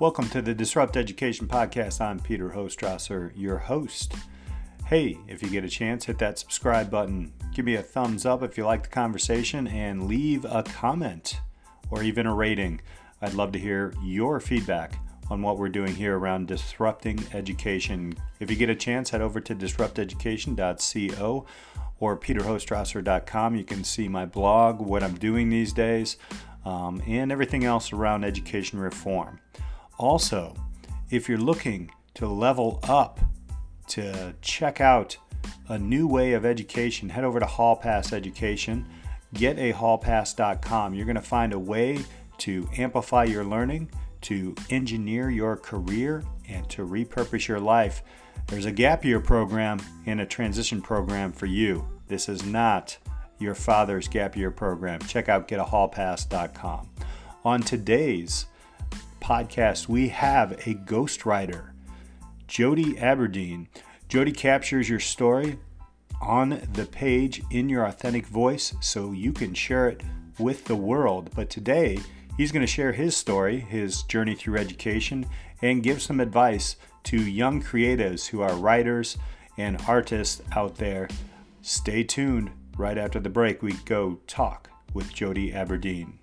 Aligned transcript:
Welcome 0.00 0.30
to 0.30 0.40
the 0.40 0.54
Disrupt 0.54 0.96
Education 0.96 1.46
Podcast. 1.46 2.00
I'm 2.00 2.20
Peter 2.20 2.48
Hostrawser, 2.48 3.32
your 3.36 3.58
host. 3.58 4.14
Hey, 4.86 5.18
if 5.28 5.42
you 5.42 5.50
get 5.50 5.62
a 5.62 5.68
chance, 5.68 6.06
hit 6.06 6.16
that 6.20 6.38
subscribe 6.38 6.90
button. 6.90 7.34
Give 7.52 7.66
me 7.66 7.74
a 7.74 7.82
thumbs 7.82 8.24
up 8.24 8.42
if 8.42 8.56
you 8.56 8.64
like 8.64 8.84
the 8.84 8.88
conversation 8.88 9.66
and 9.68 10.08
leave 10.08 10.46
a 10.46 10.62
comment 10.62 11.40
or 11.90 12.02
even 12.02 12.26
a 12.26 12.34
rating. 12.34 12.80
I'd 13.20 13.34
love 13.34 13.52
to 13.52 13.58
hear 13.58 13.92
your 14.02 14.40
feedback 14.40 14.94
on 15.28 15.42
what 15.42 15.58
we're 15.58 15.68
doing 15.68 15.94
here 15.94 16.16
around 16.16 16.48
disrupting 16.48 17.22
education. 17.34 18.14
If 18.40 18.50
you 18.50 18.56
get 18.56 18.70
a 18.70 18.74
chance, 18.74 19.10
head 19.10 19.20
over 19.20 19.38
to 19.38 19.54
disrupteducation.co 19.54 21.46
or 21.98 22.16
peterhostrawser.com. 22.16 23.54
You 23.54 23.64
can 23.64 23.84
see 23.84 24.08
my 24.08 24.24
blog, 24.24 24.80
what 24.80 25.02
I'm 25.02 25.18
doing 25.18 25.50
these 25.50 25.74
days, 25.74 26.16
um, 26.64 27.02
and 27.06 27.30
everything 27.30 27.66
else 27.66 27.92
around 27.92 28.24
education 28.24 28.78
reform. 28.78 29.40
Also, 30.00 30.56
if 31.10 31.28
you're 31.28 31.36
looking 31.36 31.90
to 32.14 32.26
level 32.26 32.80
up, 32.84 33.20
to 33.86 34.34
check 34.40 34.80
out 34.80 35.18
a 35.68 35.78
new 35.78 36.06
way 36.06 36.32
of 36.32 36.46
education, 36.46 37.10
head 37.10 37.22
over 37.22 37.38
to 37.38 37.44
Hall 37.44 37.76
Pass 37.76 38.14
Education, 38.14 38.86
getahallpass.com. 39.34 40.94
You're 40.94 41.04
going 41.04 41.16
to 41.16 41.20
find 41.20 41.52
a 41.52 41.58
way 41.58 41.98
to 42.38 42.66
amplify 42.78 43.24
your 43.24 43.44
learning, 43.44 43.90
to 44.22 44.54
engineer 44.70 45.28
your 45.28 45.58
career, 45.58 46.24
and 46.48 46.66
to 46.70 46.86
repurpose 46.86 47.46
your 47.46 47.60
life. 47.60 48.02
There's 48.46 48.64
a 48.64 48.72
gap 48.72 49.04
year 49.04 49.20
program 49.20 49.80
and 50.06 50.22
a 50.22 50.26
transition 50.26 50.80
program 50.80 51.30
for 51.30 51.44
you. 51.44 51.86
This 52.08 52.26
is 52.26 52.42
not 52.46 52.96
your 53.38 53.54
father's 53.54 54.08
gap 54.08 54.34
year 54.34 54.50
program. 54.50 55.00
Check 55.00 55.28
out 55.28 55.46
getahallpass.com. 55.46 56.88
On 57.44 57.60
today's 57.60 58.46
podcast, 59.20 59.88
we 59.88 60.08
have 60.08 60.52
a 60.52 60.74
ghostwriter, 60.74 61.70
Jody 62.46 62.98
Aberdeen. 62.98 63.68
Jody 64.08 64.32
captures 64.32 64.88
your 64.88 65.00
story 65.00 65.58
on 66.20 66.60
the 66.72 66.86
page 66.86 67.42
in 67.50 67.68
your 67.68 67.84
authentic 67.84 68.26
voice 68.26 68.74
so 68.80 69.12
you 69.12 69.32
can 69.32 69.54
share 69.54 69.88
it 69.88 70.00
with 70.38 70.64
the 70.64 70.76
world. 70.76 71.30
But 71.34 71.50
today, 71.50 71.98
he's 72.36 72.52
going 72.52 72.62
to 72.62 72.66
share 72.66 72.92
his 72.92 73.16
story, 73.16 73.60
his 73.60 74.02
journey 74.04 74.34
through 74.34 74.56
education, 74.56 75.26
and 75.62 75.82
give 75.82 76.02
some 76.02 76.20
advice 76.20 76.76
to 77.04 77.20
young 77.20 77.62
creatives 77.62 78.26
who 78.26 78.40
are 78.40 78.54
writers 78.54 79.16
and 79.56 79.80
artists 79.86 80.42
out 80.56 80.76
there. 80.76 81.08
Stay 81.62 82.02
tuned. 82.02 82.50
Right 82.76 82.96
after 82.96 83.20
the 83.20 83.28
break, 83.28 83.62
we 83.62 83.74
go 83.84 84.20
talk 84.26 84.70
with 84.94 85.12
Jody 85.12 85.52
Aberdeen. 85.52 86.18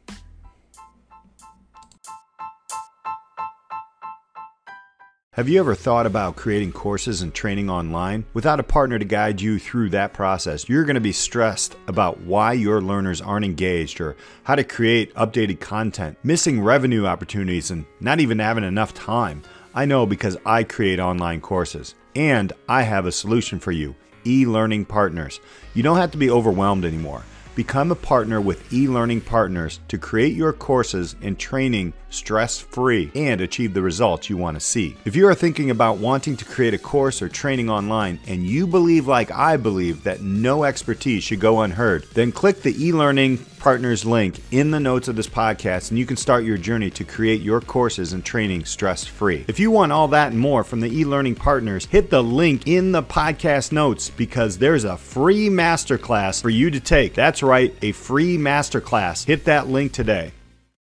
Have 5.38 5.48
you 5.48 5.60
ever 5.60 5.76
thought 5.76 6.08
about 6.08 6.36
creating 6.36 6.72
courses 6.72 7.22
and 7.22 7.32
training 7.32 7.70
online? 7.70 8.26
Without 8.34 8.60
a 8.60 8.64
partner 8.64 8.98
to 8.98 9.06
guide 9.06 9.40
you 9.40 9.60
through 9.60 9.92
that 9.92 10.12
process, 10.12 10.68
you're 10.68 10.84
going 10.84 10.96
to 10.96 11.00
be 11.00 11.12
stressed 11.12 11.76
about 11.88 12.22
why 12.22 12.54
your 12.54 12.82
learners 12.82 13.22
aren't 13.22 13.46
engaged 13.46 14.02
or 14.02 14.16
how 14.46 14.56
to 14.56 14.64
create 14.64 15.14
updated 15.14 15.60
content, 15.60 16.18
missing 16.24 16.60
revenue 16.60 17.06
opportunities, 17.06 17.70
and 17.70 17.86
not 18.00 18.20
even 18.20 18.40
having 18.40 18.64
enough 18.64 18.96
time. 18.96 19.44
I 19.76 19.86
know 19.86 20.08
because 20.08 20.38
I 20.44 20.64
create 20.64 21.00
online 21.00 21.40
courses, 21.40 21.94
and 22.16 22.52
I 22.68 22.82
have 22.82 23.06
a 23.06 23.12
solution 23.12 23.60
for 23.60 23.72
you 23.72 23.94
e 24.26 24.48
learning 24.48 24.86
partners. 24.86 25.40
You 25.76 25.84
don't 25.84 25.98
have 25.98 26.10
to 26.14 26.18
be 26.18 26.32
overwhelmed 26.32 26.84
anymore. 26.84 27.22
Become 27.58 27.92
a 27.92 27.96
partner 27.96 28.40
with 28.40 28.70
eLearning 28.70 29.26
Partners 29.26 29.80
to 29.88 29.98
create 29.98 30.36
your 30.36 30.54
courses 30.54 31.16
and 31.24 31.40
training 31.40 31.92
stress 32.10 32.60
free 32.60 33.12
and 33.16 33.42
achieve 33.42 33.74
the 33.74 33.82
results 33.82 34.30
you 34.30 34.38
want 34.38 34.56
to 34.56 34.62
see. 34.62 34.96
If 35.06 35.16
you 35.16 35.28
are 35.28 35.36
thinking 35.36 35.70
about 35.70 35.98
wanting 35.98 36.38
to 36.38 36.46
create 36.46 36.74
a 36.74 36.78
course 36.78 37.22
or 37.22 37.30
training 37.30 37.70
online 37.70 38.20
and 38.28 38.46
you 38.46 38.68
believe, 38.68 39.08
like 39.08 39.32
I 39.32 39.58
believe, 39.58 40.04
that 40.04 40.22
no 40.22 40.64
expertise 40.64 41.24
should 41.24 41.40
go 41.40 41.62
unheard, 41.62 42.06
then 42.14 42.32
click 42.32 42.62
the 42.62 42.74
eLearning 42.74 43.40
Partners 43.60 44.06
link 44.06 44.40
in 44.52 44.72
the 44.72 44.80
notes 44.80 45.08
of 45.08 45.16
this 45.16 45.28
podcast 45.28 45.90
and 45.90 46.00
you 46.00 46.06
can 46.06 46.16
start 46.16 46.46
your 46.46 46.58
journey 46.58 46.90
to 46.92 47.04
create 47.04 47.42
your 47.42 47.60
courses 47.60 48.14
and 48.14 48.24
training 48.24 48.64
stress 48.64 49.06
free. 49.06 49.44
If 49.48 49.60
you 49.60 49.72
want 49.72 49.92
all 49.92 50.08
that 50.10 50.32
and 50.32 50.40
more 50.40 50.64
from 50.64 50.80
the 50.80 50.90
eLearning 50.90 51.36
Partners, 51.36 51.86
hit 51.88 52.10
the 52.10 52.24
link 52.24 52.68
in 52.68 52.92
the 52.92 53.04
podcast 53.04 53.72
notes 53.72 54.10
because 54.10 54.58
there's 54.58 54.84
a 54.84 54.98
free 54.98 55.50
masterclass 55.50 56.42
for 56.42 56.50
you 56.50 56.70
to 56.70 56.80
take. 56.80 57.14
That's 57.14 57.44
right, 57.44 57.76
a 57.82 57.92
free 57.92 58.38
masterclass. 58.38 59.26
Hit 59.26 59.46
that 59.46 59.68
link 59.68 59.92
today. 59.92 60.32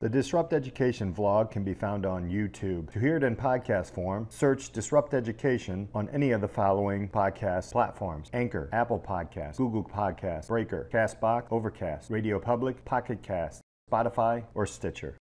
The 0.01 0.09
Disrupt 0.09 0.51
Education 0.51 1.13
vlog 1.13 1.51
can 1.51 1.63
be 1.63 1.75
found 1.75 2.07
on 2.07 2.28
YouTube. 2.28 2.91
To 2.94 3.00
hear 3.00 3.17
it 3.17 3.23
in 3.23 3.35
podcast 3.35 3.94
form, 3.94 4.25
search 4.31 4.72
Disrupt 4.72 5.13
Education 5.13 5.89
on 5.94 6.09
any 6.09 6.31
of 6.31 6.41
the 6.41 6.47
following 6.47 7.07
podcast 7.07 7.72
platforms 7.72 8.31
Anchor, 8.34 8.67
Apple 8.73 9.00
Podcasts, 9.00 9.57
Google 9.57 9.84
Podcasts, 9.84 10.47
Breaker, 10.47 10.90
Castbox, 10.91 11.44
Overcast, 11.51 12.09
Radio 12.09 12.40
Public, 12.40 12.84
Pocket 12.84 13.22
Cast, 13.22 13.61
Spotify, 13.91 14.44
or 14.56 14.66
Stitcher. 14.66 15.17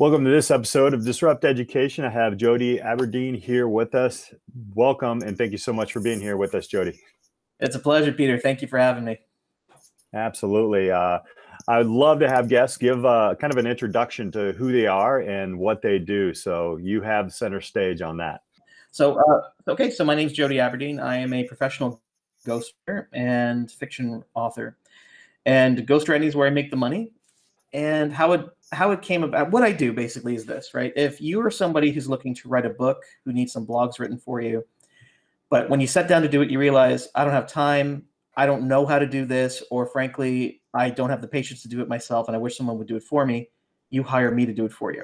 Welcome 0.00 0.24
to 0.24 0.30
this 0.30 0.50
episode 0.50 0.94
of 0.94 1.04
Disrupt 1.04 1.44
Education. 1.44 2.06
I 2.06 2.08
have 2.08 2.38
Jody 2.38 2.80
Aberdeen 2.80 3.34
here 3.34 3.68
with 3.68 3.94
us. 3.94 4.32
Welcome 4.74 5.20
and 5.20 5.36
thank 5.36 5.52
you 5.52 5.58
so 5.58 5.74
much 5.74 5.92
for 5.92 6.00
being 6.00 6.22
here 6.22 6.38
with 6.38 6.54
us, 6.54 6.66
Jody. 6.68 6.98
It's 7.58 7.76
a 7.76 7.78
pleasure, 7.78 8.10
Peter. 8.10 8.38
Thank 8.38 8.62
you 8.62 8.66
for 8.66 8.78
having 8.78 9.04
me. 9.04 9.18
Absolutely. 10.14 10.90
Uh, 10.90 11.18
I'd 11.68 11.84
love 11.84 12.18
to 12.20 12.30
have 12.30 12.48
guests 12.48 12.78
give 12.78 13.04
uh, 13.04 13.34
kind 13.38 13.52
of 13.52 13.58
an 13.58 13.66
introduction 13.66 14.32
to 14.32 14.52
who 14.52 14.72
they 14.72 14.86
are 14.86 15.18
and 15.18 15.58
what 15.58 15.82
they 15.82 15.98
do. 15.98 16.32
So 16.32 16.78
you 16.78 17.02
have 17.02 17.30
center 17.30 17.60
stage 17.60 18.00
on 18.00 18.16
that. 18.16 18.40
So, 18.92 19.20
uh, 19.20 19.70
okay. 19.70 19.90
So 19.90 20.02
my 20.02 20.14
name 20.14 20.28
is 20.28 20.32
Jody 20.32 20.60
Aberdeen. 20.60 20.98
I 20.98 21.16
am 21.16 21.34
a 21.34 21.44
professional 21.44 22.00
ghostwriter 22.46 23.08
and 23.12 23.70
fiction 23.70 24.24
author. 24.32 24.78
And 25.44 25.86
ghostwriting 25.86 26.24
is 26.24 26.34
where 26.34 26.46
I 26.46 26.50
make 26.50 26.70
the 26.70 26.78
money. 26.78 27.12
And 27.74 28.14
how 28.14 28.32
it 28.32 28.46
how 28.72 28.90
it 28.92 29.02
came 29.02 29.24
about 29.24 29.50
what 29.50 29.62
i 29.62 29.72
do 29.72 29.92
basically 29.92 30.34
is 30.34 30.46
this 30.46 30.74
right? 30.74 30.92
If 30.96 31.20
you 31.20 31.40
are 31.44 31.50
somebody 31.50 31.90
who's 31.90 32.08
looking 32.08 32.34
to 32.36 32.48
write 32.48 32.66
a 32.66 32.70
book 32.70 33.04
who 33.24 33.32
needs 33.32 33.52
some 33.52 33.66
blogs 33.66 33.98
written 33.98 34.18
for 34.18 34.40
you 34.40 34.64
but 35.48 35.68
when 35.68 35.80
you 35.80 35.86
sit 35.86 36.08
down 36.08 36.22
to 36.22 36.28
do 36.28 36.42
it 36.42 36.50
you 36.50 36.58
realize 36.58 37.08
i 37.14 37.24
don't 37.24 37.34
have 37.34 37.46
time. 37.46 38.04
I 38.36 38.46
don't 38.46 38.68
know 38.68 38.86
how 38.86 38.98
to 38.98 39.06
do 39.06 39.24
this 39.24 39.62
or 39.70 39.86
frankly 39.86 40.62
i 40.72 40.90
don't 40.90 41.10
have 41.10 41.20
the 41.20 41.28
patience 41.28 41.62
to 41.62 41.68
do 41.68 41.80
it 41.80 41.88
myself 41.88 42.28
and 42.28 42.36
i 42.36 42.38
wish 42.38 42.56
someone 42.56 42.78
would 42.78 42.88
do 42.88 42.96
it 42.96 43.02
for 43.02 43.26
me 43.26 43.48
you 43.90 44.02
hire 44.02 44.30
me 44.30 44.46
to 44.46 44.52
do 44.52 44.64
it 44.64 44.72
for 44.72 44.92
you. 44.92 45.02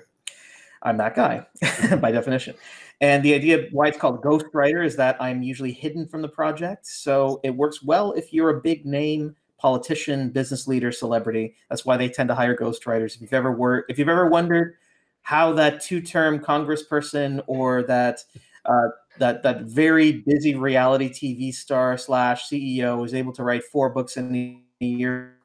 I'm 0.83 0.97
that 0.99 1.17
guy 1.17 1.45
by 2.01 2.13
definition. 2.13 2.55
And 3.01 3.23
the 3.25 3.35
idea 3.35 3.67
why 3.73 3.89
it's 3.89 3.99
called 3.99 4.23
ghostwriter 4.23 4.85
is 4.85 4.97
that 4.97 5.21
i'm 5.21 5.43
usually 5.43 5.73
hidden 5.73 6.07
from 6.07 6.23
the 6.23 6.29
project 6.29 6.87
so 6.87 7.41
it 7.45 7.51
works 7.51 7.83
well 7.83 8.13
if 8.13 8.33
you're 8.33 8.51
a 8.51 8.61
big 8.61 8.87
name 8.87 9.35
politician, 9.59 10.31
business 10.31 10.67
leader, 10.67 10.93
celebrity. 10.93 11.55
That's 11.69 11.85
why 11.85 11.97
they 11.97 12.09
tend 12.09 12.29
to 12.29 12.35
hire 12.35 12.57
ghostwriters. 12.57 13.15
If 13.17 13.23
you've 13.23 13.33
ever 13.33 13.53
worked, 13.53 13.91
if 13.91 13.99
you've 13.99 14.09
ever 14.09 14.29
wondered 14.29 14.75
how 15.23 15.53
that 15.55 15.81
two-term 15.81 16.39
congressperson 16.41 17.43
or 17.47 17.83
that 17.85 18.25
uh, 18.65 18.89
that 19.19 19.43
that 19.43 19.63
very 19.63 20.13
busy 20.27 20.55
reality 20.55 21.09
TV 21.09 21.53
star 21.53 21.97
slash 21.97 22.49
CEO 22.49 23.05
is 23.05 23.15
able 23.15 23.33
to 23.33 23.43
write 23.43 23.65
four 23.65 23.91
books 23.91 24.17
in 24.17 24.63
a 24.81 24.85
year 24.85 25.37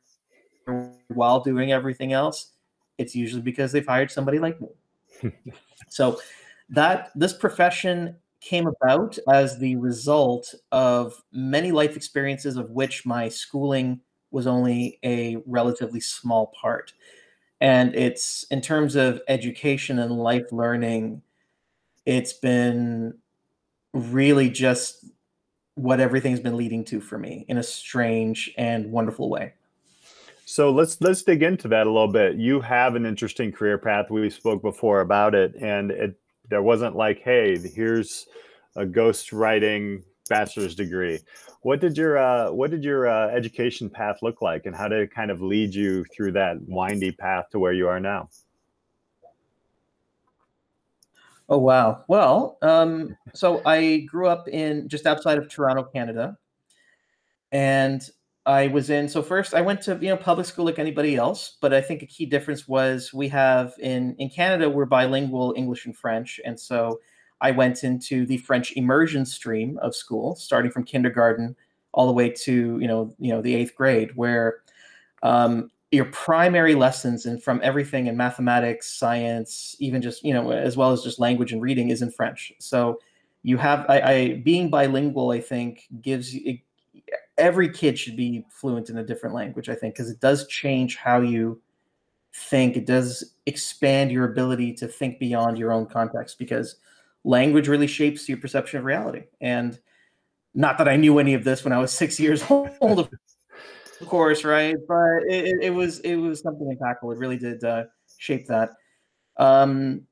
while 1.07 1.41
doing 1.41 1.71
everything 1.71 2.13
else, 2.13 2.51
it's 2.97 3.15
usually 3.15 3.41
because 3.41 3.71
they've 3.71 3.87
hired 3.87 4.11
somebody 4.11 4.39
like 4.39 4.59
me. 4.61 5.31
so 5.89 6.19
that 6.69 7.11
this 7.15 7.33
profession 7.33 8.15
came 8.41 8.67
about 8.67 9.17
as 9.31 9.57
the 9.59 9.75
result 9.77 10.53
of 10.71 11.23
many 11.31 11.71
life 11.71 11.95
experiences 11.95 12.57
of 12.57 12.71
which 12.71 13.05
my 13.05 13.29
schooling 13.29 14.01
was 14.31 14.47
only 14.47 14.99
a 15.05 15.37
relatively 15.45 15.99
small 15.99 16.47
part. 16.59 16.93
And 17.61 17.95
it's 17.95 18.43
in 18.49 18.59
terms 18.59 18.95
of 18.95 19.21
education 19.27 19.99
and 19.99 20.11
life 20.11 20.51
learning, 20.51 21.21
it's 22.05 22.33
been 22.33 23.13
really 23.93 24.49
just 24.49 25.05
what 25.75 25.99
everything's 25.99 26.39
been 26.39 26.57
leading 26.57 26.83
to 26.85 26.99
for 26.99 27.19
me 27.19 27.45
in 27.47 27.57
a 27.57 27.63
strange 27.63 28.51
and 28.57 28.91
wonderful 28.91 29.29
way. 29.29 29.53
So 30.45 30.71
let's 30.71 30.99
let's 30.99 31.23
dig 31.23 31.43
into 31.43 31.67
that 31.69 31.87
a 31.87 31.89
little 31.89 32.11
bit. 32.11 32.35
You 32.35 32.59
have 32.61 32.95
an 32.95 33.05
interesting 33.05 33.51
career 33.51 33.77
path. 33.77 34.09
We 34.09 34.29
spoke 34.29 34.61
before 34.61 34.99
about 34.99 35.33
it, 35.33 35.55
and 35.55 35.91
it 35.91 36.19
there 36.51 36.61
wasn't 36.61 36.95
like, 36.95 37.21
hey, 37.21 37.57
here's 37.57 38.27
a 38.75 38.85
ghost 38.85 39.31
writing 39.33 40.03
bachelor's 40.29 40.75
degree. 40.75 41.17
What 41.61 41.79
did 41.79 41.97
your 41.97 42.17
uh, 42.17 42.51
what 42.51 42.69
did 42.71 42.83
your 42.83 43.07
uh, 43.07 43.29
education 43.29 43.89
path 43.89 44.17
look 44.21 44.41
like, 44.41 44.65
and 44.65 44.75
how 44.75 44.87
did 44.87 44.99
it 44.99 45.15
kind 45.15 45.31
of 45.31 45.41
lead 45.41 45.73
you 45.73 46.03
through 46.13 46.33
that 46.33 46.57
windy 46.67 47.11
path 47.11 47.49
to 47.51 47.59
where 47.59 47.73
you 47.73 47.87
are 47.87 47.99
now? 47.99 48.29
Oh 51.49 51.57
wow. 51.57 52.03
Well, 52.07 52.57
um, 52.61 53.15
so 53.33 53.61
I 53.65 54.05
grew 54.09 54.27
up 54.27 54.47
in 54.47 54.89
just 54.89 55.07
outside 55.07 55.37
of 55.37 55.49
Toronto, 55.49 55.83
Canada, 55.83 56.37
and 57.51 58.01
I 58.45 58.67
was 58.67 58.89
in. 58.89 59.07
So 59.07 59.21
first, 59.21 59.53
I 59.53 59.61
went 59.61 59.81
to 59.83 59.97
you 60.01 60.09
know 60.09 60.17
public 60.17 60.47
school 60.47 60.65
like 60.65 60.79
anybody 60.79 61.15
else, 61.15 61.57
but 61.61 61.73
I 61.73 61.81
think 61.81 62.01
a 62.01 62.07
key 62.07 62.25
difference 62.25 62.67
was 62.67 63.13
we 63.13 63.27
have 63.29 63.73
in 63.79 64.15
in 64.15 64.29
Canada 64.29 64.69
we're 64.69 64.85
bilingual 64.85 65.53
English 65.55 65.85
and 65.85 65.95
French, 65.95 66.39
and 66.43 66.59
so 66.59 66.99
I 67.41 67.51
went 67.51 67.83
into 67.83 68.25
the 68.25 68.37
French 68.37 68.71
immersion 68.73 69.25
stream 69.25 69.77
of 69.81 69.95
school, 69.95 70.35
starting 70.35 70.71
from 70.71 70.83
kindergarten 70.85 71.55
all 71.91 72.07
the 72.07 72.13
way 72.13 72.29
to 72.29 72.79
you 72.79 72.87
know 72.87 73.13
you 73.19 73.31
know 73.31 73.41
the 73.41 73.53
eighth 73.53 73.75
grade, 73.75 74.15
where 74.15 74.61
um, 75.21 75.69
your 75.91 76.05
primary 76.05 76.73
lessons 76.73 77.27
and 77.27 77.43
from 77.43 77.59
everything 77.63 78.07
in 78.07 78.17
mathematics, 78.17 78.91
science, 78.91 79.75
even 79.79 80.01
just 80.01 80.23
you 80.25 80.33
know 80.33 80.51
as 80.51 80.75
well 80.75 80.91
as 80.91 81.03
just 81.03 81.19
language 81.19 81.51
and 81.53 81.61
reading 81.61 81.89
is 81.89 82.01
in 82.01 82.09
French. 82.09 82.51
So 82.59 82.99
you 83.43 83.57
have 83.57 83.85
I, 83.87 84.01
I 84.01 84.33
being 84.43 84.71
bilingual, 84.71 85.29
I 85.29 85.41
think 85.41 85.87
gives 86.01 86.33
you. 86.33 86.57
Every 87.41 87.67
kid 87.67 87.99
should 87.99 88.15
be 88.15 88.45
fluent 88.49 88.89
in 88.89 88.97
a 88.97 89.03
different 89.03 89.35
language. 89.35 89.67
I 89.67 89.75
think 89.75 89.95
because 89.95 90.09
it 90.09 90.21
does 90.21 90.47
change 90.47 90.95
how 90.95 91.19
you 91.21 91.61
think. 92.33 92.77
It 92.77 92.85
does 92.85 93.33
expand 93.45 94.11
your 94.11 94.25
ability 94.25 94.73
to 94.75 94.87
think 94.87 95.19
beyond 95.19 95.57
your 95.57 95.71
own 95.71 95.87
context 95.87 96.37
because 96.37 96.77
language 97.23 97.67
really 97.67 97.87
shapes 97.87 98.29
your 98.29 98.37
perception 98.37 98.79
of 98.79 98.85
reality. 98.85 99.23
And 99.41 99.77
not 100.53 100.77
that 100.77 100.87
I 100.87 100.95
knew 100.95 101.19
any 101.19 101.33
of 101.33 101.43
this 101.43 101.63
when 101.63 101.73
I 101.73 101.79
was 101.79 101.91
six 101.91 102.19
years 102.19 102.43
old, 102.49 103.09
of 104.01 104.07
course, 104.07 104.43
right? 104.43 104.75
But 104.87 105.23
it, 105.27 105.63
it, 105.63 105.69
was 105.71 105.99
it 105.99 106.15
was 106.15 106.41
something 106.41 106.77
impactful. 106.77 107.13
It 107.13 107.17
really 107.17 107.37
did 107.37 107.63
uh, 107.63 107.85
shape 108.17 108.47
that. 108.47 108.71
Um, 109.37 110.03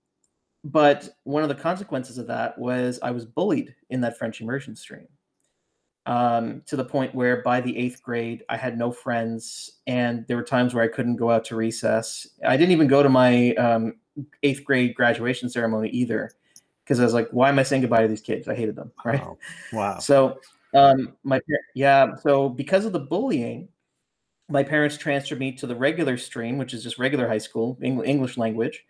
but 0.64 1.10
one 1.24 1.44
of 1.44 1.50
the 1.50 1.56
consequences 1.56 2.18
of 2.18 2.28
that 2.28 2.58
was 2.58 3.00
I 3.02 3.12
was 3.12 3.26
bullied 3.26 3.76
in 3.90 4.02
that 4.02 4.18
French 4.18 4.42
immersion 4.42 4.76
stream. 4.76 5.08
Um, 6.10 6.64
to 6.66 6.76
the 6.76 6.84
point 6.84 7.14
where 7.14 7.44
by 7.44 7.62
the 7.62 7.78
eighth 7.78 8.02
grade, 8.02 8.44
I 8.50 8.58
had 8.58 8.80
no 8.80 8.92
friends, 8.92 9.74
and 9.86 10.26
there 10.28 10.38
were 10.38 10.44
times 10.44 10.74
where 10.74 10.84
I 10.84 10.88
couldn't 10.88 11.18
go 11.18 11.30
out 11.30 11.46
to 11.46 11.56
recess. 11.56 12.28
I 12.44 12.58
didn't 12.58 12.72
even 12.72 12.88
go 12.88 13.04
to 13.04 13.10
my 13.10 13.54
um, 13.54 13.94
eighth 14.42 14.64
grade 14.64 14.96
graduation 14.96 15.52
ceremony 15.52 15.90
either, 15.90 16.32
because 16.84 17.00
I 17.00 17.04
was 17.04 17.14
like, 17.14 17.30
"Why 17.30 17.50
am 17.50 17.60
I 17.60 17.64
saying 17.64 17.84
goodbye 17.84 18.02
to 18.02 18.08
these 18.08 18.22
kids? 18.22 18.48
I 18.48 18.56
hated 18.56 18.76
them." 18.76 18.92
Right? 19.06 19.22
Wow. 19.22 19.38
wow. 19.72 20.00
So, 20.00 20.40
um, 20.74 21.14
my 21.24 21.42
yeah, 21.76 22.16
so 22.16 22.50
because 22.50 22.86
of 22.86 22.92
the 22.92 23.02
bullying, 23.02 23.68
my 24.50 24.64
parents 24.64 24.98
transferred 24.98 25.38
me 25.38 25.52
to 25.58 25.68
the 25.68 25.76
regular 25.76 26.18
stream, 26.18 26.58
which 26.58 26.74
is 26.74 26.82
just 26.82 26.98
regular 26.98 27.28
high 27.28 27.38
school, 27.38 27.78
English 27.84 28.36
language. 28.36 28.84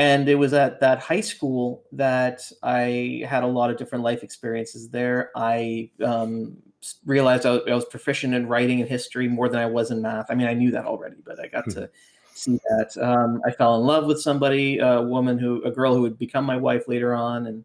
And 0.00 0.30
it 0.30 0.36
was 0.36 0.54
at 0.54 0.80
that 0.80 0.98
high 0.98 1.20
school 1.20 1.84
that 1.92 2.50
I 2.62 3.22
had 3.28 3.42
a 3.42 3.46
lot 3.46 3.68
of 3.68 3.76
different 3.76 4.02
life 4.02 4.22
experiences 4.22 4.88
there. 4.88 5.30
I 5.36 5.90
um, 6.02 6.56
realized 7.04 7.44
I 7.44 7.50
was, 7.50 7.60
I 7.68 7.74
was, 7.74 7.84
proficient 7.84 8.32
in 8.32 8.46
writing 8.46 8.80
and 8.80 8.88
history 8.88 9.28
more 9.28 9.50
than 9.50 9.60
I 9.60 9.66
was 9.66 9.90
in 9.90 10.00
math. 10.00 10.30
I 10.30 10.36
mean, 10.36 10.46
I 10.46 10.54
knew 10.54 10.70
that 10.70 10.86
already, 10.86 11.16
but 11.22 11.38
I 11.38 11.48
got 11.48 11.68
to 11.72 11.90
see 12.32 12.58
that. 12.70 12.96
Um, 12.96 13.42
I 13.46 13.50
fell 13.50 13.78
in 13.78 13.82
love 13.82 14.06
with 14.06 14.22
somebody, 14.22 14.78
a 14.78 15.02
woman 15.02 15.38
who, 15.38 15.62
a 15.64 15.70
girl 15.70 15.94
who 15.94 16.00
would 16.00 16.18
become 16.18 16.46
my 16.46 16.56
wife 16.56 16.88
later 16.88 17.14
on. 17.14 17.46
And 17.46 17.62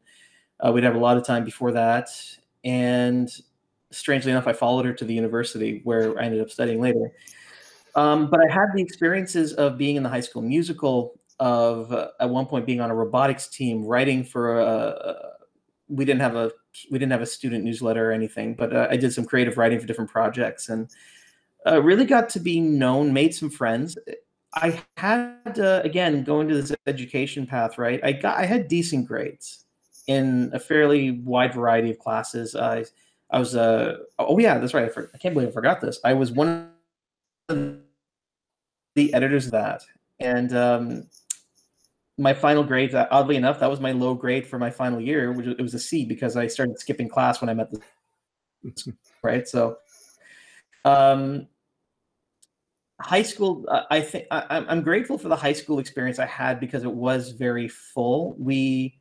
uh, 0.59 0.73
we'd 0.73 0.83
have 0.83 0.95
a 0.95 0.99
lot 0.99 1.15
of 1.15 1.25
time 1.25 1.45
before 1.45 1.71
that. 1.71 2.09
And 2.65 3.31
strangely 3.91 4.33
enough, 4.33 4.45
I 4.45 4.51
followed 4.51 4.83
her 4.83 4.91
to 4.91 5.05
the 5.05 5.13
university 5.13 5.79
where 5.85 6.19
I 6.19 6.25
ended 6.25 6.41
up 6.41 6.49
studying 6.49 6.81
later. 6.81 7.13
Um, 7.95 8.29
but 8.29 8.41
I 8.41 8.51
had 8.51 8.67
the 8.75 8.81
experiences 8.81 9.53
of 9.53 9.77
being 9.77 9.95
in 9.95 10.03
the 10.03 10.09
high 10.09 10.19
school 10.19 10.41
musical, 10.41 11.17
of 11.39 11.91
uh, 11.91 12.09
at 12.19 12.29
one 12.29 12.45
point 12.45 12.65
being 12.65 12.81
on 12.81 12.91
a 12.91 12.95
robotics 12.95 13.47
team, 13.47 13.83
writing 13.83 14.23
for 14.23 14.59
a, 14.59 15.33
we 15.87 16.05
didn't 16.05 16.21
have 16.21 16.35
a 16.35 16.51
we 16.91 16.99
didn't 16.99 17.11
have 17.11 17.21
a 17.21 17.25
student 17.25 17.63
newsletter 17.63 18.09
or 18.09 18.13
anything, 18.13 18.53
but 18.53 18.75
uh, 18.75 18.87
I 18.89 18.97
did 18.97 19.13
some 19.13 19.25
creative 19.25 19.57
writing 19.57 19.79
for 19.79 19.85
different 19.85 20.09
projects 20.09 20.69
and 20.69 20.89
uh, 21.67 21.81
really 21.81 22.05
got 22.05 22.29
to 22.29 22.39
be 22.39 22.59
known, 22.59 23.13
made 23.13 23.33
some 23.33 23.49
friends. 23.49 23.97
I 24.53 24.81
had 24.97 25.59
uh, 25.59 25.81
again 25.83 26.23
going 26.23 26.47
to 26.47 26.55
this 26.55 26.73
education 26.87 27.45
path, 27.45 27.77
right? 27.77 27.99
I 28.03 28.13
got 28.13 28.37
I 28.37 28.45
had 28.45 28.67
decent 28.67 29.07
grades 29.07 29.65
in 30.07 30.51
a 30.53 30.59
fairly 30.59 31.11
wide 31.11 31.53
variety 31.53 31.91
of 31.91 31.99
classes. 31.99 32.55
I 32.55 32.85
I 33.31 33.39
was 33.39 33.55
uh 33.55 33.97
oh 34.19 34.39
yeah, 34.39 34.57
that's 34.57 34.73
right. 34.73 34.85
I, 34.85 34.89
for, 34.89 35.09
I 35.13 35.17
can't 35.17 35.33
believe 35.33 35.49
I 35.49 35.51
forgot 35.51 35.81
this. 35.81 35.99
I 36.03 36.13
was 36.13 36.31
one 36.31 36.69
of 37.49 37.77
the 38.95 39.13
editors 39.13 39.45
of 39.47 39.51
that, 39.51 39.83
and 40.19 40.55
um, 40.55 41.09
my 42.17 42.33
final 42.33 42.63
grades. 42.63 42.94
Uh, 42.94 43.07
oddly 43.12 43.35
enough, 43.35 43.59
that 43.59 43.69
was 43.69 43.79
my 43.79 43.91
low 43.91 44.13
grade 44.13 44.47
for 44.47 44.57
my 44.57 44.69
final 44.69 45.01
year, 45.01 45.31
which 45.31 45.47
it 45.47 45.62
was 45.62 45.73
a 45.73 45.79
C 45.79 46.06
because 46.06 46.38
I 46.38 46.47
started 46.47 46.79
skipping 46.79 47.09
class 47.09 47.41
when 47.41 47.50
I 47.50 47.53
met 47.53 47.71
the 47.71 47.81
right. 49.23 49.47
So, 49.47 49.77
um, 50.83 51.47
high 53.01 53.23
school. 53.23 53.65
Uh, 53.67 53.83
I 53.89 54.01
think 54.01 54.25
I'm 54.31 54.81
grateful 54.81 55.17
for 55.17 55.27
the 55.27 55.35
high 55.35 55.53
school 55.53 55.79
experience 55.79 56.19
I 56.19 56.25
had 56.25 56.59
because 56.59 56.83
it 56.83 56.91
was 56.91 57.31
very 57.31 57.67
full. 57.67 58.35
We 58.38 59.00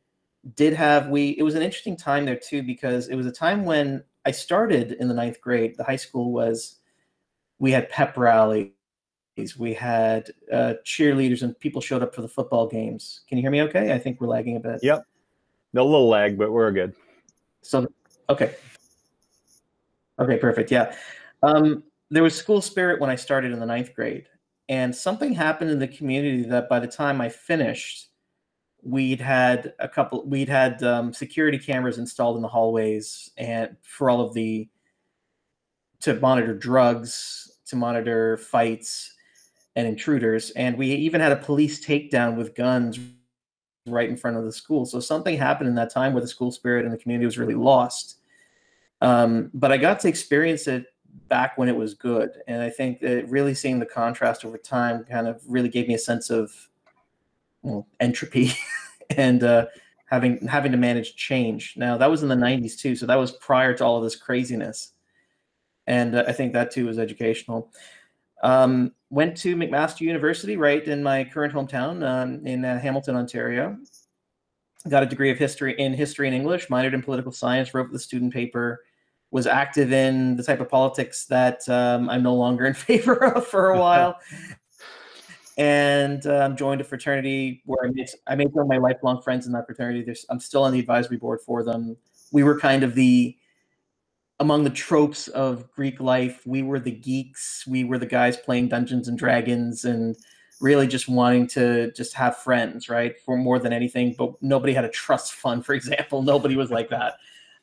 did 0.55 0.73
have 0.73 1.09
we. 1.09 1.29
It 1.37 1.43
was 1.43 1.55
an 1.55 1.61
interesting 1.61 1.97
time 1.97 2.25
there 2.25 2.39
too 2.39 2.63
because 2.63 3.07
it 3.07 3.15
was 3.15 3.25
a 3.25 3.31
time 3.31 3.65
when 3.65 4.03
I 4.25 4.31
started 4.31 4.93
in 4.93 5.07
the 5.07 5.13
ninth 5.13 5.39
grade. 5.41 5.75
The 5.77 5.83
high 5.83 5.95
school 5.95 6.31
was, 6.31 6.79
we 7.59 7.71
had 7.71 7.89
pep 7.89 8.17
rallies, 8.17 8.71
we 9.57 9.73
had 9.73 10.31
uh, 10.51 10.73
cheerleaders, 10.85 11.41
and 11.41 11.59
people 11.59 11.81
showed 11.81 12.01
up 12.01 12.15
for 12.15 12.21
the 12.21 12.27
football 12.27 12.67
games. 12.67 13.21
Can 13.27 13.37
you 13.37 13.41
hear 13.41 13.51
me 13.51 13.61
okay? 13.63 13.93
I 13.93 13.99
think 13.99 14.21
we're 14.21 14.27
lagging 14.27 14.55
a 14.55 14.59
bit. 14.59 14.79
Yep. 14.81 15.05
A 15.75 15.83
little 15.83 16.07
lag, 16.07 16.37
but 16.37 16.51
we're 16.51 16.71
good. 16.71 16.95
So, 17.61 17.87
okay. 18.29 18.55
Okay, 20.19 20.37
perfect. 20.37 20.71
Yeah. 20.71 20.95
Um, 21.43 21.83
there 22.09 22.23
was 22.23 22.35
school 22.35 22.61
spirit 22.61 23.01
when 23.01 23.09
I 23.09 23.15
started 23.15 23.51
in 23.51 23.59
the 23.59 23.65
ninth 23.65 23.93
grade. 23.93 24.27
And 24.69 24.95
something 24.95 25.33
happened 25.33 25.69
in 25.69 25.79
the 25.79 25.87
community 25.87 26.43
that 26.43 26.69
by 26.69 26.79
the 26.79 26.87
time 26.87 27.21
I 27.21 27.29
finished, 27.29 28.07
we'd 28.81 29.19
had 29.19 29.73
a 29.79 29.89
couple 29.89 30.23
we'd 30.25 30.47
had 30.47 30.81
um, 30.83 31.11
security 31.11 31.57
cameras 31.57 31.97
installed 31.97 32.35
in 32.35 32.43
the 32.43 32.47
hallways 32.47 33.31
and 33.37 33.75
for 33.81 34.11
all 34.11 34.21
of 34.21 34.33
the 34.33 34.69
to 36.01 36.13
monitor 36.19 36.55
drugs 36.55 37.57
to 37.65 37.75
monitor 37.75 38.37
fights 38.37 39.14
and 39.75 39.87
intruders 39.87 40.51
and 40.51 40.77
we 40.77 40.87
even 40.87 41.21
had 41.21 41.31
a 41.31 41.35
police 41.35 41.85
takedown 41.85 42.35
with 42.35 42.55
guns 42.55 42.99
right 43.87 44.09
in 44.09 44.17
front 44.17 44.37
of 44.37 44.43
the 44.43 44.51
school 44.51 44.85
so 44.85 44.99
something 44.99 45.37
happened 45.37 45.69
in 45.69 45.75
that 45.75 45.89
time 45.89 46.13
where 46.13 46.21
the 46.21 46.27
school 46.27 46.51
spirit 46.51 46.85
and 46.85 46.93
the 46.93 46.97
community 46.97 47.25
was 47.25 47.37
really 47.37 47.55
lost 47.55 48.17
um, 49.01 49.51
but 49.53 49.71
i 49.71 49.77
got 49.77 49.99
to 49.99 50.07
experience 50.07 50.67
it 50.67 50.85
back 51.29 51.57
when 51.57 51.69
it 51.69 51.75
was 51.75 51.93
good 51.93 52.31
and 52.47 52.61
i 52.61 52.69
think 52.69 52.99
that 52.99 53.29
really 53.29 53.53
seeing 53.53 53.79
the 53.79 53.85
contrast 53.85 54.43
over 54.45 54.57
time 54.57 55.03
kind 55.03 55.27
of 55.27 55.41
really 55.47 55.69
gave 55.69 55.87
me 55.87 55.93
a 55.93 55.99
sense 55.99 56.29
of 56.29 56.51
well, 57.65 57.87
entropy 57.99 58.51
and 59.17 59.43
uh, 59.43 59.65
having 60.05 60.45
having 60.47 60.71
to 60.71 60.77
manage 60.77 61.15
change. 61.15 61.73
Now 61.75 61.97
that 61.97 62.09
was 62.09 62.23
in 62.23 62.29
the 62.29 62.35
'90s 62.35 62.77
too, 62.77 62.95
so 62.95 63.05
that 63.05 63.15
was 63.15 63.33
prior 63.33 63.73
to 63.73 63.83
all 63.83 63.97
of 63.97 64.03
this 64.03 64.15
craziness, 64.15 64.93
and 65.87 66.15
uh, 66.15 66.23
I 66.27 66.31
think 66.31 66.53
that 66.53 66.71
too 66.71 66.85
was 66.85 66.99
educational. 66.99 67.71
Um, 68.45 68.91
went 69.09 69.35
to 69.37 69.55
McMaster 69.55 70.01
University, 70.01 70.55
right 70.55 70.87
in 70.87 71.01
my 71.01 71.23
current 71.23 71.51
hometown 71.51 72.07
um, 72.07 72.45
in 72.45 72.63
uh, 72.63 72.79
Hamilton, 72.79 73.15
Ontario. 73.15 73.75
Got 74.87 75.01
a 75.01 75.07
degree 75.07 75.31
of 75.31 75.39
history 75.39 75.73
in 75.79 75.95
history 75.95 76.27
and 76.27 76.35
English, 76.35 76.67
minored 76.67 76.93
in 76.93 77.01
political 77.01 77.31
science, 77.31 77.73
wrote 77.73 77.91
the 77.91 77.97
student 77.97 78.31
paper, 78.31 78.83
was 79.31 79.47
active 79.47 79.91
in 79.91 80.35
the 80.35 80.43
type 80.43 80.59
of 80.59 80.69
politics 80.69 81.25
that 81.25 81.67
um, 81.69 82.07
I'm 82.07 82.21
no 82.21 82.35
longer 82.35 82.67
in 82.67 82.73
favor 82.89 83.15
of 83.33 83.47
for 83.47 83.71
a 83.71 83.79
while, 83.79 84.19
and 85.57 86.23
um, 86.27 86.55
joined 86.55 86.81
a 86.81 86.83
fraternity 86.83 87.63
where 87.65 87.87
I 87.87 87.91
made 87.91 88.09
I 88.27 88.35
made 88.35 88.53
some 88.53 88.61
of 88.61 88.67
my 88.67 88.77
lifelong 88.77 89.23
friends 89.23 89.47
in 89.47 89.53
that 89.53 89.65
fraternity. 89.65 90.03
There's, 90.03 90.23
I'm 90.29 90.39
still 90.39 90.61
on 90.61 90.71
the 90.71 90.79
advisory 90.79 91.17
board 91.17 91.39
for 91.41 91.63
them. 91.63 91.97
We 92.31 92.43
were 92.43 92.59
kind 92.59 92.83
of 92.83 92.93
the 92.93 93.35
among 94.39 94.63
the 94.63 94.69
tropes 94.69 95.27
of 95.29 95.71
Greek 95.71 95.99
life. 95.99 96.41
We 96.45 96.61
were 96.61 96.79
the 96.79 96.91
geeks. 96.91 97.65
We 97.67 97.83
were 97.83 97.97
the 97.97 98.05
guys 98.05 98.37
playing 98.37 98.69
Dungeons 98.69 99.07
and 99.07 99.17
Dragons 99.17 99.85
and 99.85 100.15
really 100.59 100.87
just 100.87 101.07
wanting 101.07 101.47
to 101.47 101.91
just 101.91 102.13
have 102.13 102.37
friends, 102.37 102.89
right? 102.89 103.19
For 103.19 103.37
more 103.37 103.59
than 103.59 103.73
anything, 103.73 104.15
but 104.17 104.41
nobody 104.41 104.73
had 104.73 104.85
a 104.85 104.89
trust 104.89 105.33
fund, 105.33 105.65
for 105.65 105.73
example. 105.73 106.21
Nobody 106.21 106.55
was 106.55 106.71
like 106.71 106.89
that. 106.89 107.15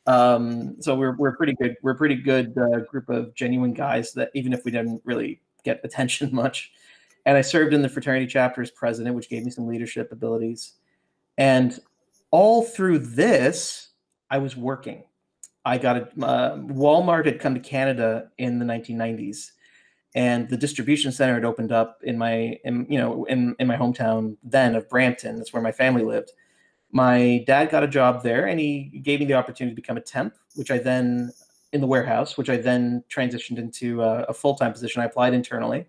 Um, 0.06 0.80
so 0.80 0.94
we're 0.94 1.16
we're 1.16 1.36
pretty 1.36 1.54
good. 1.54 1.76
We're 1.82 1.92
a 1.92 1.96
pretty 1.96 2.16
good 2.16 2.56
uh, 2.58 2.80
group 2.80 3.08
of 3.08 3.34
genuine 3.34 3.72
guys 3.72 4.12
that 4.14 4.30
even 4.34 4.52
if 4.52 4.64
we 4.64 4.70
didn't 4.70 5.00
really 5.04 5.40
get 5.64 5.80
attention 5.84 6.34
much, 6.34 6.72
and 7.24 7.36
I 7.36 7.40
served 7.42 7.72
in 7.72 7.82
the 7.82 7.88
fraternity 7.88 8.26
chapter 8.26 8.62
as 8.62 8.70
president, 8.70 9.14
which 9.14 9.28
gave 9.28 9.44
me 9.44 9.50
some 9.50 9.66
leadership 9.66 10.10
abilities. 10.10 10.72
And 11.38 11.78
all 12.30 12.62
through 12.62 12.98
this, 12.98 13.88
I 14.30 14.38
was 14.38 14.56
working. 14.56 15.04
I 15.64 15.78
got 15.78 15.96
a 15.96 16.24
uh, 16.24 16.56
Walmart 16.56 17.26
had 17.26 17.40
come 17.40 17.54
to 17.54 17.60
Canada 17.60 18.30
in 18.38 18.58
the 18.58 18.64
1990s, 18.64 19.52
and 20.14 20.48
the 20.48 20.56
distribution 20.56 21.12
center 21.12 21.34
had 21.34 21.44
opened 21.44 21.72
up 21.72 22.00
in 22.02 22.18
my, 22.18 22.58
in, 22.64 22.86
you 22.88 22.98
know, 22.98 23.24
in 23.24 23.54
in 23.58 23.66
my 23.66 23.76
hometown 23.76 24.36
then 24.42 24.74
of 24.74 24.88
Brampton. 24.88 25.36
That's 25.36 25.52
where 25.52 25.62
my 25.62 25.72
family 25.72 26.02
lived. 26.02 26.32
My 26.90 27.42
dad 27.46 27.70
got 27.70 27.84
a 27.84 27.88
job 27.88 28.22
there, 28.22 28.46
and 28.46 28.58
he 28.60 29.00
gave 29.02 29.20
me 29.20 29.26
the 29.26 29.34
opportunity 29.34 29.74
to 29.74 29.80
become 29.80 29.96
a 29.96 30.02
temp, 30.02 30.34
which 30.56 30.70
I 30.70 30.78
then 30.78 31.32
in 31.72 31.80
the 31.80 31.86
warehouse, 31.86 32.36
which 32.36 32.50
I 32.50 32.58
then 32.58 33.02
transitioned 33.10 33.58
into 33.58 34.02
a, 34.02 34.24
a 34.24 34.34
full 34.34 34.54
time 34.54 34.72
position. 34.72 35.00
I 35.00 35.06
applied 35.06 35.32
internally 35.32 35.86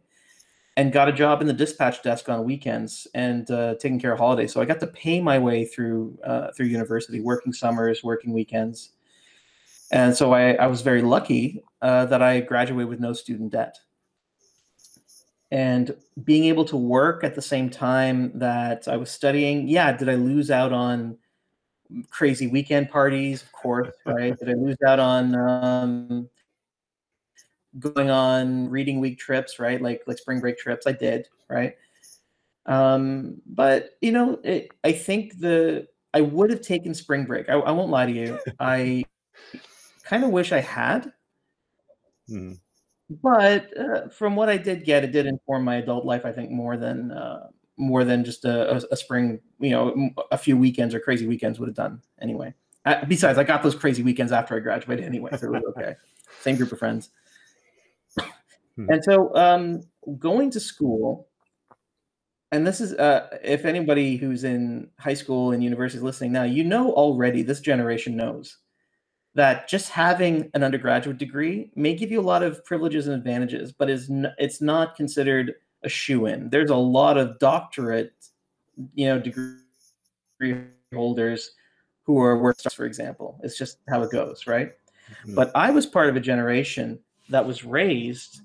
and 0.76 0.92
got 0.92 1.08
a 1.08 1.12
job 1.12 1.42
in 1.42 1.48
the 1.48 1.54
dispatch 1.54 2.02
desk 2.02 2.30
on 2.30 2.44
weekends 2.44 3.08
and 3.14 3.50
uh, 3.52 3.76
taking 3.76 4.00
care 4.00 4.14
of 4.14 4.20
holidays. 4.20 4.52
So 4.52 4.62
I 4.62 4.66
got 4.66 4.80
to 4.80 4.88
pay 4.88 5.22
my 5.22 5.38
way 5.38 5.66
through 5.66 6.18
uh, 6.24 6.52
through 6.56 6.68
university, 6.68 7.20
working 7.20 7.54
summers, 7.54 8.04
working 8.04 8.34
weekends, 8.34 8.93
and 9.94 10.18
so 10.18 10.34
I, 10.34 10.54
I 10.54 10.66
was 10.66 10.82
very 10.82 11.04
lucky 11.04 11.64
uh, 11.84 12.08
that 12.08 12.24
I 12.24 12.40
graduated 12.40 12.90
with 12.90 13.00
no 13.00 13.14
student 13.14 13.52
debt. 13.52 13.78
And 15.52 15.96
being 16.24 16.46
able 16.46 16.66
to 16.66 16.76
work 16.76 17.24
at 17.24 17.36
the 17.36 17.44
same 17.44 17.70
time 17.70 18.32
that 18.40 18.88
I 18.88 18.98
was 18.98 19.12
studying, 19.12 19.68
yeah, 19.68 19.96
did 19.96 20.10
I 20.10 20.16
lose 20.16 20.50
out 20.50 20.74
on 20.74 21.20
crazy 22.10 22.48
weekend 22.48 22.90
parties? 22.90 23.44
Of 23.44 23.52
course, 23.52 23.94
right? 24.08 24.36
did 24.36 24.50
I 24.50 24.54
lose 24.54 24.78
out 24.84 25.00
on 25.00 25.36
um, 25.36 26.30
going 27.78 28.10
on 28.10 28.72
reading 28.72 29.00
week 29.00 29.20
trips, 29.20 29.60
right? 29.60 29.80
Like 29.80 30.02
like 30.08 30.18
spring 30.18 30.40
break 30.40 30.58
trips. 30.58 30.88
I 30.88 30.94
did, 30.94 31.28
right? 31.48 31.76
Um, 32.66 33.44
but 33.46 33.92
you 34.02 34.12
know, 34.12 34.40
it, 34.44 34.72
I 34.84 34.92
think 34.92 35.38
the 35.38 35.88
I 36.16 36.22
would 36.22 36.50
have 36.50 36.62
taken 36.62 36.96
spring 36.96 37.26
break. 37.26 37.48
I, 37.48 37.54
I 37.54 37.70
won't 37.70 37.92
lie 37.92 38.08
to 38.08 38.12
you. 38.12 38.40
I 38.60 39.04
kind 40.04 40.24
of 40.24 40.30
wish 40.30 40.52
I 40.52 40.60
had. 40.60 41.12
Hmm. 42.28 42.54
But 43.10 43.78
uh, 43.78 44.10
from 44.10 44.36
what 44.36 44.50
I 44.50 44.58
did 44.58 44.86
get, 44.86 45.04
it 45.04 45.12
did 45.12 45.26
inform 45.26 45.64
my 45.64 45.76
adult 45.76 46.06
life. 46.06 46.26
I 46.26 46.32
think 46.32 46.52
more 46.52 46.78
than 46.78 47.12
uh, 47.12 47.48
more 47.78 48.04
than 48.04 48.24
just 48.24 48.46
a, 48.46 48.76
a, 48.76 48.82
a, 48.92 48.96
spring, 48.96 49.40
you 49.60 49.72
know, 49.72 50.10
a 50.32 50.38
few 50.38 50.56
weekends 50.56 50.94
or 50.94 51.00
crazy 51.00 51.28
weekends 51.28 51.60
would 51.60 51.68
have 51.68 51.76
done 51.76 52.02
anyway. 52.22 52.54
Uh, 52.86 53.04
besides, 53.06 53.38
I 53.38 53.44
got 53.44 53.64
those 53.64 53.76
crazy 53.76 54.04
weekends 54.04 54.32
after 54.32 54.56
I 54.56 54.60
graduated 54.60 55.06
anyway, 55.06 55.32
so 55.38 55.48
it 55.48 55.52
was 55.52 55.64
okay. 55.70 55.96
Same 56.42 56.56
group 56.56 56.72
of 56.72 56.80
friends. 56.80 57.10
Hmm. 58.76 58.90
And 58.90 59.04
so 59.04 59.36
um, 59.36 59.82
going 60.20 60.50
to 60.52 60.60
school, 60.60 61.28
and 62.52 62.66
this 62.66 62.82
is 62.82 62.94
uh, 62.94 63.28
if 63.44 63.66
anybody 63.66 64.18
who's 64.18 64.44
in 64.44 64.90
high 65.00 65.14
school 65.14 65.52
and 65.52 65.64
university 65.64 65.98
is 65.98 66.04
listening 66.04 66.32
now, 66.32 66.44
you 66.44 66.64
know 66.64 66.92
already 66.94 67.42
this 67.42 67.60
generation 67.60 68.16
knows 68.16 68.58
that 69.36 69.68
just 69.68 69.90
having 69.90 70.50
an 70.54 70.64
undergraduate 70.64 71.18
degree 71.18 71.72
may 71.76 71.96
give 71.96 72.12
you 72.12 72.20
a 72.20 72.22
lot 72.22 72.44
of 72.44 72.64
privileges 72.66 73.08
and 73.08 73.16
advantages, 73.16 73.72
but 73.72 73.90
is 73.90 74.10
n- 74.10 74.34
it's 74.38 74.62
not 74.62 74.96
considered 74.96 75.56
a 75.84 75.90
shoo 75.90 76.28
in. 76.28 76.50
There's 76.50 76.70
a 76.70 76.76
lot 76.76 77.18
of 77.18 77.40
doctorate, 77.40 78.14
you 78.94 79.08
know, 79.08 79.20
degree 79.20 80.58
holders 80.94 81.52
who 82.04 82.20
are 82.20 82.38
work 82.38 82.62
for 82.62 82.86
example. 82.86 83.40
It's 83.44 83.58
just 83.58 83.78
how 83.90 84.04
it 84.04 84.12
goes, 84.12 84.46
right? 84.46 84.74
Mm-hmm. 85.24 85.36
But 85.36 85.52
I 85.56 85.72
was 85.72 85.86
part 85.86 86.10
of 86.10 86.16
a 86.16 86.20
generation 86.20 87.00
that 87.30 87.46
was 87.46 87.64
raised 87.64 88.42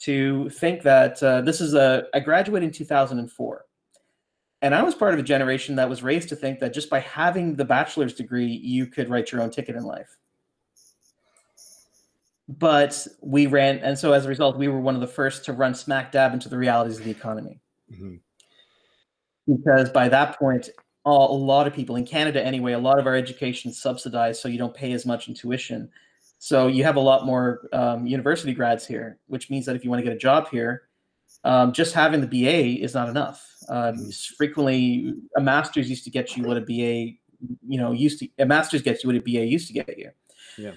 to 0.00 0.48
think 0.50 0.82
that 0.82 1.22
uh, 1.22 1.42
this 1.42 1.60
is 1.60 1.74
a 1.74 2.06
I 2.14 2.20
graduated 2.20 2.68
in 2.68 2.72
2004. 2.72 3.64
And 4.62 4.76
I 4.76 4.82
was 4.82 4.94
part 4.94 5.12
of 5.12 5.18
a 5.18 5.24
generation 5.24 5.74
that 5.76 5.88
was 5.88 6.04
raised 6.04 6.28
to 6.28 6.36
think 6.36 6.60
that 6.60 6.72
just 6.72 6.88
by 6.88 7.00
having 7.00 7.56
the 7.56 7.64
bachelor's 7.64 8.14
degree, 8.14 8.46
you 8.46 8.86
could 8.86 9.08
write 9.10 9.32
your 9.32 9.42
own 9.42 9.50
ticket 9.50 9.74
in 9.74 9.82
life. 9.82 10.16
But 12.48 13.06
we 13.22 13.46
ran, 13.46 13.78
and 13.78 13.98
so 13.98 14.12
as 14.12 14.26
a 14.26 14.28
result, 14.28 14.58
we 14.58 14.68
were 14.68 14.80
one 14.80 14.94
of 14.94 15.00
the 15.00 15.06
first 15.06 15.44
to 15.44 15.52
run 15.52 15.74
smack 15.74 16.12
dab 16.12 16.34
into 16.34 16.48
the 16.48 16.58
realities 16.58 16.98
of 16.98 17.04
the 17.04 17.10
economy. 17.10 17.60
Mm-hmm. 17.90 18.16
Because 19.46 19.90
by 19.90 20.08
that 20.08 20.38
point, 20.38 20.68
a 21.04 21.10
lot 21.10 21.66
of 21.66 21.72
people 21.72 21.96
in 21.96 22.04
Canada, 22.04 22.44
anyway, 22.44 22.72
a 22.72 22.78
lot 22.78 22.98
of 22.98 23.06
our 23.06 23.14
education 23.14 23.72
subsidized, 23.72 24.40
so 24.40 24.48
you 24.48 24.58
don't 24.58 24.74
pay 24.74 24.92
as 24.92 25.06
much 25.06 25.28
in 25.28 25.34
tuition. 25.34 25.88
So 26.38 26.66
you 26.66 26.84
have 26.84 26.96
a 26.96 27.00
lot 27.00 27.26
more 27.26 27.68
um, 27.72 28.06
university 28.06 28.52
grads 28.52 28.86
here, 28.86 29.18
which 29.26 29.50
means 29.50 29.66
that 29.66 29.76
if 29.76 29.84
you 29.84 29.90
want 29.90 30.00
to 30.00 30.04
get 30.04 30.12
a 30.12 30.18
job 30.18 30.48
here, 30.48 30.82
um, 31.44 31.72
just 31.72 31.94
having 31.94 32.20
the 32.20 32.26
BA 32.26 32.82
is 32.82 32.94
not 32.94 33.08
enough. 33.08 33.48
Um, 33.68 33.94
mm-hmm. 33.94 34.10
frequently, 34.36 35.14
a 35.36 35.40
master's 35.40 35.88
used 35.88 36.04
to 36.04 36.10
get 36.10 36.36
you 36.36 36.44
what 36.44 36.56
a 36.56 36.60
BA, 36.60 37.16
you 37.66 37.78
know, 37.78 37.92
used 37.92 38.20
to. 38.20 38.28
A 38.38 38.46
master's 38.46 38.82
gets 38.82 39.02
you 39.02 39.08
what 39.08 39.16
a 39.16 39.20
BA 39.20 39.46
used 39.46 39.66
to 39.68 39.72
get 39.72 39.96
you. 39.96 40.10
Yeah. 40.58 40.72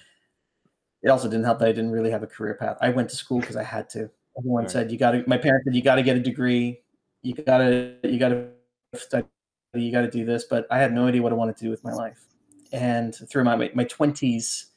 It 1.05 1.09
also 1.09 1.29
didn't 1.29 1.45
help 1.45 1.59
that 1.59 1.67
I 1.67 1.71
didn't 1.71 1.91
really 1.91 2.09
have 2.09 2.23
a 2.23 2.27
career 2.27 2.55
path. 2.55 2.77
I 2.81 2.89
went 2.89 3.09
to 3.11 3.15
school 3.15 3.39
because 3.39 3.55
I 3.55 3.63
had 3.63 3.87
to. 3.91 4.09
Everyone 4.39 4.63
right. 4.63 4.71
said 4.71 4.91
you 4.91 4.97
got 4.97 5.11
to. 5.11 5.23
My 5.27 5.37
parents 5.37 5.65
said 5.65 5.75
you 5.75 5.83
got 5.83 5.95
to 5.95 6.03
get 6.03 6.17
a 6.17 6.19
degree. 6.19 6.81
You 7.21 7.35
got 7.35 7.59
to. 7.59 7.95
You 8.03 8.17
got 8.17 8.29
to 8.29 8.47
study. 8.95 9.27
You 9.75 9.91
got 9.91 10.01
to 10.01 10.09
do 10.09 10.25
this. 10.25 10.45
But 10.45 10.65
I 10.71 10.79
had 10.79 10.91
no 10.93 11.05
idea 11.05 11.21
what 11.21 11.31
I 11.31 11.35
wanted 11.35 11.57
to 11.57 11.63
do 11.63 11.69
with 11.69 11.83
my 11.83 11.93
life. 11.93 12.25
And 12.73 13.13
through 13.29 13.43
my 13.43 13.69
my 13.75 13.83
twenties 13.83 14.71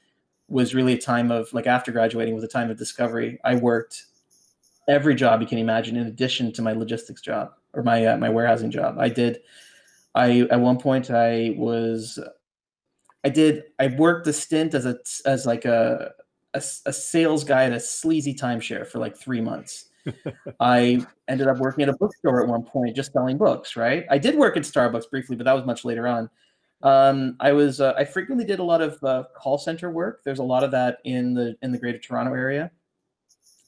was 0.48 0.74
really 0.74 0.92
a 0.92 0.98
time 0.98 1.30
of 1.30 1.50
like 1.54 1.66
after 1.66 1.92
graduating 1.92 2.34
was 2.34 2.44
a 2.44 2.48
time 2.48 2.70
of 2.70 2.76
discovery. 2.76 3.38
I 3.42 3.54
worked 3.54 4.04
every 4.86 5.14
job 5.14 5.40
you 5.40 5.46
can 5.46 5.58
imagine 5.58 5.96
in 5.96 6.06
addition 6.08 6.52
to 6.52 6.62
my 6.62 6.72
logistics 6.72 7.22
job 7.22 7.52
or 7.72 7.82
my 7.82 8.04
uh, 8.04 8.18
my 8.18 8.28
warehousing 8.28 8.70
job. 8.70 8.98
I 8.98 9.08
did. 9.08 9.40
I 10.14 10.46
at 10.50 10.60
one 10.60 10.78
point 10.78 11.10
I 11.10 11.54
was. 11.56 12.18
I 13.28 13.30
did. 13.30 13.64
I 13.78 13.88
worked 13.88 14.26
a 14.26 14.32
stint 14.32 14.72
as 14.72 14.86
a 14.86 14.96
as 15.26 15.44
like 15.44 15.66
a 15.66 16.12
a, 16.54 16.62
a 16.86 16.92
sales 16.94 17.44
guy 17.44 17.64
at 17.64 17.74
a 17.74 17.80
sleazy 17.80 18.34
timeshare 18.34 18.86
for 18.86 18.98
like 18.98 19.18
three 19.18 19.42
months. 19.42 19.90
I 20.60 21.04
ended 21.28 21.46
up 21.46 21.58
working 21.58 21.82
at 21.82 21.90
a 21.90 21.96
bookstore 21.98 22.42
at 22.42 22.48
one 22.48 22.62
point, 22.62 22.96
just 22.96 23.12
selling 23.12 23.36
books. 23.36 23.76
Right. 23.76 24.06
I 24.08 24.16
did 24.16 24.34
work 24.34 24.56
at 24.56 24.62
Starbucks 24.62 25.10
briefly, 25.10 25.36
but 25.36 25.44
that 25.44 25.52
was 25.52 25.66
much 25.66 25.84
later 25.84 26.08
on. 26.08 26.30
Um, 26.82 27.36
I 27.38 27.52
was 27.52 27.82
uh, 27.82 27.92
I 27.98 28.06
frequently 28.06 28.46
did 28.46 28.60
a 28.60 28.64
lot 28.64 28.80
of 28.80 28.96
uh, 29.04 29.24
call 29.36 29.58
center 29.58 29.90
work. 29.90 30.22
There's 30.24 30.38
a 30.38 30.42
lot 30.54 30.64
of 30.64 30.70
that 30.70 30.96
in 31.04 31.34
the 31.34 31.54
in 31.60 31.70
the 31.70 31.78
Greater 31.78 31.98
Toronto 31.98 32.32
area. 32.32 32.70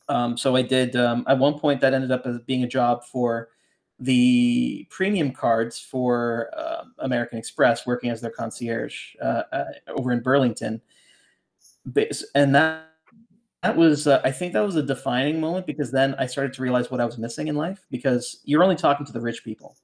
Um, 0.08 0.38
so 0.38 0.56
I 0.56 0.62
did 0.62 0.96
um, 0.96 1.26
at 1.28 1.38
one 1.38 1.58
point 1.58 1.82
that 1.82 1.92
ended 1.92 2.12
up 2.12 2.26
as 2.26 2.38
being 2.46 2.64
a 2.64 2.66
job 2.66 3.04
for 3.04 3.50
the 4.00 4.86
premium 4.90 5.30
cards 5.32 5.78
for 5.78 6.50
uh, 6.56 6.84
American 6.98 7.38
Express, 7.38 7.86
working 7.86 8.10
as 8.10 8.20
their 8.20 8.30
concierge 8.30 9.14
uh, 9.22 9.42
uh, 9.52 9.64
over 9.88 10.12
in 10.12 10.20
Burlington. 10.20 10.80
And 12.34 12.54
that 12.54 12.86
that 13.62 13.76
was 13.76 14.06
uh, 14.06 14.20
I 14.24 14.30
think 14.30 14.54
that 14.54 14.60
was 14.60 14.76
a 14.76 14.82
defining 14.82 15.40
moment 15.40 15.66
because 15.66 15.90
then 15.90 16.14
I 16.18 16.26
started 16.26 16.54
to 16.54 16.62
realize 16.62 16.90
what 16.90 17.00
I 17.00 17.04
was 17.04 17.18
missing 17.18 17.48
in 17.48 17.56
life 17.56 17.84
because 17.90 18.40
you're 18.44 18.62
only 18.62 18.76
talking 18.76 19.04
to 19.06 19.12
the 19.12 19.20
rich 19.20 19.44
people 19.44 19.76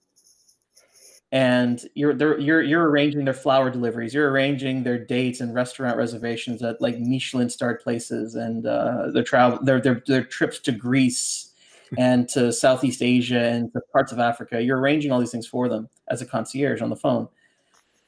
and 1.32 1.84
you're 1.94 2.38
you're 2.38 2.62
you're 2.62 2.88
arranging 2.88 3.24
their 3.24 3.34
flower 3.34 3.68
deliveries 3.68 4.14
you're 4.14 4.30
arranging 4.30 4.82
their 4.84 4.98
dates 4.98 5.40
and 5.40 5.54
restaurant 5.54 5.96
reservations 5.96 6.62
at 6.62 6.80
like 6.80 6.98
michelin 7.00 7.50
starred 7.50 7.80
places 7.80 8.36
and 8.36 8.66
uh, 8.66 9.10
their 9.10 9.24
travel 9.24 9.58
their, 9.62 9.80
their 9.80 10.02
their 10.06 10.22
trips 10.22 10.60
to 10.60 10.70
greece 10.70 11.52
and 11.98 12.28
to 12.28 12.52
southeast 12.52 13.02
asia 13.02 13.38
and 13.38 13.72
to 13.72 13.80
parts 13.92 14.12
of 14.12 14.18
africa 14.18 14.60
you're 14.62 14.78
arranging 14.78 15.12
all 15.12 15.20
these 15.20 15.30
things 15.30 15.46
for 15.46 15.68
them 15.68 15.88
as 16.08 16.20
a 16.22 16.26
concierge 16.26 16.82
on 16.82 16.90
the 16.90 16.96
phone 16.96 17.28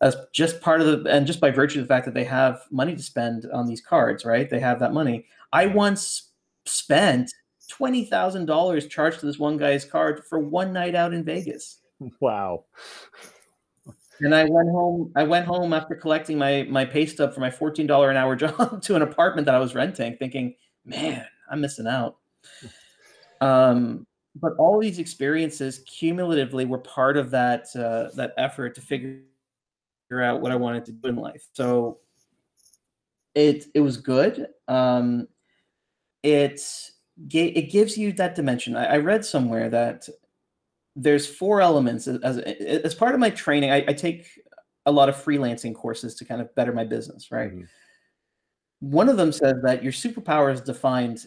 as 0.01 0.17
just 0.33 0.61
part 0.61 0.81
of 0.81 0.87
the 0.87 1.11
and 1.11 1.27
just 1.27 1.41
by 1.41 1.51
virtue 1.51 1.81
of 1.81 1.85
the 1.87 1.93
fact 1.93 2.05
that 2.05 2.15
they 2.15 2.25
have 2.25 2.63
money 2.71 2.95
to 2.95 3.03
spend 3.03 3.47
on 3.53 3.67
these 3.67 3.81
cards 3.81 4.25
right 4.25 4.51
they 4.51 4.61
have 4.61 4.81
that 4.81 4.93
money 4.93 5.27
i 5.53 5.67
once 5.67 6.31
spent 6.65 7.33
$20000 7.71 8.89
charged 8.89 9.21
to 9.21 9.27
this 9.27 9.39
one 9.39 9.59
guy's 9.59 9.85
card 9.85 10.23
for 10.25 10.39
one 10.39 10.73
night 10.73 10.95
out 10.95 11.13
in 11.13 11.23
vegas 11.23 11.81
Wow. 12.21 12.65
And 14.21 14.35
I 14.35 14.45
went 14.45 14.69
home. 14.71 15.13
I 15.15 15.23
went 15.23 15.47
home 15.47 15.73
after 15.73 15.95
collecting 15.95 16.39
my 16.39 16.67
my 16.69 16.85
pay 16.85 17.07
stub 17.07 17.33
for 17.33 17.41
my 17.41 17.51
fourteen 17.51 17.87
dollar 17.87 18.11
an 18.11 18.17
hour 18.17 18.35
job 18.37 18.83
to 18.83 18.97
an 18.97 19.03
apartment 19.03 19.47
that 19.47 19.55
I 19.55 19.59
was 19.59 19.75
renting, 19.75 20.17
thinking, 20.17 20.55
"Man, 20.85 21.25
I'm 21.51 21.61
missing 21.61 21.87
out." 21.87 22.17
Um, 23.41 24.07
but 24.41 24.53
all 24.59 24.79
these 24.79 24.99
experiences 24.99 25.81
cumulatively 25.81 26.65
were 26.65 26.79
part 26.79 27.17
of 27.17 27.31
that 27.31 27.67
uh, 27.75 28.15
that 28.15 28.35
effort 28.37 28.75
to 28.77 28.81
figure 28.81 29.23
out 30.13 30.41
what 30.41 30.53
I 30.53 30.57
wanted 30.57 30.85
to 30.87 30.93
do 30.93 31.09
in 31.09 31.17
life. 31.17 31.47
So 31.53 31.99
it 33.35 33.67
it 33.75 33.81
was 33.81 33.97
good. 33.97 34.49
Um, 34.69 35.29
it 36.23 36.61
it 37.33 37.71
gives 37.71 37.99
you 37.99 38.13
that 38.13 38.35
dimension. 38.35 38.77
I, 38.77 38.95
I 38.95 38.97
read 38.99 39.25
somewhere 39.25 39.69
that 39.71 40.09
there's 40.95 41.27
four 41.27 41.61
elements 41.61 42.07
as 42.07 42.39
as 42.39 42.95
part 42.95 43.15
of 43.15 43.21
my 43.21 43.31
training. 43.31 43.71
I, 43.71 43.85
I, 43.89 43.93
take 43.93 44.27
a 44.87 44.93
lot 44.93 45.09
of 45.09 45.17
freelancing 45.17 45.75
courses 45.75 46.15
to 46.17 46.25
kind 46.25 46.41
of 46.41 46.53
better 46.55 46.73
my 46.73 46.85
business. 46.85 47.31
Right. 47.31 47.51
Mm-hmm. 47.51 47.63
One 48.81 49.09
of 49.09 49.17
them 49.17 49.33
says 49.33 49.57
that 49.63 49.83
your 49.83 49.93
superpower 49.93 50.53
is 50.53 50.61
defined 50.61 51.27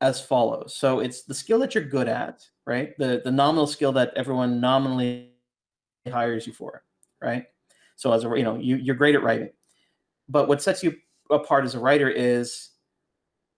as 0.00 0.20
follows. 0.20 0.74
So 0.74 1.00
it's 1.00 1.22
the 1.22 1.34
skill 1.34 1.58
that 1.60 1.74
you're 1.74 1.84
good 1.84 2.08
at, 2.08 2.42
right? 2.66 2.96
The 2.98 3.22
the 3.24 3.30
nominal 3.32 3.66
skill 3.66 3.92
that 3.92 4.12
everyone 4.16 4.60
nominally 4.60 5.32
hires 6.10 6.46
you 6.46 6.52
for, 6.52 6.84
right? 7.22 7.46
So 7.96 8.12
as 8.12 8.24
a 8.24 8.28
you 8.36 8.44
know 8.44 8.56
you 8.58 8.76
you're 8.76 8.96
great 8.96 9.14
at 9.14 9.22
writing, 9.22 9.50
but 10.28 10.48
what 10.48 10.62
sets 10.62 10.82
you 10.82 10.96
apart 11.30 11.64
as 11.64 11.74
a 11.74 11.80
writer 11.80 12.10
is 12.10 12.70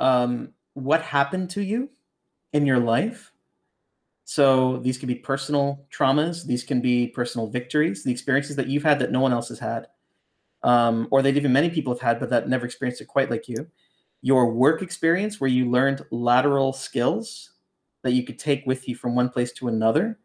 um, 0.01 0.53
what 0.75 1.03
happened 1.03 1.51
to 1.51 1.63
you 1.63 1.91
in 2.53 2.67
your 2.67 2.81
life 2.81 3.33
So 4.25 4.79
these 4.79 4.99
can 4.99 5.09
be 5.09 5.17
personal 5.17 5.85
traumas, 5.93 6.47
these 6.47 6.65
can 6.65 6.81
be 6.81 7.09
personal 7.09 7.49
victories, 7.49 8.05
the 8.05 8.13
experiences 8.13 8.57
that 8.57 8.69
you've 8.69 8.83
had 8.85 8.99
that 9.01 9.11
no 9.13 9.21
one 9.21 9.33
else 9.33 9.49
has 9.49 9.59
had, 9.59 9.89
um, 10.63 11.09
or 11.11 11.23
that 11.23 11.37
even 11.37 11.53
many 11.53 11.71
people 11.71 11.95
have 11.95 12.03
had, 12.03 12.21
but 12.21 12.31
that 12.31 12.49
never 12.49 12.67
experienced 12.67 13.01
it 13.01 13.09
quite 13.09 13.31
like 13.31 13.49
you. 13.49 13.69
Your 14.23 14.53
work 14.53 14.83
experience, 14.83 15.41
where 15.41 15.51
you 15.51 15.71
learned 15.71 16.05
lateral 16.11 16.73
skills 16.73 17.51
that 18.03 18.13
you 18.13 18.25
could 18.25 18.39
take 18.39 18.65
with 18.67 18.89
you 18.89 18.95
from 18.95 19.15
one 19.15 19.29
place 19.29 19.53
to 19.53 19.69
another. 19.69 20.19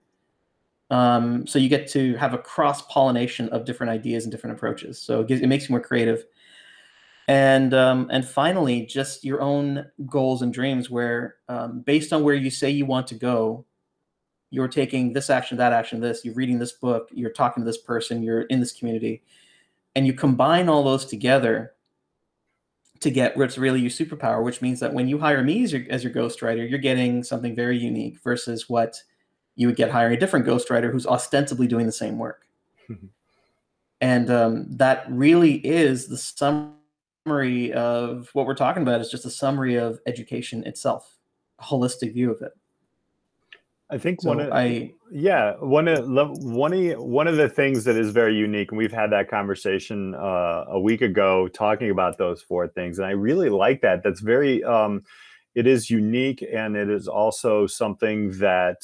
Um, 0.89 1.45
so 1.45 1.59
you 1.59 1.67
get 1.67 1.87
to 1.89 2.15
have 2.15 2.33
a 2.33 2.37
cross 2.37 2.81
pollination 2.83 3.49
of 3.49 3.65
different 3.65 3.91
ideas 3.91 4.23
and 4.23 4.31
different 4.31 4.55
approaches. 4.55 5.01
So 5.01 5.21
it, 5.21 5.27
gives, 5.27 5.41
it 5.41 5.47
makes 5.47 5.67
you 5.67 5.73
more 5.73 5.81
creative. 5.81 6.25
And 7.27 7.73
um, 7.73 8.07
and 8.09 8.25
finally, 8.25 8.85
just 8.85 9.25
your 9.25 9.41
own 9.41 9.85
goals 10.05 10.43
and 10.43 10.53
dreams, 10.53 10.89
where 10.89 11.35
um, 11.49 11.81
based 11.81 12.13
on 12.13 12.23
where 12.23 12.35
you 12.35 12.49
say 12.49 12.69
you 12.69 12.85
want 12.85 13.05
to 13.07 13.15
go, 13.15 13.65
you're 14.49 14.69
taking 14.69 15.11
this 15.11 15.29
action, 15.29 15.57
that 15.57 15.73
action, 15.73 15.99
this. 15.99 16.23
You're 16.23 16.35
reading 16.35 16.57
this 16.57 16.71
book. 16.71 17.09
You're 17.11 17.31
talking 17.31 17.63
to 17.63 17.65
this 17.65 17.79
person. 17.79 18.23
You're 18.23 18.43
in 18.43 18.61
this 18.61 18.71
community, 18.71 19.23
and 19.93 20.07
you 20.07 20.13
combine 20.13 20.69
all 20.69 20.85
those 20.85 21.05
together 21.05 21.73
to 23.01 23.11
get 23.11 23.37
what's 23.37 23.57
really 23.57 23.79
your 23.79 23.89
superpower, 23.89 24.43
which 24.43 24.61
means 24.61 24.79
that 24.79 24.93
when 24.93 25.07
you 25.07 25.17
hire 25.19 25.43
me 25.43 25.63
as 25.63 25.73
your, 25.73 25.83
as 25.89 26.03
your 26.03 26.13
ghostwriter, 26.13 26.67
you're 26.69 26.79
getting 26.79 27.23
something 27.23 27.55
very 27.55 27.77
unique 27.77 28.19
versus 28.23 28.69
what 28.69 29.01
you 29.55 29.67
would 29.67 29.75
get 29.75 29.91
hiring 29.91 30.15
a 30.15 30.19
different 30.19 30.45
ghostwriter 30.45 30.91
who's 30.91 31.07
ostensibly 31.07 31.67
doing 31.67 31.85
the 31.85 31.91
same 31.91 32.17
work. 32.17 32.45
and 34.01 34.29
um, 34.29 34.65
that 34.69 35.05
really 35.09 35.55
is 35.65 36.07
the 36.07 36.17
summary 36.17 37.73
of 37.73 38.29
what 38.33 38.45
we're 38.45 38.55
talking 38.55 38.83
about 38.83 39.01
is 39.01 39.09
just 39.09 39.25
a 39.25 39.29
summary 39.29 39.75
of 39.75 39.99
education 40.05 40.63
itself, 40.65 41.17
a 41.59 41.63
holistic 41.63 42.13
view 42.13 42.31
of 42.31 42.41
it. 42.41 42.51
I 43.89 43.97
think 43.97 44.21
so 44.21 44.29
one 44.29 44.39
of 44.41 44.51
I 44.51 44.93
yeah 45.11 45.53
one 45.59 45.87
of 45.87 46.07
one 46.07 46.73
of 46.73 46.99
one 46.99 47.27
of 47.27 47.37
the 47.37 47.47
things 47.47 47.85
that 47.85 47.95
is 47.95 48.11
very 48.11 48.35
unique, 48.35 48.71
and 48.71 48.77
we've 48.77 48.91
had 48.91 49.11
that 49.11 49.29
conversation 49.29 50.13
uh, 50.13 50.65
a 50.67 50.79
week 50.79 51.01
ago 51.01 51.47
talking 51.47 51.89
about 51.89 52.17
those 52.17 52.41
four 52.41 52.67
things, 52.67 52.99
and 52.99 53.07
I 53.07 53.11
really 53.11 53.49
like 53.49 53.81
that. 53.81 54.03
That's 54.03 54.19
very 54.19 54.63
um, 54.63 55.03
it 55.55 55.67
is 55.67 55.89
unique, 55.89 56.45
and 56.53 56.75
it 56.75 56.89
is 56.89 57.07
also 57.07 57.65
something 57.65 58.37
that 58.39 58.77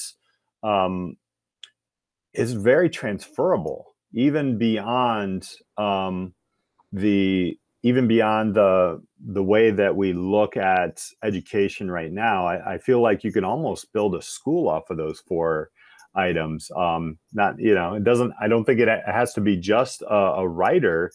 um, 0.64 1.18
is 2.34 2.54
very 2.54 2.90
transferable, 2.90 3.96
even 4.14 4.58
beyond 4.58 5.50
um, 5.78 6.34
the 6.94 7.58
even 7.84 8.08
beyond 8.08 8.56
the 8.56 9.02
the 9.26 9.44
way 9.44 9.70
that 9.70 9.96
we 9.96 10.14
look 10.14 10.58
at 10.58 11.04
education 11.24 11.92
right 11.92 12.12
now, 12.12 12.48
I, 12.48 12.76
I, 12.76 12.78
feel 12.78 13.02
like 13.02 13.24
you 13.24 13.32
can 13.32 13.46
almost 13.46 13.92
build 13.94 14.16
a 14.16 14.22
school 14.22 14.68
off 14.68 14.90
of 14.90 14.98
those 14.98 15.22
four 15.28 15.70
items. 16.16 16.70
Um, 16.76 17.18
not 17.34 17.60
you 17.60 17.76
know, 17.76 17.94
it 17.94 18.06
doesn't. 18.06 18.34
I 18.42 18.48
don't 18.48 18.64
think 18.64 18.80
it 18.80 18.90
has 19.06 19.34
to 19.34 19.42
be 19.42 19.58
just 19.58 20.02
a, 20.02 20.16
a 20.16 20.48
writer 20.48 21.12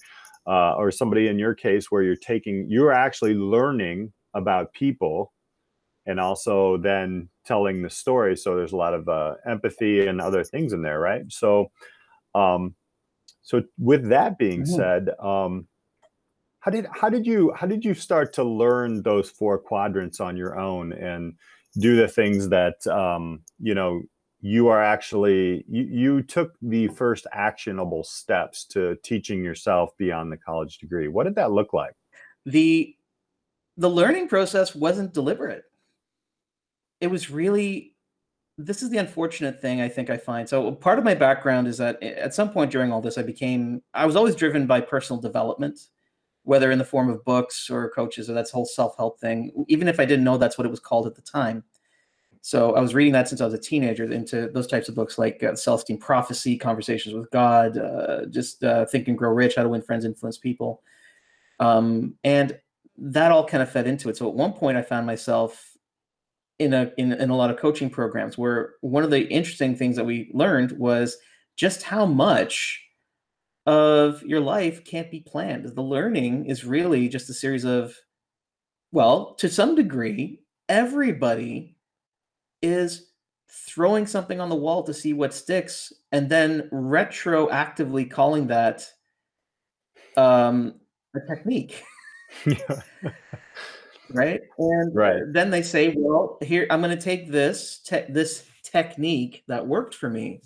uh, 0.47 0.75
or 0.75 0.91
somebody 0.91 1.29
in 1.29 1.39
your 1.39 1.55
case 1.55 1.91
where 1.91 2.03
you're 2.03 2.17
taking 2.17 2.67
you're 2.69 2.93
actually 2.93 3.35
learning 3.35 4.13
about 4.35 4.73
people 4.75 5.33
and 6.07 6.21
also 6.21 6.77
then 6.77 7.31
telling 7.47 7.83
the 7.83 7.91
story. 7.91 8.37
So 8.37 8.57
there's 8.57 8.73
a 8.73 8.77
lot 8.77 8.95
of 8.95 9.09
uh, 9.09 9.35
empathy 9.47 10.07
and 10.07 10.21
other 10.21 10.45
things 10.45 10.73
in 10.73 10.83
there, 10.83 11.01
right? 11.01 11.23
So, 11.29 11.71
um, 12.35 12.75
so 13.43 13.63
with 13.79 14.09
that 14.11 14.37
being 14.37 14.65
mm-hmm. 14.65 14.75
said. 14.75 15.09
Um, 15.19 15.67
how 16.69 16.71
did 16.71 16.87
how 16.93 17.09
did 17.09 17.27
you 17.27 17.51
how 17.57 17.67
did 17.67 17.83
you 17.83 17.95
start 17.95 18.35
to 18.35 18.45
learn 18.45 19.03
those 19.03 19.31
four 19.31 19.59
quadrants 19.59 20.21
on 20.21 20.37
your 20.37 20.59
own 20.59 20.93
and 20.93 21.33
do 21.79 21.97
the 21.97 22.07
things 22.07 22.51
that 22.51 22.87
um, 22.89 23.41
you 23.59 23.75
know 23.75 24.03
you 24.43 24.69
are 24.69 24.83
actually 24.83 25.65
you, 25.67 25.85
you 25.85 26.23
took 26.23 26.53
the 26.61 26.89
first 26.89 27.27
actionable 27.33 28.05
steps 28.05 28.67
to 28.67 28.97
teaching 29.03 29.43
yourself 29.43 29.97
beyond 29.97 30.31
the 30.31 30.37
college 30.37 30.77
degree? 30.77 31.09
What 31.09 31.25
did 31.25 31.37
that 31.37 31.53
look 31.53 31.73
like? 31.73 31.95
The 32.45 32.95
the 33.79 33.89
learning 33.89 34.29
process 34.29 34.75
wasn't 34.75 35.15
deliberate. 35.15 35.65
It 37.01 37.07
was 37.07 37.31
really 37.31 37.95
this 38.59 38.83
is 38.83 38.91
the 38.91 38.99
unfortunate 38.99 39.63
thing 39.63 39.81
i 39.81 39.89
think 39.89 40.11
i 40.11 40.19
find. 40.19 40.47
So 40.47 40.73
part 40.73 40.99
of 40.99 41.05
my 41.07 41.15
background 41.15 41.67
is 41.67 41.79
that 41.79 42.03
at 42.03 42.35
some 42.35 42.51
point 42.51 42.71
during 42.71 42.93
all 42.93 43.01
this 43.01 43.17
i 43.17 43.23
became 43.23 43.81
i 43.95 44.05
was 44.05 44.17
always 44.17 44.37
driven 44.37 44.67
by 44.67 44.83
personal 44.83 45.23
development 45.23 45.79
whether 46.43 46.71
in 46.71 46.79
the 46.79 46.85
form 46.85 47.11
of 47.11 47.25
books 47.25 47.69
or 47.71 47.91
coaches 47.91 48.29
or 48.29 48.33
that's 48.33 48.51
whole 48.51 48.65
self-help 48.65 49.21
thing 49.21 49.53
even 49.69 49.89
if 49.89 50.01
i 50.01 50.05
didn't 50.05 50.25
know 50.25 50.37
that's 50.37 50.59
what 50.59 50.67
it 50.67 50.71
was 50.71 50.81
called 50.81 51.07
at 51.07 51.15
the 51.15 51.23
time. 51.23 51.65
So 52.41 52.75
i 52.75 52.81
was 52.81 52.95
reading 52.95 53.13
that 53.13 53.29
since 53.29 53.41
i 53.41 53.45
was 53.45 53.55
a 53.55 53.59
teenager 53.59 54.11
into 54.11 54.49
those 54.49 54.67
types 54.67 54.89
of 54.89 54.95
books 54.95 55.19
like 55.19 55.43
uh, 55.43 55.55
celestine 55.55 55.99
prophecy 55.99 56.57
conversations 56.57 57.15
with 57.15 57.31
god 57.31 57.77
uh, 57.79 58.27
just 58.27 58.65
uh, 58.65 58.87
think 58.87 59.09
and 59.09 59.19
grow 59.19 59.31
rich 59.31 59.57
how 59.57 59.63
to 59.63 59.69
win 59.69 59.83
friends 59.83 60.05
influence 60.05 60.39
people. 60.39 60.83
Um, 61.61 62.15
and 62.23 62.59
that 62.97 63.33
all 63.33 63.47
kind 63.47 63.63
of 63.63 63.71
fed 63.71 63.87
into 63.87 64.09
it. 64.09 64.17
So 64.17 64.29
at 64.29 64.35
one 64.35 64.53
point 64.53 64.79
i 64.79 64.83
found 64.83 65.07
myself 65.07 65.77
in 66.59 66.73
a 66.75 66.93
in, 66.97 67.13
in 67.13 67.31
a 67.31 67.37
lot 67.37 67.51
of 67.51 67.57
coaching 67.57 67.91
programs 67.91 68.37
where 68.37 68.75
one 68.81 69.05
of 69.05 69.11
the 69.11 69.29
interesting 69.29 69.77
things 69.77 69.97
that 69.97 70.05
we 70.05 70.31
learned 70.33 70.73
was 70.73 71.17
just 71.57 71.83
how 71.83 72.05
much 72.05 72.85
of 73.69 74.23
your 74.23 74.41
life 74.41 74.83
can't 74.83 75.11
be 75.11 75.21
planned. 75.21 75.67
The 75.67 75.83
learning 75.83 76.47
is 76.47 76.65
really 76.65 77.07
just 77.07 77.29
a 77.29 77.35
series 77.35 77.65
of, 77.65 77.95
well, 78.93 79.35
to 79.35 79.49
some 79.51 79.75
degree, 79.75 80.41
everybody 80.71 81.77
is 82.63 83.11
throwing 83.51 84.07
something 84.07 84.41
on 84.41 84.49
the 84.49 84.57
wall 84.57 84.85
to 84.85 84.95
see 84.95 85.13
what 85.13 85.35
sticks 85.35 85.93
and 86.13 86.31
then 86.31 86.71
retroactively 86.73 88.11
calling 88.11 88.47
that 88.47 88.89
um, 90.17 90.81
a 91.15 91.21
technique. 91.29 91.85
right 94.11 94.41
and 94.59 94.95
right 94.95 95.21
then 95.33 95.51
they 95.51 95.63
say 95.63 95.95
well 95.97 96.39
here 96.43 96.67
i'm 96.71 96.81
going 96.83 96.95
to 96.95 97.03
take 97.03 97.31
this 97.31 97.81
te- 97.81 98.05
this 98.09 98.45
technique 98.63 99.43
that 99.49 99.67
worked 99.67 99.95
for 99.95 100.09
me 100.11 100.41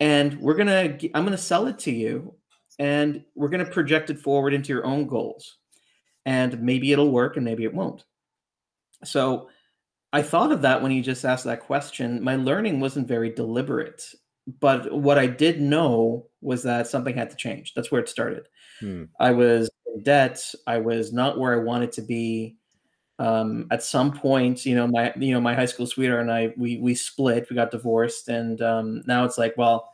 and 0.00 0.38
we're 0.40 0.54
gonna 0.54 0.98
i'm 1.14 1.24
gonna 1.24 1.36
sell 1.36 1.66
it 1.66 1.78
to 1.80 1.90
you 1.90 2.34
and 2.78 3.24
we're 3.34 3.48
gonna 3.48 3.64
project 3.64 4.10
it 4.10 4.18
forward 4.18 4.54
into 4.54 4.72
your 4.72 4.86
own 4.86 5.06
goals. 5.06 5.56
And 6.26 6.60
maybe 6.60 6.92
it'll 6.92 7.10
work 7.10 7.36
and 7.36 7.44
maybe 7.44 7.64
it 7.64 7.74
won't. 7.74 8.04
So 9.04 9.48
i 10.12 10.22
thought 10.22 10.52
of 10.52 10.62
that 10.62 10.82
when 10.82 10.92
you 10.92 11.02
just 11.02 11.24
asked 11.24 11.44
that 11.44 11.60
question. 11.60 12.22
My 12.22 12.36
learning 12.36 12.80
wasn't 12.80 13.08
very 13.08 13.30
deliberate 13.30 14.04
but 14.60 14.90
what 14.92 15.18
i 15.18 15.26
did 15.26 15.60
know 15.60 16.26
was 16.40 16.62
that 16.62 16.86
something 16.86 17.16
had 17.16 17.30
to 17.30 17.36
change. 17.36 17.74
That's 17.74 17.90
where 17.90 18.00
it 18.00 18.08
started. 18.08 18.48
Hmm. 18.80 19.04
i 19.18 19.32
was 19.32 19.70
in 19.86 20.02
debt. 20.02 20.40
I 20.66 20.78
was 20.78 21.12
not 21.12 21.38
where 21.38 21.52
i 21.52 21.64
wanted 21.64 21.92
to 21.92 22.02
be 22.02 22.57
um, 23.18 23.66
at 23.70 23.82
some 23.82 24.12
point, 24.12 24.64
you 24.64 24.74
know, 24.74 24.86
my 24.86 25.12
you 25.16 25.32
know 25.32 25.40
my 25.40 25.54
high 25.54 25.66
school 25.66 25.86
sweetheart 25.86 26.20
and 26.20 26.30
I 26.30 26.52
we 26.56 26.78
we 26.78 26.94
split, 26.94 27.48
we 27.50 27.56
got 27.56 27.70
divorced, 27.70 28.28
and 28.28 28.60
um, 28.62 29.02
now 29.06 29.24
it's 29.24 29.38
like, 29.38 29.56
well, 29.56 29.92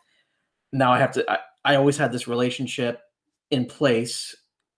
now 0.72 0.92
I 0.92 0.98
have 0.98 1.12
to. 1.12 1.30
I, 1.30 1.38
I 1.64 1.74
always 1.76 1.96
had 1.96 2.12
this 2.12 2.28
relationship 2.28 3.00
in 3.50 3.64
place 3.64 4.34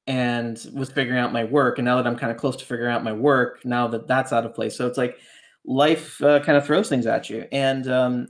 and 0.06 0.64
was 0.72 0.90
figuring 0.90 1.18
out 1.18 1.32
my 1.32 1.44
work, 1.44 1.78
and 1.78 1.84
now 1.84 1.96
that 1.96 2.06
I'm 2.06 2.16
kind 2.16 2.30
of 2.30 2.38
close 2.38 2.56
to 2.56 2.64
figuring 2.64 2.94
out 2.94 3.02
my 3.02 3.12
work, 3.12 3.64
now 3.64 3.88
that 3.88 4.06
that's 4.06 4.32
out 4.32 4.46
of 4.46 4.54
place, 4.54 4.76
so 4.76 4.86
it's 4.86 4.98
like 4.98 5.18
life 5.64 6.22
uh, 6.22 6.38
kind 6.40 6.56
of 6.56 6.64
throws 6.64 6.88
things 6.88 7.06
at 7.06 7.28
you, 7.28 7.46
and 7.50 7.90
um, 7.90 8.28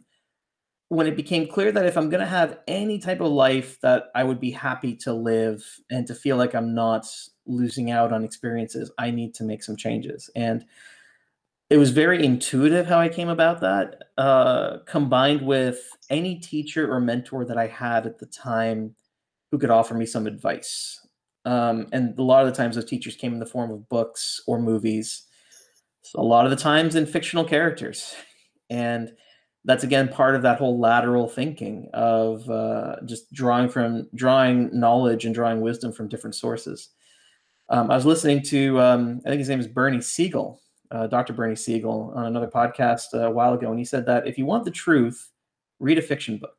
when 0.88 1.06
it 1.06 1.16
became 1.16 1.46
clear 1.46 1.72
that 1.72 1.84
if 1.84 1.98
I'm 1.98 2.08
going 2.08 2.20
to 2.20 2.26
have 2.26 2.58
any 2.68 2.98
type 2.98 3.20
of 3.20 3.32
life 3.32 3.78
that 3.80 4.04
I 4.14 4.24
would 4.24 4.40
be 4.40 4.52
happy 4.52 4.94
to 4.98 5.12
live 5.12 5.62
and 5.90 6.06
to 6.06 6.14
feel 6.14 6.36
like 6.36 6.54
I'm 6.54 6.74
not 6.74 7.06
losing 7.46 7.90
out 7.90 8.12
on 8.12 8.24
experiences, 8.24 8.90
I 8.98 9.10
need 9.10 9.34
to 9.34 9.44
make 9.44 9.62
some 9.62 9.76
changes. 9.76 10.30
And 10.34 10.64
it 11.68 11.78
was 11.78 11.90
very 11.90 12.24
intuitive 12.24 12.86
how 12.86 12.98
I 12.98 13.08
came 13.08 13.28
about 13.28 13.60
that, 13.60 14.04
uh, 14.16 14.78
combined 14.86 15.42
with 15.42 15.80
any 16.10 16.36
teacher 16.36 16.92
or 16.92 17.00
mentor 17.00 17.44
that 17.44 17.58
I 17.58 17.66
had 17.66 18.06
at 18.06 18.18
the 18.18 18.26
time 18.26 18.94
who 19.50 19.58
could 19.58 19.70
offer 19.70 19.94
me 19.94 20.06
some 20.06 20.26
advice. 20.26 21.00
Um, 21.44 21.86
and 21.92 22.18
a 22.18 22.22
lot 22.22 22.46
of 22.46 22.52
the 22.52 22.56
times, 22.56 22.74
those 22.74 22.84
teachers 22.84 23.16
came 23.16 23.32
in 23.32 23.40
the 23.40 23.46
form 23.46 23.70
of 23.70 23.88
books 23.88 24.40
or 24.46 24.60
movies. 24.60 25.26
So 26.02 26.20
a 26.20 26.22
lot 26.22 26.44
of 26.44 26.50
the 26.50 26.56
times 26.56 26.94
in 26.94 27.06
fictional 27.06 27.44
characters. 27.44 28.14
And 28.70 29.12
that's 29.64 29.84
again 29.84 30.08
part 30.08 30.36
of 30.36 30.42
that 30.42 30.58
whole 30.58 30.78
lateral 30.78 31.28
thinking 31.28 31.88
of 31.92 32.48
uh, 32.48 32.96
just 33.04 33.32
drawing 33.32 33.68
from 33.68 34.08
drawing 34.14 34.70
knowledge 34.72 35.24
and 35.24 35.34
drawing 35.34 35.60
wisdom 35.60 35.92
from 35.92 36.08
different 36.08 36.36
sources. 36.36 36.90
Um, 37.68 37.90
I 37.90 37.94
was 37.94 38.06
listening 38.06 38.42
to 38.44 38.80
um, 38.80 39.20
I 39.24 39.30
think 39.30 39.40
his 39.40 39.48
name 39.48 39.60
is 39.60 39.66
Bernie 39.66 40.00
Siegel, 40.00 40.60
uh, 40.90 41.06
Dr. 41.08 41.32
Bernie 41.32 41.56
Siegel, 41.56 42.12
on 42.14 42.26
another 42.26 42.46
podcast 42.46 43.14
uh, 43.14 43.26
a 43.26 43.30
while 43.30 43.54
ago, 43.54 43.70
and 43.70 43.78
he 43.78 43.84
said 43.84 44.06
that 44.06 44.26
if 44.26 44.38
you 44.38 44.46
want 44.46 44.64
the 44.64 44.70
truth, 44.70 45.30
read 45.80 45.98
a 45.98 46.02
fiction 46.02 46.38
book. 46.38 46.56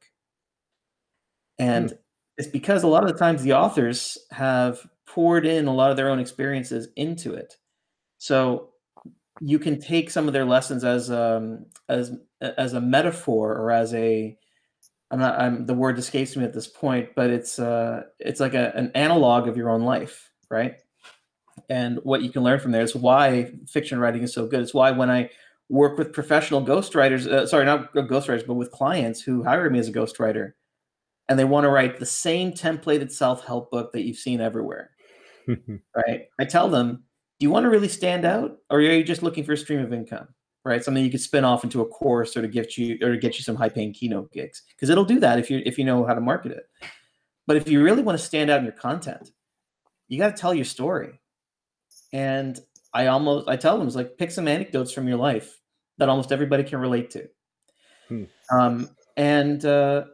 And 1.60 1.90
mm. 1.90 1.98
it's 2.38 2.48
because 2.48 2.84
a 2.84 2.88
lot 2.88 3.04
of 3.04 3.12
the 3.12 3.18
times 3.18 3.42
the 3.42 3.54
authors 3.54 4.18
have 4.32 4.86
poured 5.06 5.46
in 5.46 5.68
a 5.68 5.74
lot 5.74 5.92
of 5.92 5.98
their 5.98 6.10
own 6.10 6.20
experiences 6.20 6.90
into 6.96 7.34
it. 7.34 7.56
So 8.18 8.70
you 9.40 9.60
can 9.60 9.80
take 9.80 10.10
some 10.10 10.28
of 10.28 10.34
their 10.34 10.46
lessons 10.46 10.84
as 10.84 11.10
um, 11.10 11.66
as 11.88 12.12
as 12.42 12.74
a 12.74 12.82
metaphor 12.82 13.56
or 13.56 13.72
as 13.72 13.94
a 13.94 14.38
I'm 15.10 15.20
not 15.20 15.40
I'm 15.40 15.66
the 15.66 15.74
word 15.74 15.98
escapes 15.98 16.36
me 16.36 16.44
at 16.44 16.54
this 16.54 16.68
point, 16.68 17.10
but 17.16 17.30
it's 17.30 17.60
uh 17.60 18.04
it's 18.20 18.40
like 18.40 18.54
a, 18.54 18.76
an 18.76 18.92
analog 18.94 19.48
of 19.48 19.56
your 19.56 19.70
own 19.70 19.84
life, 19.84 20.32
right? 20.50 20.76
And 21.70 22.00
what 22.04 22.22
you 22.22 22.30
can 22.30 22.44
learn 22.44 22.60
from 22.60 22.72
there 22.72 22.82
is 22.82 22.96
why 22.96 23.52
fiction 23.68 24.00
writing 24.00 24.24
is 24.24 24.34
so 24.34 24.48
good. 24.48 24.62
It's 24.62 24.74
why 24.74 24.92
when 24.92 25.10
I 25.10 25.30
work 25.70 25.98
with 25.98 26.14
professional 26.14 26.66
ghostwriters, 26.66 27.28
uh, 27.28 27.46
sorry, 27.46 27.66
not 27.66 27.94
ghostwriters, 27.94 28.48
but 28.48 28.54
with 28.54 28.72
clients 28.72 29.22
who 29.22 29.44
hire 29.44 29.70
me 29.70 29.80
as 29.80 29.90
a 29.90 29.94
ghostwriter, 29.94 30.54
and 31.28 31.38
they 31.38 31.44
want 31.44 31.66
to 31.66 31.70
write 31.70 32.00
the 32.00 32.06
same 32.06 32.54
templated 32.54 33.12
self-help 33.12 33.70
book 33.70 33.92
that 33.92 34.04
you've 34.04 34.18
seen 34.18 34.40
everywhere, 34.40 34.92
right? 35.96 36.28
I 36.40 36.46
tell 36.46 36.70
them, 36.70 37.04
do 37.40 37.46
you 37.46 37.52
want 37.52 37.66
to 37.66 37.70
really 37.70 37.90
stand 37.90 38.24
out, 38.24 38.58
or 38.70 38.80
are 38.80 38.82
you 38.82 39.04
just 39.04 39.24
looking 39.24 39.44
for 39.44 39.54
a 39.54 39.58
stream 39.58 39.82
of 39.82 39.92
income? 39.92 40.30
right? 40.68 40.84
Something 40.84 41.04
you 41.04 41.10
could 41.10 41.22
spin 41.22 41.46
off 41.46 41.64
into 41.64 41.82
a 41.82 41.86
course 41.86 42.36
or 42.36 42.42
to 42.42 42.48
get 42.48 42.78
you 42.78 42.98
or 43.02 43.14
to 43.14 43.18
get 43.18 43.38
you 43.38 43.44
some 43.44 43.56
high 43.56 43.70
paying 43.70 43.94
keynote 43.94 44.32
gigs 44.34 44.64
because 44.76 44.90
it'll 44.90 45.06
do 45.06 45.20
that 45.22 45.40
if 45.40 45.50
you 45.50 45.62
if 45.66 45.80
you 45.80 45.86
know 45.86 46.06
how 46.06 46.14
to 46.14 46.22
market 46.22 46.52
it. 46.52 46.70
But 47.48 47.56
if 47.56 47.70
you 47.70 47.82
really 47.82 48.04
want 48.04 48.20
to 48.20 48.24
stand 48.24 48.50
out 48.50 48.60
in 48.60 48.66
your 48.66 48.74
content, 48.74 49.32
you 50.10 50.20
got 50.20 50.36
to 50.36 50.42
tell 50.42 50.54
your 50.54 50.66
story. 50.66 51.22
And 52.14 52.60
I 52.94 53.08
almost 53.08 53.48
I 53.48 53.56
tell 53.56 53.78
them 53.78 53.88
it's 53.88 53.96
like 53.96 54.18
pick 54.18 54.32
some 54.32 54.48
anecdotes 54.48 54.92
from 54.92 55.08
your 55.08 55.18
life 55.18 55.60
that 55.98 56.10
almost 56.10 56.32
everybody 56.32 56.64
can 56.64 56.80
relate 56.80 57.10
to. 57.12 57.28
Hmm. 58.08 58.24
Um, 58.52 58.90
and 59.16 59.64
uh, 59.66 60.06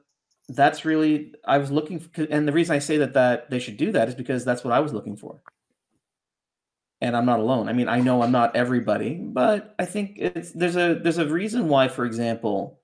that's 0.50 0.86
really 0.86 1.34
I 1.46 1.58
was 1.58 1.72
looking 1.72 2.00
for, 2.00 2.24
and 2.30 2.48
the 2.48 2.54
reason 2.54 2.76
I 2.76 2.80
say 2.80 2.98
that 2.98 3.14
that 3.14 3.50
they 3.50 3.60
should 3.60 3.78
do 3.78 3.92
that 3.92 4.08
is 4.08 4.16
because 4.16 4.44
that's 4.44 4.64
what 4.64 4.74
I 4.74 4.80
was 4.80 4.94
looking 4.94 5.18
for 5.18 5.42
and 7.04 7.18
I'm 7.18 7.26
not 7.26 7.42
alone. 7.42 7.68
I 7.68 7.74
mean, 7.74 7.90
I 7.90 8.00
know 8.00 8.22
I'm 8.22 8.32
not 8.32 8.56
everybody, 8.56 9.16
but 9.16 9.76
I 9.78 9.84
think 9.84 10.14
it's 10.16 10.54
there's 10.54 10.78
a 10.78 10.96
there's 10.96 11.18
a 11.18 11.28
reason 11.28 11.68
why, 11.68 11.90
for 11.90 12.06
example, 12.06 12.80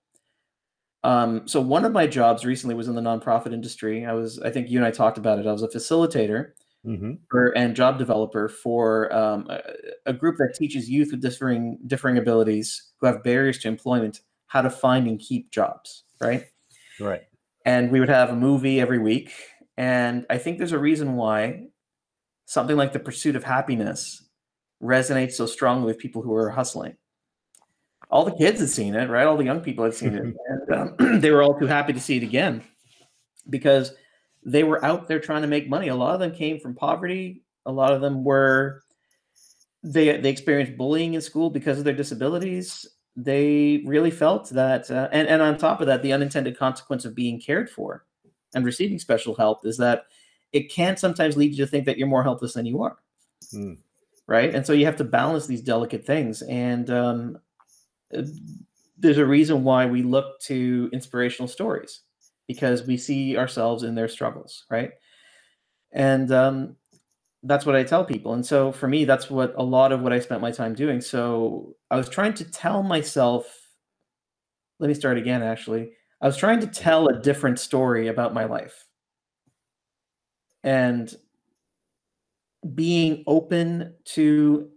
um, 1.06 1.48
so 1.48 1.62
one 1.62 1.86
of 1.86 1.94
my 1.94 2.06
jobs 2.06 2.46
recently 2.46 2.76
was 2.76 2.90
in 2.90 2.96
the 2.96 3.02
nonprofit 3.02 3.54
industry. 3.54 4.06
I 4.06 4.14
was, 4.14 4.40
I 4.40 4.50
think 4.50 4.70
you 4.70 4.78
and 4.78 4.86
I 4.86 4.92
talked 4.92 5.18
about 5.18 5.40
it. 5.40 5.48
I 5.48 5.54
was 5.54 5.64
a 5.64 5.70
facilitator 5.70 6.52
mm-hmm. 6.86 7.14
for, 7.30 7.50
and 7.58 7.76
job 7.76 7.98
developer 7.98 8.48
for 8.48 9.14
um, 9.14 9.48
a, 9.50 9.62
a, 10.08 10.14
group 10.14 10.38
that 10.38 10.56
teaches 10.56 10.90
youth 10.90 11.12
with 11.12 11.22
differing 11.22 11.78
differing 11.88 12.18
abilities 12.18 12.92
who 13.00 13.08
have 13.08 13.24
barriers 13.24 13.60
to 13.60 13.68
employment 13.68 14.22
how 14.48 14.62
to 14.62 14.70
find 14.70 15.08
and 15.08 15.20
keep 15.20 15.52
jobs. 15.52 16.04
Right. 16.20 16.46
Right. 17.00 17.22
And 17.66 17.92
we 17.92 18.00
would 18.00 18.10
have 18.10 18.30
a 18.30 18.36
movie 18.36 18.80
every 18.82 19.00
week, 19.00 19.32
and 19.78 20.26
I 20.30 20.38
think 20.38 20.58
there's 20.58 20.72
a 20.72 20.80
reason 20.80 21.16
why 21.16 21.68
something 22.46 22.76
like 22.76 22.94
the 22.94 23.00
pursuit 23.00 23.36
of 23.36 23.44
happiness 23.44 24.28
resonates 24.82 25.34
so 25.34 25.46
strongly 25.46 25.86
with 25.86 26.00
people 26.00 26.22
who 26.22 26.34
are 26.34 26.50
hustling. 26.50 26.96
All 28.10 28.26
the 28.26 28.36
kids 28.36 28.60
had 28.60 28.70
seen 28.70 28.96
it, 28.96 29.10
right? 29.10 29.28
All 29.28 29.38
the 29.38 29.44
young 29.44 29.62
people 29.62 29.84
had 29.84 29.94
seen 29.94 30.16
it, 30.16 30.24
and 30.70 31.00
um, 31.00 31.20
they 31.22 31.32
were 31.32 31.44
all 31.44 31.60
too 31.60 31.68
happy 31.68 31.94
to 31.94 32.00
see 32.00 32.18
it 32.18 32.24
again 32.24 32.64
because 33.50 33.94
they 34.44 34.64
were 34.64 34.84
out 34.84 35.08
there 35.08 35.20
trying 35.20 35.42
to 35.42 35.48
make 35.48 35.70
money. 35.70 35.90
A 35.90 35.96
lot 35.96 36.14
of 36.14 36.20
them 36.20 36.34
came 36.34 36.60
from 36.60 36.76
poverty. 36.76 37.44
A 37.66 37.72
lot 37.72 37.94
of 37.94 38.02
them 38.02 38.24
were 38.24 38.82
they 39.84 40.18
they 40.18 40.30
experienced 40.30 40.78
bullying 40.78 41.14
in 41.14 41.22
school 41.22 41.50
because 41.50 41.78
of 41.78 41.84
their 41.84 41.94
disabilities. 41.94 42.88
They 43.16 43.84
really 43.86 44.12
felt 44.12 44.50
that, 44.52 44.90
uh, 44.90 45.10
and 45.12 45.28
and 45.28 45.42
on 45.42 45.58
top 45.58 45.82
of 45.82 45.88
that, 45.88 46.04
the 46.04 46.14
unintended 46.14 46.58
consequence 46.58 47.06
of 47.06 47.16
being 47.16 47.40
cared 47.40 47.70
for 47.70 48.06
and 48.54 48.66
receiving 48.66 49.00
special 49.00 49.36
help 49.36 49.66
is 49.66 49.78
that 49.78 50.06
it 50.54 50.72
can 50.72 50.98
sometimes 50.98 51.38
lead 51.38 51.52
you 51.52 51.58
to 51.58 51.68
think 51.68 51.86
that 51.86 51.98
you're 51.98 52.08
more 52.08 52.24
helpless 52.24 52.54
than 52.54 52.66
you 52.66 52.82
are. 52.82 52.98
Mm. 53.54 53.78
Right. 54.26 54.54
And 54.54 54.66
so 54.66 54.74
you 54.74 54.86
have 54.86 54.96
to 54.98 55.04
balance 55.04 55.48
these 55.48 55.62
delicate 55.62 56.06
things. 56.06 56.42
And 56.44 56.90
um, 56.90 57.40
uh, 58.16 58.24
there's 58.98 59.18
a 59.18 59.26
reason 59.26 59.64
why 59.64 59.86
we 59.86 60.04
look 60.04 60.40
to 60.42 60.90
inspirational 60.94 61.48
stories 61.48 62.02
because 62.50 62.82
we 62.88 62.98
see 62.98 63.38
ourselves 63.38 63.84
in 63.84 63.94
their 63.94 64.08
struggles. 64.08 64.66
Right. 64.72 64.90
And 65.92 66.32
um, 66.32 66.76
that's 67.44 67.64
what 67.64 67.76
I 67.76 67.84
tell 67.84 68.04
people. 68.04 68.34
And 68.34 68.44
so 68.44 68.72
for 68.72 68.88
me, 68.88 69.06
that's 69.06 69.30
what 69.30 69.54
a 69.56 69.64
lot 69.64 69.92
of 69.92 70.02
what 70.02 70.12
I 70.12 70.20
spent 70.20 70.42
my 70.42 70.50
time 70.50 70.74
doing. 70.74 71.00
So 71.00 71.76
I 71.92 71.96
was 71.96 72.10
trying 72.10 72.34
to 72.34 72.44
tell 72.44 72.82
myself, 72.82 73.46
let 74.80 74.88
me 74.88 74.96
start 74.96 75.20
again, 75.20 75.44
actually. 75.44 75.92
I 76.22 76.26
was 76.26 76.38
trying 76.38 76.60
to 76.62 76.68
tell 76.68 77.08
a 77.08 77.22
different 77.22 77.60
story 77.60 78.08
about 78.08 78.34
my 78.34 78.46
life 78.46 78.88
and 80.64 81.16
being 82.74 83.24
open 83.28 83.94
to 84.06 84.70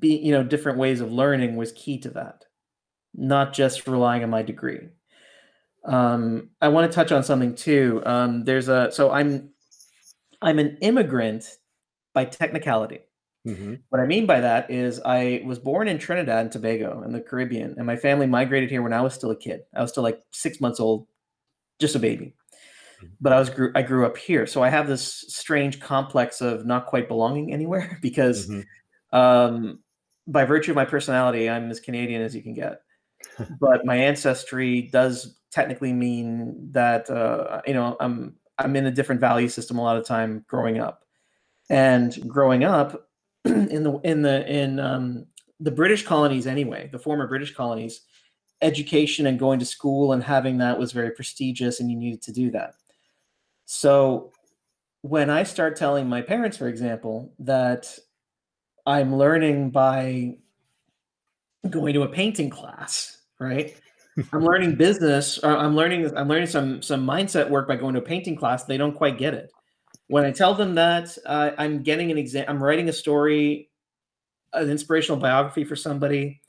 be 0.00 0.16
you 0.16 0.32
know 0.32 0.42
different 0.42 0.76
ways 0.76 1.00
of 1.00 1.12
learning 1.12 1.56
was 1.56 1.72
key 1.72 1.98
to 1.98 2.10
that 2.10 2.44
not 3.14 3.54
just 3.54 3.86
relying 3.86 4.22
on 4.22 4.28
my 4.28 4.42
degree 4.42 4.80
um, 5.88 6.50
i 6.60 6.68
want 6.68 6.90
to 6.90 6.94
touch 6.94 7.12
on 7.12 7.22
something 7.22 7.54
too 7.54 8.02
um, 8.06 8.44
there's 8.44 8.68
a 8.68 8.90
so 8.92 9.10
i'm 9.10 9.50
i'm 10.42 10.58
an 10.58 10.76
immigrant 10.80 11.58
by 12.14 12.24
technicality 12.24 13.00
mm-hmm. 13.46 13.74
what 13.88 14.00
i 14.00 14.06
mean 14.06 14.26
by 14.26 14.40
that 14.40 14.70
is 14.70 15.00
i 15.04 15.42
was 15.44 15.58
born 15.58 15.88
in 15.88 15.98
trinidad 15.98 16.40
and 16.40 16.52
tobago 16.52 17.02
in 17.02 17.12
the 17.12 17.20
caribbean 17.20 17.74
and 17.76 17.86
my 17.86 17.96
family 17.96 18.26
migrated 18.26 18.70
here 18.70 18.82
when 18.82 18.92
i 18.92 19.00
was 19.00 19.14
still 19.14 19.30
a 19.30 19.36
kid 19.36 19.60
i 19.74 19.82
was 19.82 19.90
still 19.90 20.02
like 20.02 20.22
six 20.32 20.60
months 20.60 20.80
old 20.80 21.06
just 21.78 21.94
a 21.94 21.98
baby 21.98 22.34
but 23.20 23.32
I 23.32 23.38
was 23.38 23.50
grew 23.50 23.72
I 23.74 23.82
grew 23.82 24.06
up 24.06 24.16
here, 24.16 24.46
so 24.46 24.62
I 24.62 24.70
have 24.70 24.88
this 24.88 25.24
strange 25.28 25.80
complex 25.80 26.40
of 26.40 26.66
not 26.66 26.86
quite 26.86 27.08
belonging 27.08 27.52
anywhere 27.52 27.98
because, 28.02 28.48
mm-hmm. 28.48 29.16
um, 29.16 29.80
by 30.26 30.44
virtue 30.44 30.72
of 30.72 30.76
my 30.76 30.84
personality, 30.84 31.48
I'm 31.48 31.70
as 31.70 31.80
Canadian 31.80 32.22
as 32.22 32.34
you 32.34 32.42
can 32.42 32.54
get. 32.54 32.80
but 33.60 33.84
my 33.84 33.96
ancestry 33.96 34.82
does 34.82 35.37
technically 35.50 35.92
mean 35.92 36.72
that 36.72 37.08
uh, 37.10 37.62
you 37.66 37.74
know 37.74 37.96
I'm 38.00 38.34
I'm 38.58 38.76
in 38.76 38.86
a 38.86 38.90
different 38.90 39.20
value 39.20 39.48
system 39.48 39.78
a 39.78 39.82
lot 39.82 39.96
of 39.96 40.06
time 40.06 40.44
growing 40.48 40.78
up, 40.78 41.04
and 41.70 42.16
growing 42.28 42.64
up 42.64 43.08
in 43.44 43.82
the 43.82 44.00
in 44.04 44.22
the 44.22 44.46
in 44.50 44.80
um, 44.80 45.26
the 45.60 45.70
British 45.70 46.04
colonies 46.04 46.46
anyway, 46.46 46.88
the 46.92 46.98
former 46.98 47.26
British 47.26 47.54
colonies, 47.54 48.02
education 48.62 49.26
and 49.26 49.38
going 49.38 49.58
to 49.58 49.66
school 49.66 50.12
and 50.12 50.22
having 50.22 50.58
that 50.58 50.78
was 50.78 50.92
very 50.92 51.10
prestigious, 51.10 51.80
and 51.80 51.90
you 51.90 51.96
needed 51.96 52.22
to 52.22 52.32
do 52.32 52.50
that. 52.50 52.74
So 53.64 54.32
when 55.02 55.30
I 55.30 55.42
start 55.42 55.76
telling 55.76 56.08
my 56.08 56.22
parents, 56.22 56.56
for 56.56 56.68
example, 56.68 57.32
that 57.40 57.98
I'm 58.86 59.16
learning 59.16 59.70
by 59.70 60.38
going 61.68 61.94
to 61.94 62.02
a 62.02 62.08
painting 62.08 62.50
class, 62.50 63.18
right? 63.38 63.76
I'm 64.32 64.44
learning 64.44 64.76
business, 64.76 65.38
or 65.38 65.56
I'm 65.56 65.74
learning 65.76 66.16
I'm 66.16 66.28
learning 66.28 66.48
some 66.48 66.82
some 66.82 67.06
mindset 67.06 67.48
work 67.48 67.68
by 67.68 67.76
going 67.76 67.94
to 67.94 68.00
a 68.00 68.04
painting 68.04 68.36
class. 68.36 68.64
They 68.64 68.76
don't 68.76 68.94
quite 68.94 69.18
get 69.18 69.34
it. 69.34 69.52
When 70.08 70.24
I 70.24 70.30
tell 70.30 70.54
them 70.54 70.74
that 70.76 71.16
uh, 71.26 71.50
I'm 71.58 71.82
getting 71.82 72.10
an 72.10 72.18
exam, 72.18 72.46
I'm 72.48 72.62
writing 72.62 72.88
a 72.88 72.92
story, 72.92 73.70
an 74.52 74.70
inspirational 74.70 75.20
biography 75.20 75.64
for 75.64 75.76
somebody 75.76 76.40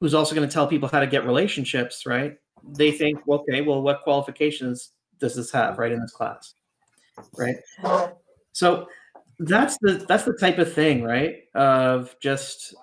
who's 0.00 0.14
also 0.14 0.34
going 0.34 0.48
to 0.48 0.52
tell 0.52 0.66
people 0.66 0.88
how 0.88 1.00
to 1.00 1.06
get 1.06 1.26
relationships, 1.26 2.06
right? 2.06 2.36
They 2.76 2.90
think, 2.92 3.18
okay, 3.28 3.60
well, 3.60 3.82
what 3.82 4.02
qualifications 4.02 4.92
does 5.18 5.36
this 5.36 5.50
have 5.50 5.78
right 5.78 5.92
in 5.92 6.00
this 6.00 6.12
class 6.12 6.54
right 7.36 7.56
so 8.52 8.86
that's 9.40 9.76
the 9.80 10.04
that's 10.08 10.24
the 10.24 10.32
type 10.34 10.58
of 10.58 10.72
thing 10.72 11.02
right 11.02 11.44
of 11.54 12.14
just 12.20 12.74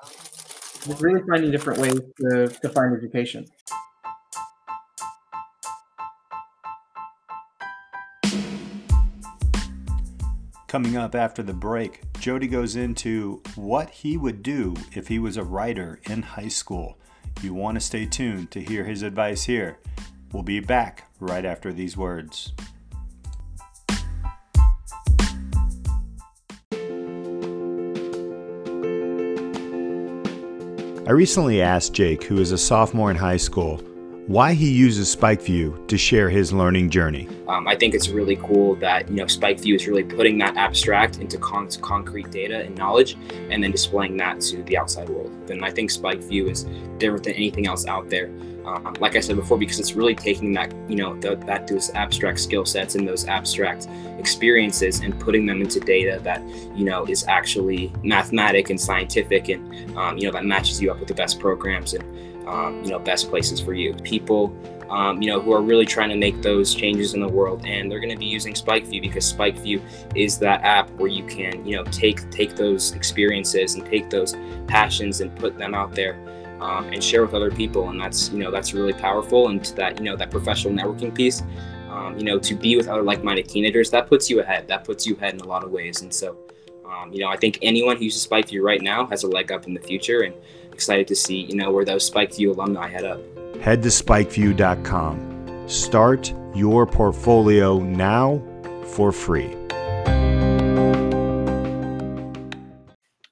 really 1.00 1.22
finding 1.30 1.50
different 1.50 1.80
ways 1.80 2.00
to, 2.20 2.48
to 2.48 2.70
find 2.70 2.96
education 2.96 3.46
Coming 10.74 10.98
up 10.98 11.14
after 11.14 11.44
the 11.44 11.54
break, 11.54 12.02
Jody 12.18 12.48
goes 12.48 12.76
into 12.76 13.44
what 13.54 13.92
he 13.92 14.18
would 14.18 14.42
do 14.42 14.74
if 14.96 15.08
he 15.08 15.20
was 15.20 15.38
a 15.38 15.44
writer 15.44 16.00
in 16.10 16.24
high 16.24 16.48
school. 16.48 16.98
You 17.44 17.54
want 17.54 17.76
to 17.76 17.80
stay 17.80 18.08
tuned 18.08 18.50
to 18.50 18.60
hear 18.60 18.84
his 18.84 19.04
advice 19.04 19.44
here. 19.44 19.78
We'll 20.32 20.42
be 20.42 20.60
back 20.62 21.12
right 21.20 21.46
after 21.46 21.72
these 21.72 21.96
words. 21.96 22.54
I 31.06 31.12
recently 31.12 31.62
asked 31.62 31.94
Jake, 31.94 32.24
who 32.24 32.40
is 32.40 32.52
a 32.52 32.58
sophomore 32.58 33.12
in 33.12 33.18
high 33.18 33.38
school, 33.38 33.80
why 34.28 34.54
he 34.54 34.72
uses 34.72 35.14
SpikeView 35.14 35.86
to 35.88 35.98
share 35.98 36.30
his 36.30 36.54
learning 36.54 36.90
journey. 36.90 37.28
Um, 37.50 37.68
I 37.68 37.76
think 37.76 37.94
it's 37.94 38.08
really 38.08 38.38
cool 38.38 38.76
that 38.76 39.10
you 39.10 39.16
know 39.16 39.26
SpikeView 39.26 39.76
is 39.76 39.88
really 39.88 40.04
putting 40.04 40.38
that 40.38 40.56
abstract 40.56 41.18
into 41.18 41.38
con- 41.38 41.70
concrete 41.82 42.32
data 42.32 42.62
and 42.62 42.78
knowledge, 42.78 43.18
and 43.50 43.62
then 43.64 43.72
displaying 43.72 44.16
that 44.18 44.40
to 44.42 44.64
the 44.64 44.78
outside 44.78 45.10
world. 45.10 45.32
And 45.50 45.66
I 45.66 45.72
think 45.72 45.92
SpikeView 45.92 46.50
is 46.50 46.64
different 47.00 47.26
than 47.26 47.34
anything 47.34 47.68
else 47.68 47.86
out 47.86 48.10
there. 48.10 48.28
Um, 48.66 48.96
like 49.02 49.18
I 49.18 49.20
said 49.20 49.36
before, 49.36 49.58
because 49.58 49.78
it's 49.78 49.92
really 49.92 50.16
taking 50.16 50.54
that 50.54 50.74
you 50.88 50.96
know 50.96 51.20
the, 51.20 51.36
that 51.48 51.68
those 51.68 51.90
abstract 51.92 52.40
skill 52.40 52.66
sets 52.66 52.96
and 52.96 53.06
those 53.06 53.26
abstract 53.28 53.90
experiences 54.18 55.02
and 55.02 55.20
putting 55.20 55.46
them 55.46 55.62
into 55.62 55.82
data 55.82 56.22
that 56.24 56.42
you 56.78 56.86
know 56.86 57.04
is 57.06 57.26
actually 57.28 57.92
mathematic 58.04 58.70
and 58.70 58.80
scientific, 58.80 59.50
and 59.50 59.98
um, 59.98 60.18
you 60.18 60.28
know 60.28 60.32
that 60.32 60.46
matches 60.46 60.82
you 60.82 60.92
up 60.92 61.00
with 61.00 61.10
the 61.10 61.14
best 61.14 61.42
programs 61.42 61.94
and 61.94 62.06
um, 62.48 62.84
you 62.84 62.92
know 62.92 63.00
best 63.00 63.30
places 63.30 63.60
for 63.60 63.74
you. 63.74 63.94
People 63.96 64.56
um, 64.94 65.22
you 65.24 65.28
know, 65.28 65.42
who 65.42 65.52
are 65.54 65.62
really 65.62 65.88
trying 65.88 66.10
to 66.10 66.16
make 66.16 66.44
those 66.44 66.76
changes 66.76 67.16
in 67.16 67.20
the 67.20 67.28
world, 67.28 67.66
and 67.66 67.92
they're 67.92 68.00
going 68.00 68.12
to 68.12 68.18
be 68.18 68.28
using 68.28 68.54
SpikeView 68.54 69.02
because 69.02 69.34
SpikeView 69.34 69.82
is 70.16 70.38
that 70.38 70.62
app 70.62 70.88
where 70.92 71.10
you 71.10 71.24
can, 71.26 71.66
you 71.66 71.76
know, 71.76 71.84
take 71.86 72.30
take 72.30 72.56
those 72.56 72.92
experiences 72.94 73.74
and 73.74 73.86
take 73.88 74.12
those 74.12 74.36
passions 74.68 75.20
and 75.20 75.36
put 75.36 75.58
them 75.58 75.74
out 75.74 75.96
there 75.96 76.16
um, 76.62 76.86
and 76.94 77.04
share 77.04 77.26
with 77.26 77.34
other 77.34 77.50
people, 77.50 77.90
and 77.90 78.00
that's 78.00 78.30
you 78.30 78.38
know 78.38 78.52
that's 78.52 78.76
really 78.76 78.94
powerful. 78.94 79.48
And 79.48 79.64
to 79.64 79.76
that 79.78 79.98
you 79.98 80.06
know 80.06 80.16
that 80.16 80.30
professional 80.30 80.74
networking 80.76 81.14
piece, 81.14 81.42
um, 81.90 82.16
you 82.20 82.26
know, 82.26 82.38
to 82.38 82.54
be 82.54 82.78
with 82.78 82.88
other 82.88 83.02
like-minded 83.02 83.50
teenagers, 83.50 83.90
that 83.90 84.08
puts 84.08 84.30
you 84.30 84.42
ahead. 84.42 84.68
That 84.68 84.84
puts 84.84 85.08
you 85.08 85.16
ahead 85.16 85.34
in 85.34 85.40
a 85.40 85.48
lot 85.48 85.64
of 85.64 85.72
ways, 85.72 86.02
and 86.02 86.14
so. 86.14 86.38
Um, 86.86 87.12
you 87.12 87.22
know, 87.22 87.28
I 87.28 87.38
think 87.38 87.58
anyone 87.64 87.98
who 87.98 88.04
uses 88.04 88.28
SpikeView 88.28 88.62
right 88.62 88.80
now 88.80 89.08
has 89.08 89.24
a 89.24 89.28
leg 89.28 89.52
up 89.52 89.66
in 89.66 89.74
the 89.74 89.80
future, 89.80 90.22
and 90.22 90.36
excited 90.74 91.08
to 91.08 91.16
see, 91.16 91.42
you 91.42 91.56
know, 91.56 91.72
where 91.72 91.86
those 91.86 92.10
SpikeView 92.10 92.50
alumni 92.50 92.90
head 92.90 93.06
up. 93.06 93.22
Head 93.62 93.82
to 93.84 93.90
spikeview.com. 93.90 95.70
Start 95.70 96.34
your 96.54 96.86
portfolio 96.86 97.80
now 97.80 98.42
for 98.88 99.12
free. 99.12 99.56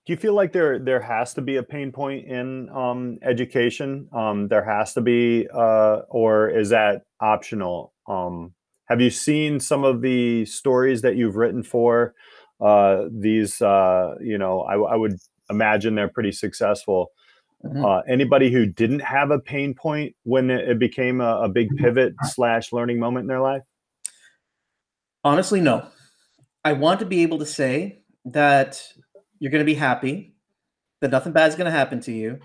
Do 0.03 0.13
you 0.13 0.17
feel 0.17 0.33
like 0.33 0.51
there 0.51 0.79
there 0.79 0.99
has 0.99 1.33
to 1.35 1.41
be 1.41 1.57
a 1.57 1.63
pain 1.63 1.91
point 1.91 2.27
in 2.27 2.69
um, 2.69 3.19
education? 3.21 4.09
Um, 4.11 4.47
there 4.47 4.63
has 4.63 4.93
to 4.95 5.01
be, 5.01 5.47
uh, 5.53 6.01
or 6.09 6.49
is 6.49 6.69
that 6.69 7.03
optional? 7.19 7.93
Um, 8.07 8.53
have 8.85 8.99
you 8.99 9.09
seen 9.09 9.59
some 9.59 9.83
of 9.83 10.01
the 10.01 10.45
stories 10.45 11.01
that 11.03 11.15
you've 11.15 11.35
written 11.35 11.63
for 11.63 12.13
uh, 12.59 13.03
these? 13.11 13.61
Uh, 13.61 14.15
you 14.19 14.37
know, 14.37 14.61
I, 14.61 14.73
I 14.75 14.95
would 14.95 15.17
imagine 15.49 15.95
they're 15.95 16.09
pretty 16.09 16.31
successful. 16.31 17.11
Mm-hmm. 17.65 17.85
Uh, 17.85 18.01
anybody 18.09 18.51
who 18.51 18.65
didn't 18.65 19.01
have 19.01 19.29
a 19.29 19.39
pain 19.39 19.73
point 19.73 20.15
when 20.23 20.49
it, 20.49 20.79
became 20.79 21.21
a, 21.21 21.43
a, 21.43 21.49
big 21.49 21.69
pivot 21.77 22.13
slash 22.23 22.73
learning 22.73 22.99
moment 22.99 23.23
in 23.23 23.27
their 23.27 23.41
life? 23.41 23.61
Honestly, 25.23 25.61
no. 25.61 25.85
I 26.65 26.73
want 26.73 26.99
to 27.01 27.05
be 27.05 27.21
able 27.21 27.37
to 27.39 27.45
say 27.45 28.03
that 28.25 28.83
you're 29.39 29.51
going 29.51 29.61
to 29.61 29.71
be 29.71 29.75
happy, 29.75 30.33
that 31.01 31.11
nothing 31.11 31.33
bad 31.33 31.49
is 31.49 31.55
going 31.55 31.65
to 31.65 31.71
happen 31.71 31.99
to 32.01 32.11
you, 32.11 32.39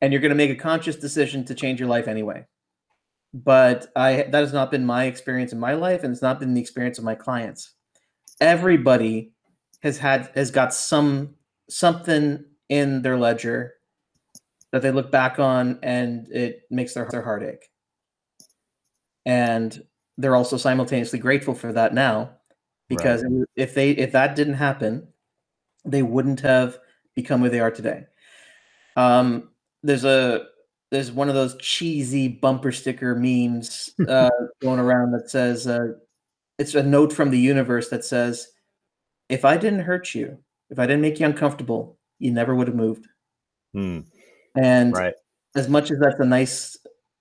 and 0.00 0.12
you're 0.12 0.22
going 0.22 0.30
to 0.30 0.36
make 0.36 0.50
a 0.50 0.56
conscious 0.56 0.96
decision 0.96 1.44
to 1.46 1.54
change 1.54 1.80
your 1.80 1.88
life 1.88 2.06
anyway. 2.06 2.46
But 3.34 3.88
I 3.94 4.22
that 4.22 4.34
has 4.34 4.52
not 4.52 4.70
been 4.70 4.86
my 4.86 5.04
experience 5.04 5.52
in 5.52 5.60
my 5.60 5.74
life, 5.74 6.02
and 6.02 6.12
it's 6.12 6.22
not 6.22 6.40
been 6.40 6.54
the 6.54 6.60
experience 6.60 6.98
of 6.98 7.04
my 7.04 7.14
clients. 7.14 7.74
Everybody 8.40 9.32
has 9.82 9.98
had 9.98 10.30
has 10.34 10.50
got 10.50 10.72
some 10.72 11.34
something 11.68 12.44
in 12.68 13.02
their 13.02 13.18
ledger 13.18 13.74
that 14.72 14.82
they 14.82 14.90
look 14.90 15.10
back 15.10 15.38
on 15.38 15.78
and 15.82 16.28
it 16.30 16.62
makes 16.70 16.94
their, 16.94 17.08
their 17.10 17.22
heart 17.22 17.42
ache. 17.42 17.68
And 19.24 19.82
they're 20.16 20.36
also 20.36 20.56
simultaneously 20.56 21.18
grateful 21.18 21.54
for 21.54 21.72
that 21.72 21.94
now 21.94 22.30
because 22.88 23.22
right. 23.22 23.46
if 23.56 23.74
they 23.74 23.90
if 23.90 24.12
that 24.12 24.34
didn't 24.34 24.54
happen, 24.54 25.06
they 25.84 26.02
wouldn't 26.02 26.40
have 26.40 26.78
become 27.14 27.40
who 27.40 27.48
they 27.48 27.60
are 27.60 27.70
today. 27.70 28.04
Um, 28.96 29.50
there's 29.82 30.04
a 30.04 30.46
there's 30.90 31.12
one 31.12 31.28
of 31.28 31.34
those 31.34 31.56
cheesy 31.58 32.28
bumper 32.28 32.72
sticker 32.72 33.14
memes 33.14 33.90
uh, 34.08 34.30
going 34.60 34.80
around 34.80 35.12
that 35.12 35.30
says 35.30 35.66
uh, 35.66 35.92
it's 36.58 36.74
a 36.74 36.82
note 36.82 37.12
from 37.12 37.30
the 37.30 37.38
universe 37.38 37.88
that 37.90 38.04
says, 38.04 38.48
"If 39.28 39.44
I 39.44 39.56
didn't 39.56 39.80
hurt 39.80 40.14
you, 40.14 40.38
if 40.70 40.78
I 40.78 40.86
didn't 40.86 41.02
make 41.02 41.20
you 41.20 41.26
uncomfortable, 41.26 41.98
you 42.18 42.32
never 42.32 42.54
would 42.54 42.68
have 42.68 42.76
moved." 42.76 43.06
Hmm. 43.74 44.00
And 44.56 44.92
right. 44.94 45.14
as 45.56 45.68
much 45.68 45.90
as 45.90 45.98
that's 45.98 46.18
a 46.20 46.24
nice, 46.24 46.76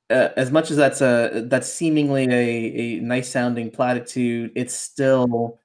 uh, 0.09 0.29
as 0.35 0.51
much 0.51 0.71
as 0.71 0.77
that's 0.77 1.01
a 1.01 1.43
that's 1.47 1.71
seemingly 1.71 2.25
a, 2.25 2.97
a 2.97 2.99
nice 3.01 3.29
sounding 3.29 3.71
platitude, 3.71 4.51
it's 4.55 4.73
still 4.73 5.59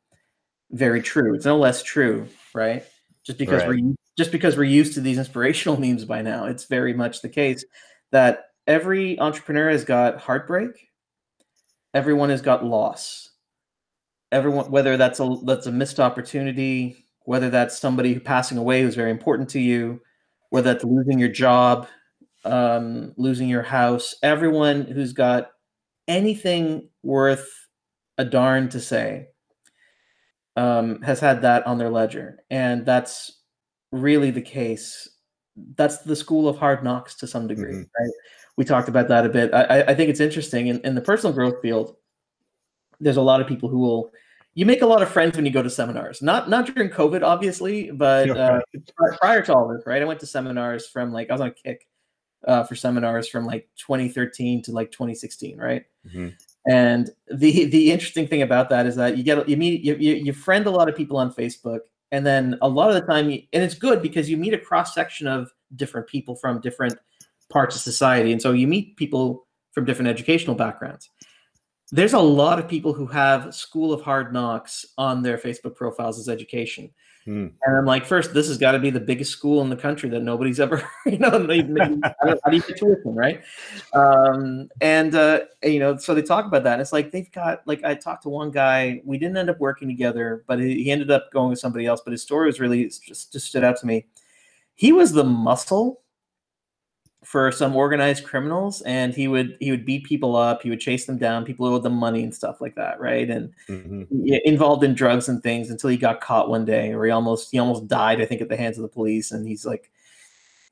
very 0.70 1.02
true. 1.02 1.34
It's 1.34 1.46
no 1.46 1.58
less 1.58 1.82
true, 1.82 2.28
right? 2.54 2.84
Just 3.24 3.38
because 3.38 3.62
right. 3.62 3.68
we're 3.68 3.94
just 4.16 4.32
because 4.32 4.56
we're 4.56 4.64
used 4.64 4.94
to 4.94 5.00
these 5.00 5.18
inspirational 5.18 5.78
memes 5.80 6.04
by 6.04 6.22
now, 6.22 6.46
it's 6.46 6.64
very 6.64 6.92
much 6.92 7.22
the 7.22 7.28
case 7.28 7.64
that 8.10 8.46
every 8.66 9.18
entrepreneur 9.18 9.70
has 9.70 9.84
got 9.84 10.18
heartbreak. 10.18 10.88
Everyone 11.94 12.30
has 12.30 12.42
got 12.42 12.64
loss. 12.64 13.30
Everyone, 14.30 14.70
whether 14.70 14.96
that's 14.96 15.20
a 15.20 15.36
that's 15.44 15.66
a 15.66 15.72
missed 15.72 16.00
opportunity, 16.00 17.04
whether 17.24 17.50
that's 17.50 17.78
somebody 17.78 18.18
passing 18.18 18.58
away 18.58 18.82
who's 18.82 18.94
very 18.94 19.10
important 19.10 19.50
to 19.50 19.60
you, 19.60 20.00
whether 20.52 20.70
that's 20.70 20.84
losing 20.84 21.18
your 21.18 21.30
job, 21.30 21.88
um, 22.44 23.14
losing 23.16 23.48
your 23.48 23.62
house, 23.62 24.14
everyone 24.22 24.82
who's 24.82 25.14
got 25.14 25.50
anything 26.06 26.90
worth 27.02 27.48
a 28.18 28.24
darn 28.26 28.68
to 28.68 28.78
say 28.78 29.28
um, 30.56 31.00
has 31.00 31.20
had 31.20 31.40
that 31.40 31.66
on 31.66 31.78
their 31.78 31.88
ledger. 31.88 32.40
And 32.50 32.84
that's 32.84 33.40
really 33.92 34.30
the 34.30 34.42
case. 34.42 35.08
That's 35.76 35.98
the 35.98 36.14
school 36.14 36.46
of 36.46 36.58
hard 36.58 36.84
knocks 36.84 37.14
to 37.16 37.26
some 37.26 37.46
degree, 37.46 37.72
mm-hmm. 37.72 37.80
right? 37.80 38.12
We 38.58 38.66
talked 38.66 38.90
about 38.90 39.08
that 39.08 39.24
a 39.24 39.30
bit. 39.30 39.54
I, 39.54 39.84
I 39.84 39.94
think 39.94 40.10
it's 40.10 40.20
interesting 40.20 40.66
in, 40.66 40.82
in 40.82 40.94
the 40.94 41.00
personal 41.00 41.32
growth 41.32 41.62
field. 41.62 41.96
There's 43.00 43.16
a 43.16 43.22
lot 43.22 43.40
of 43.40 43.46
people 43.46 43.70
who 43.70 43.78
will 43.78 44.12
you 44.54 44.66
make 44.66 44.82
a 44.82 44.86
lot 44.86 45.02
of 45.02 45.08
friends 45.08 45.36
when 45.36 45.46
you 45.46 45.52
go 45.52 45.62
to 45.62 45.70
seminars. 45.70 46.20
Not 46.20 46.50
not 46.50 46.66
during 46.66 46.90
COVID, 46.90 47.22
obviously, 47.22 47.90
but 47.90 48.30
uh, 48.30 48.60
prior 49.20 49.42
to 49.42 49.54
all 49.54 49.68
this, 49.68 49.82
right? 49.86 50.02
I 50.02 50.04
went 50.04 50.20
to 50.20 50.26
seminars 50.26 50.86
from 50.86 51.12
like 51.12 51.30
I 51.30 51.34
was 51.34 51.40
on 51.40 51.48
a 51.48 51.52
kick 51.52 51.86
uh, 52.46 52.64
for 52.64 52.74
seminars 52.74 53.28
from 53.28 53.46
like 53.46 53.68
2013 53.78 54.62
to 54.62 54.72
like 54.72 54.90
2016, 54.90 55.58
right? 55.58 55.84
Mm-hmm. 56.06 56.28
And 56.70 57.10
the 57.32 57.64
the 57.66 57.90
interesting 57.90 58.28
thing 58.28 58.42
about 58.42 58.68
that 58.70 58.86
is 58.86 58.96
that 58.96 59.16
you 59.16 59.24
get 59.24 59.48
you 59.48 59.56
meet 59.56 59.82
you, 59.82 59.96
you, 59.96 60.14
you 60.14 60.32
friend 60.32 60.66
a 60.66 60.70
lot 60.70 60.88
of 60.88 60.96
people 60.96 61.16
on 61.16 61.32
Facebook, 61.32 61.80
and 62.10 62.26
then 62.26 62.58
a 62.60 62.68
lot 62.68 62.88
of 62.88 62.94
the 62.94 63.02
time, 63.02 63.30
you, 63.30 63.42
and 63.52 63.62
it's 63.62 63.74
good 63.74 64.02
because 64.02 64.28
you 64.28 64.36
meet 64.36 64.54
a 64.54 64.58
cross 64.58 64.94
section 64.94 65.26
of 65.26 65.50
different 65.76 66.06
people 66.06 66.36
from 66.36 66.60
different 66.60 66.96
parts 67.50 67.74
of 67.74 67.82
society, 67.82 68.32
and 68.32 68.42
so 68.42 68.52
you 68.52 68.66
meet 68.66 68.96
people 68.96 69.46
from 69.72 69.86
different 69.86 70.08
educational 70.08 70.54
backgrounds 70.54 71.08
there's 71.92 72.14
a 72.14 72.18
lot 72.18 72.58
of 72.58 72.66
people 72.66 72.94
who 72.94 73.06
have 73.06 73.54
School 73.54 73.92
of 73.92 74.00
Hard 74.00 74.32
Knocks 74.32 74.86
on 74.96 75.22
their 75.22 75.36
Facebook 75.36 75.76
profiles 75.76 76.18
as 76.18 76.26
education. 76.26 76.90
Hmm. 77.26 77.48
And 77.64 77.76
I'm 77.76 77.84
like, 77.84 78.04
first, 78.04 78.34
this 78.34 78.48
has 78.48 78.58
got 78.58 78.72
to 78.72 78.80
be 78.80 78.90
the 78.90 78.98
biggest 78.98 79.30
school 79.30 79.60
in 79.60 79.68
the 79.68 79.76
country 79.76 80.08
that 80.08 80.22
nobody's 80.22 80.58
ever, 80.58 80.82
you 81.06 81.18
know, 81.18 81.30
how 81.30 81.38
do 81.38 81.54
you 81.54 82.62
get 82.62 82.78
tuition, 82.78 83.14
right? 83.14 83.42
Um, 83.92 84.68
and 84.80 85.14
uh, 85.14 85.40
you 85.62 85.78
know, 85.78 85.96
so 85.98 86.14
they 86.14 86.22
talk 86.22 86.46
about 86.46 86.64
that. 86.64 86.72
And 86.72 86.82
it's 86.82 86.92
like 86.92 87.12
they've 87.12 87.30
got, 87.30 87.60
like, 87.66 87.84
I 87.84 87.94
talked 87.94 88.24
to 88.24 88.28
one 88.28 88.50
guy. 88.50 89.02
We 89.04 89.18
didn't 89.18 89.36
end 89.36 89.50
up 89.50 89.60
working 89.60 89.86
together, 89.86 90.42
but 90.48 90.58
he, 90.58 90.82
he 90.82 90.90
ended 90.90 91.12
up 91.12 91.30
going 91.30 91.50
with 91.50 91.60
somebody 91.60 91.86
else. 91.86 92.00
But 92.04 92.10
his 92.12 92.22
story 92.22 92.46
was 92.46 92.58
really 92.58 92.86
just 92.86 93.32
just 93.32 93.46
stood 93.46 93.62
out 93.62 93.76
to 93.78 93.86
me. 93.86 94.06
He 94.74 94.92
was 94.92 95.12
the 95.12 95.24
muscle 95.24 96.01
for 97.24 97.52
some 97.52 97.76
organized 97.76 98.24
criminals 98.24 98.82
and 98.82 99.14
he 99.14 99.28
would 99.28 99.56
he 99.60 99.70
would 99.70 99.84
beat 99.84 100.04
people 100.04 100.34
up 100.34 100.60
he 100.60 100.70
would 100.70 100.80
chase 100.80 101.06
them 101.06 101.16
down 101.16 101.44
people 101.44 101.66
owed 101.66 101.82
them 101.82 101.94
money 101.94 102.24
and 102.24 102.34
stuff 102.34 102.60
like 102.60 102.74
that 102.74 103.00
right? 103.00 103.30
And 103.30 103.52
mm-hmm. 103.68 104.02
involved 104.44 104.82
in 104.82 104.94
drugs 104.94 105.28
and 105.28 105.42
things 105.42 105.70
until 105.70 105.90
he 105.90 105.96
got 105.96 106.20
caught 106.20 106.50
one 106.50 106.64
day 106.64 106.92
or 106.92 107.04
he 107.04 107.10
almost 107.10 107.50
he 107.52 107.58
almost 107.58 107.86
died 107.86 108.20
i 108.20 108.26
think 108.26 108.40
at 108.40 108.48
the 108.48 108.56
hands 108.56 108.76
of 108.76 108.82
the 108.82 108.88
police 108.88 109.30
and 109.30 109.46
he's 109.46 109.64
like 109.64 109.92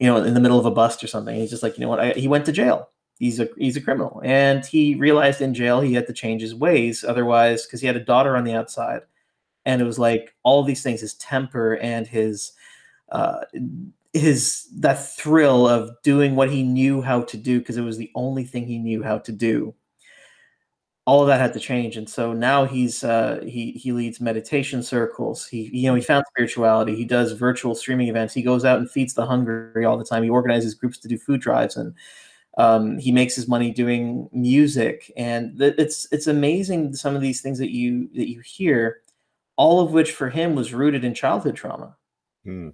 you 0.00 0.06
know 0.06 0.16
in 0.16 0.34
the 0.34 0.40
middle 0.40 0.58
of 0.58 0.66
a 0.66 0.70
bust 0.70 1.04
or 1.04 1.06
something. 1.06 1.36
He's 1.36 1.50
just 1.50 1.62
like 1.62 1.78
you 1.78 1.82
know 1.82 1.88
what? 1.88 2.00
I, 2.00 2.10
he 2.12 2.26
went 2.26 2.46
to 2.46 2.52
jail. 2.52 2.88
He's 3.18 3.38
a 3.38 3.48
he's 3.56 3.76
a 3.76 3.80
criminal. 3.80 4.20
And 4.24 4.64
he 4.64 4.96
realized 4.96 5.40
in 5.40 5.54
jail 5.54 5.80
he 5.80 5.92
had 5.92 6.08
to 6.08 6.12
change 6.12 6.42
his 6.42 6.54
ways 6.54 7.04
otherwise 7.04 7.66
because 7.66 7.80
he 7.80 7.86
had 7.86 7.96
a 7.96 8.04
daughter 8.04 8.36
on 8.36 8.44
the 8.44 8.54
outside. 8.54 9.02
And 9.66 9.80
it 9.80 9.84
was 9.84 9.98
like 9.98 10.34
all 10.42 10.64
these 10.64 10.82
things 10.82 11.02
his 11.02 11.14
temper 11.14 11.76
and 11.76 12.06
his 12.06 12.52
uh, 13.12 13.42
his 14.12 14.66
that 14.80 15.14
thrill 15.16 15.68
of 15.68 15.90
doing 16.02 16.36
what 16.36 16.50
he 16.50 16.62
knew 16.62 17.02
how 17.02 17.22
to 17.22 17.36
do 17.36 17.58
because 17.60 17.76
it 17.76 17.82
was 17.82 17.98
the 17.98 18.10
only 18.14 18.44
thing 18.44 18.66
he 18.66 18.78
knew 18.78 19.02
how 19.02 19.18
to 19.18 19.32
do. 19.32 19.74
All 21.06 21.22
of 21.22 21.28
that 21.28 21.40
had 21.40 21.52
to 21.54 21.60
change 21.60 21.96
and 21.96 22.08
so 22.08 22.32
now 22.32 22.66
he's 22.66 23.02
uh, 23.02 23.40
he 23.44 23.72
he 23.72 23.90
leads 23.92 24.20
meditation 24.20 24.82
circles. 24.82 25.46
He 25.46 25.68
you 25.72 25.88
know 25.88 25.94
he 25.94 26.02
found 26.02 26.24
spirituality. 26.28 26.94
He 26.94 27.04
does 27.04 27.32
virtual 27.32 27.74
streaming 27.74 28.08
events. 28.08 28.32
He 28.34 28.42
goes 28.42 28.64
out 28.64 28.78
and 28.78 28.88
feeds 28.90 29.14
the 29.14 29.26
hungry 29.26 29.84
all 29.84 29.98
the 29.98 30.04
time. 30.04 30.22
He 30.22 30.30
organizes 30.30 30.74
groups 30.74 30.98
to 30.98 31.08
do 31.08 31.18
food 31.18 31.40
drives 31.40 31.76
and 31.76 31.94
Um, 32.58 32.98
he 32.98 33.12
makes 33.12 33.36
his 33.36 33.48
money 33.48 33.72
doing 33.72 34.28
music, 34.32 35.12
and 35.16 35.58
th- 35.58 35.76
it's 35.78 36.08
it's 36.12 36.26
amazing 36.28 36.94
some 36.94 37.16
of 37.16 37.22
these 37.22 37.42
things 37.42 37.58
that 37.60 37.70
you 37.72 38.08
that 38.14 38.30
you 38.30 38.40
hear, 38.42 39.02
all 39.56 39.80
of 39.80 39.92
which 39.92 40.12
for 40.12 40.30
him 40.30 40.54
was 40.56 40.74
rooted 40.74 41.04
in 41.04 41.14
childhood 41.14 41.56
trauma. 41.56 41.96
Hmm. 42.44 42.70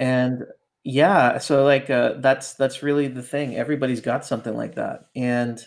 And 0.00 0.44
yeah, 0.82 1.38
so 1.38 1.64
like 1.64 1.90
uh, 1.90 2.14
that's 2.18 2.54
that's 2.54 2.82
really 2.82 3.06
the 3.08 3.22
thing. 3.22 3.54
Everybody's 3.56 4.00
got 4.00 4.24
something 4.26 4.56
like 4.56 4.74
that, 4.76 5.08
and 5.14 5.62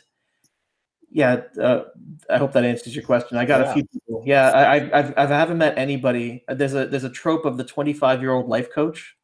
yeah, 1.12 1.42
uh, 1.62 1.84
I 2.30 2.38
hope 2.40 2.54
that 2.54 2.66
answers 2.66 2.96
your 2.96 3.06
question. 3.06 3.38
I 3.38 3.46
got 3.46 3.62
Yeah. 3.62 3.70
a 3.70 3.74
few 3.74 3.86
people. 3.86 4.24
Yeah, 4.26 4.50
I, 4.50 4.76
I 4.78 5.00
I've, 5.00 5.18
I 5.32 5.38
haven't 5.38 5.60
met 5.60 5.78
anybody. 5.78 6.44
There's 6.48 6.74
a 6.74 6.88
there's 6.88 7.04
a 7.04 7.10
trope 7.10 7.46
of 7.46 7.58
the 7.58 7.64
25 7.64 8.22
year 8.22 8.32
old 8.32 8.48
life 8.50 8.72
coach, 8.74 9.16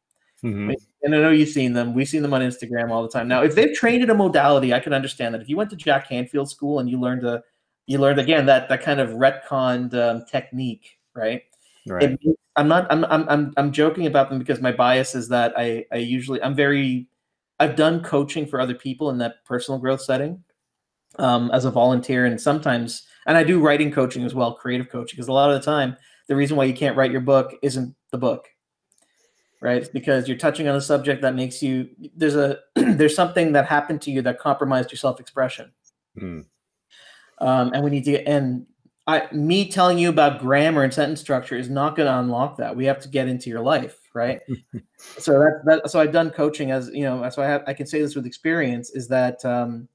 Mhm. 0.44 0.74
and 1.02 1.14
I 1.14 1.18
know 1.18 1.30
you've 1.30 1.48
seen 1.48 1.72
them. 1.72 1.92
We've 1.94 2.08
seen 2.08 2.22
them 2.22 2.32
on 2.34 2.42
Instagram 2.42 2.90
all 2.90 3.02
the 3.02 3.08
time. 3.08 3.26
Now, 3.26 3.42
if 3.42 3.56
they've 3.56 3.74
trained 3.74 4.04
in 4.04 4.10
a 4.10 4.14
modality, 4.14 4.72
I 4.72 4.78
can 4.80 4.92
understand 4.92 5.34
that. 5.34 5.42
If 5.42 5.48
you 5.48 5.56
went 5.56 5.70
to 5.70 5.76
Jack 5.76 6.08
Canfield 6.08 6.48
School 6.48 6.78
and 6.78 6.88
you 6.88 7.00
learned 7.00 7.24
a, 7.24 7.42
you 7.86 7.98
learned 7.98 8.20
again 8.20 8.46
that 8.46 8.68
that 8.68 8.82
kind 8.82 9.00
of 9.00 9.10
retconned 9.10 9.92
um, 9.94 10.24
technique, 10.30 10.98
right? 11.16 11.42
Right. 11.90 12.12
It 12.22 12.36
I'm 12.56 12.68
not. 12.68 12.86
I'm, 12.90 13.04
I'm. 13.06 13.28
I'm. 13.28 13.54
I'm 13.56 13.72
joking 13.72 14.06
about 14.06 14.28
them 14.28 14.38
because 14.38 14.60
my 14.60 14.72
bias 14.72 15.14
is 15.14 15.28
that 15.28 15.54
I. 15.56 15.84
I 15.92 15.96
usually. 15.96 16.42
I'm 16.42 16.54
very. 16.54 17.08
I've 17.58 17.76
done 17.76 18.02
coaching 18.02 18.46
for 18.46 18.60
other 18.60 18.74
people 18.74 19.10
in 19.10 19.18
that 19.18 19.44
personal 19.44 19.78
growth 19.78 20.00
setting, 20.00 20.42
um, 21.18 21.50
as 21.52 21.64
a 21.64 21.70
volunteer, 21.70 22.26
and 22.26 22.40
sometimes, 22.40 23.06
and 23.26 23.36
I 23.36 23.44
do 23.44 23.60
writing 23.60 23.92
coaching 23.92 24.24
as 24.24 24.34
well, 24.34 24.54
creative 24.54 24.88
coaching, 24.88 25.16
because 25.16 25.28
a 25.28 25.32
lot 25.32 25.50
of 25.50 25.60
the 25.60 25.64
time, 25.64 25.96
the 26.26 26.36
reason 26.36 26.56
why 26.56 26.64
you 26.64 26.74
can't 26.74 26.96
write 26.96 27.12
your 27.12 27.20
book 27.20 27.54
isn't 27.62 27.94
the 28.10 28.18
book, 28.18 28.48
right? 29.60 29.78
It's 29.78 29.88
because 29.88 30.26
you're 30.26 30.38
touching 30.38 30.68
on 30.68 30.74
a 30.74 30.80
subject 30.80 31.22
that 31.22 31.34
makes 31.34 31.62
you. 31.62 31.88
There's 32.16 32.36
a. 32.36 32.58
there's 32.74 33.14
something 33.14 33.52
that 33.52 33.66
happened 33.66 34.02
to 34.02 34.10
you 34.10 34.22
that 34.22 34.38
compromised 34.38 34.90
your 34.90 34.98
self-expression 34.98 35.72
Hmm. 36.18 36.40
um, 37.38 37.72
and 37.72 37.84
we 37.84 37.90
need 37.90 38.04
to 38.04 38.10
get 38.10 38.26
and 38.26 38.66
I, 39.10 39.26
me 39.32 39.68
telling 39.68 39.98
you 39.98 40.08
about 40.08 40.38
grammar 40.38 40.84
and 40.84 40.94
sentence 40.94 41.20
structure 41.20 41.56
is 41.56 41.68
not 41.68 41.96
going 41.96 42.06
to 42.06 42.16
unlock 42.16 42.58
that. 42.58 42.76
We 42.76 42.84
have 42.84 43.00
to 43.00 43.08
get 43.08 43.26
into 43.26 43.50
your 43.50 43.60
life, 43.60 43.98
right? 44.14 44.40
so 44.98 45.32
that, 45.32 45.62
that 45.64 45.90
so 45.90 45.98
I've 45.98 46.12
done 46.12 46.30
coaching 46.30 46.70
as 46.70 46.90
you 46.94 47.02
know, 47.02 47.28
so 47.30 47.42
I 47.42 47.46
have 47.46 47.64
I 47.66 47.74
can 47.74 47.86
say 47.86 48.00
this 48.00 48.14
with 48.14 48.24
experience 48.24 48.90
is 48.90 49.08
that 49.08 49.44
um, 49.44 49.88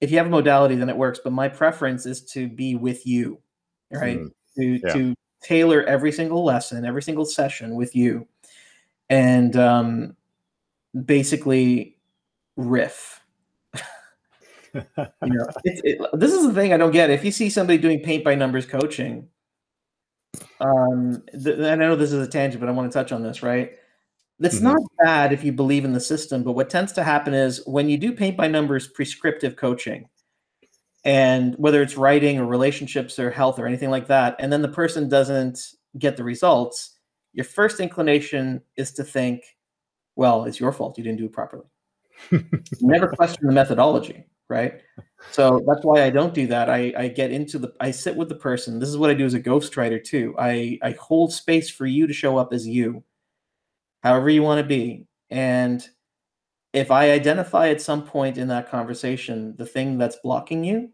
if 0.00 0.10
you 0.10 0.16
have 0.16 0.28
a 0.28 0.30
modality, 0.30 0.76
then 0.76 0.88
it 0.88 0.96
works. 0.96 1.20
But 1.22 1.34
my 1.34 1.46
preference 1.46 2.06
is 2.06 2.22
to 2.32 2.48
be 2.48 2.74
with 2.74 3.06
you, 3.06 3.38
right? 3.90 4.18
Mm, 4.18 4.30
to 4.56 4.64
yeah. 4.64 4.92
to 4.94 5.14
tailor 5.42 5.82
every 5.82 6.10
single 6.10 6.42
lesson, 6.42 6.86
every 6.86 7.02
single 7.02 7.26
session 7.26 7.74
with 7.74 7.94
you, 7.94 8.26
and 9.10 9.56
um, 9.58 10.16
basically 11.04 11.98
riff 12.56 13.20
you 14.74 14.82
know, 15.22 15.46
it, 15.64 16.00
this 16.14 16.32
is 16.32 16.46
the 16.46 16.52
thing 16.52 16.72
I 16.72 16.76
don't 16.76 16.90
get. 16.90 17.10
If 17.10 17.24
you 17.24 17.30
see 17.30 17.48
somebody 17.50 17.78
doing 17.78 18.00
paint 18.00 18.24
by 18.24 18.34
numbers 18.34 18.66
coaching, 18.66 19.28
um, 20.60 21.22
th- 21.32 21.56
and 21.56 21.66
I 21.66 21.74
know 21.74 21.96
this 21.96 22.12
is 22.12 22.26
a 22.26 22.30
tangent, 22.30 22.60
but 22.60 22.68
I 22.68 22.72
want 22.72 22.90
to 22.90 22.98
touch 22.98 23.12
on 23.12 23.22
this. 23.22 23.42
Right, 23.42 23.72
it's 24.40 24.58
Mhm. 24.58 24.62
not 24.62 24.80
bad 24.98 25.32
if 25.32 25.44
you 25.44 25.52
believe 25.52 25.84
in 25.84 25.92
the 25.92 26.00
system, 26.00 26.42
but 26.42 26.52
what 26.52 26.70
tends 26.70 26.92
to 26.94 27.04
happen 27.04 27.34
is 27.34 27.64
when 27.66 27.88
you 27.88 27.96
do 27.98 28.12
paint 28.12 28.36
by 28.36 28.48
numbers 28.48 28.88
prescriptive 28.88 29.56
coaching, 29.56 30.08
and 31.04 31.54
whether 31.56 31.82
it's 31.82 31.96
writing 31.96 32.38
or 32.40 32.46
relationships 32.46 33.18
or 33.18 33.30
health 33.30 33.58
or 33.58 33.66
anything 33.66 33.90
like 33.90 34.08
that, 34.08 34.36
and 34.38 34.52
then 34.52 34.62
the 34.62 34.68
person 34.68 35.08
doesn't 35.08 35.60
get 35.98 36.16
the 36.16 36.24
results, 36.24 36.98
your 37.32 37.44
first 37.44 37.78
inclination 37.78 38.60
is 38.76 38.92
to 38.92 39.04
think, 39.04 39.42
"Well, 40.16 40.44
it's 40.44 40.58
your 40.58 40.72
fault. 40.72 40.98
You 40.98 41.04
didn't 41.04 41.18
do 41.18 41.26
it 41.26 41.32
properly." 41.32 41.66
never 42.80 43.08
question 43.08 43.46
the 43.46 43.52
methodology 43.52 44.24
right? 44.48 44.80
So 45.30 45.62
that's 45.66 45.84
why 45.84 46.04
i 46.04 46.10
don't 46.10 46.34
do 46.34 46.46
that. 46.48 46.68
I 46.68 46.92
i 46.96 47.08
get 47.08 47.30
into 47.30 47.58
the 47.58 47.72
i 47.80 47.90
sit 47.90 48.16
with 48.16 48.28
the 48.28 48.34
person. 48.34 48.78
This 48.78 48.88
is 48.88 48.98
what 48.98 49.10
i 49.10 49.14
do 49.14 49.24
as 49.24 49.34
a 49.34 49.40
ghostwriter 49.40 50.02
too. 50.02 50.34
I 50.38 50.78
i 50.82 50.92
hold 50.92 51.32
space 51.32 51.70
for 51.70 51.86
you 51.86 52.06
to 52.06 52.12
show 52.12 52.36
up 52.36 52.52
as 52.52 52.66
you 52.66 53.02
however 54.02 54.28
you 54.28 54.42
want 54.42 54.60
to 54.60 54.66
be. 54.66 55.06
And 55.30 55.86
if 56.72 56.90
i 56.90 57.10
identify 57.10 57.68
at 57.68 57.80
some 57.80 58.04
point 58.04 58.36
in 58.36 58.48
that 58.48 58.70
conversation 58.70 59.54
the 59.56 59.66
thing 59.66 59.96
that's 59.96 60.16
blocking 60.16 60.64
you 60.64 60.90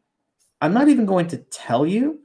i'm 0.60 0.74
not 0.74 0.88
even 0.88 1.06
going 1.06 1.26
to 1.28 1.38
tell 1.38 1.86
you. 1.86 2.20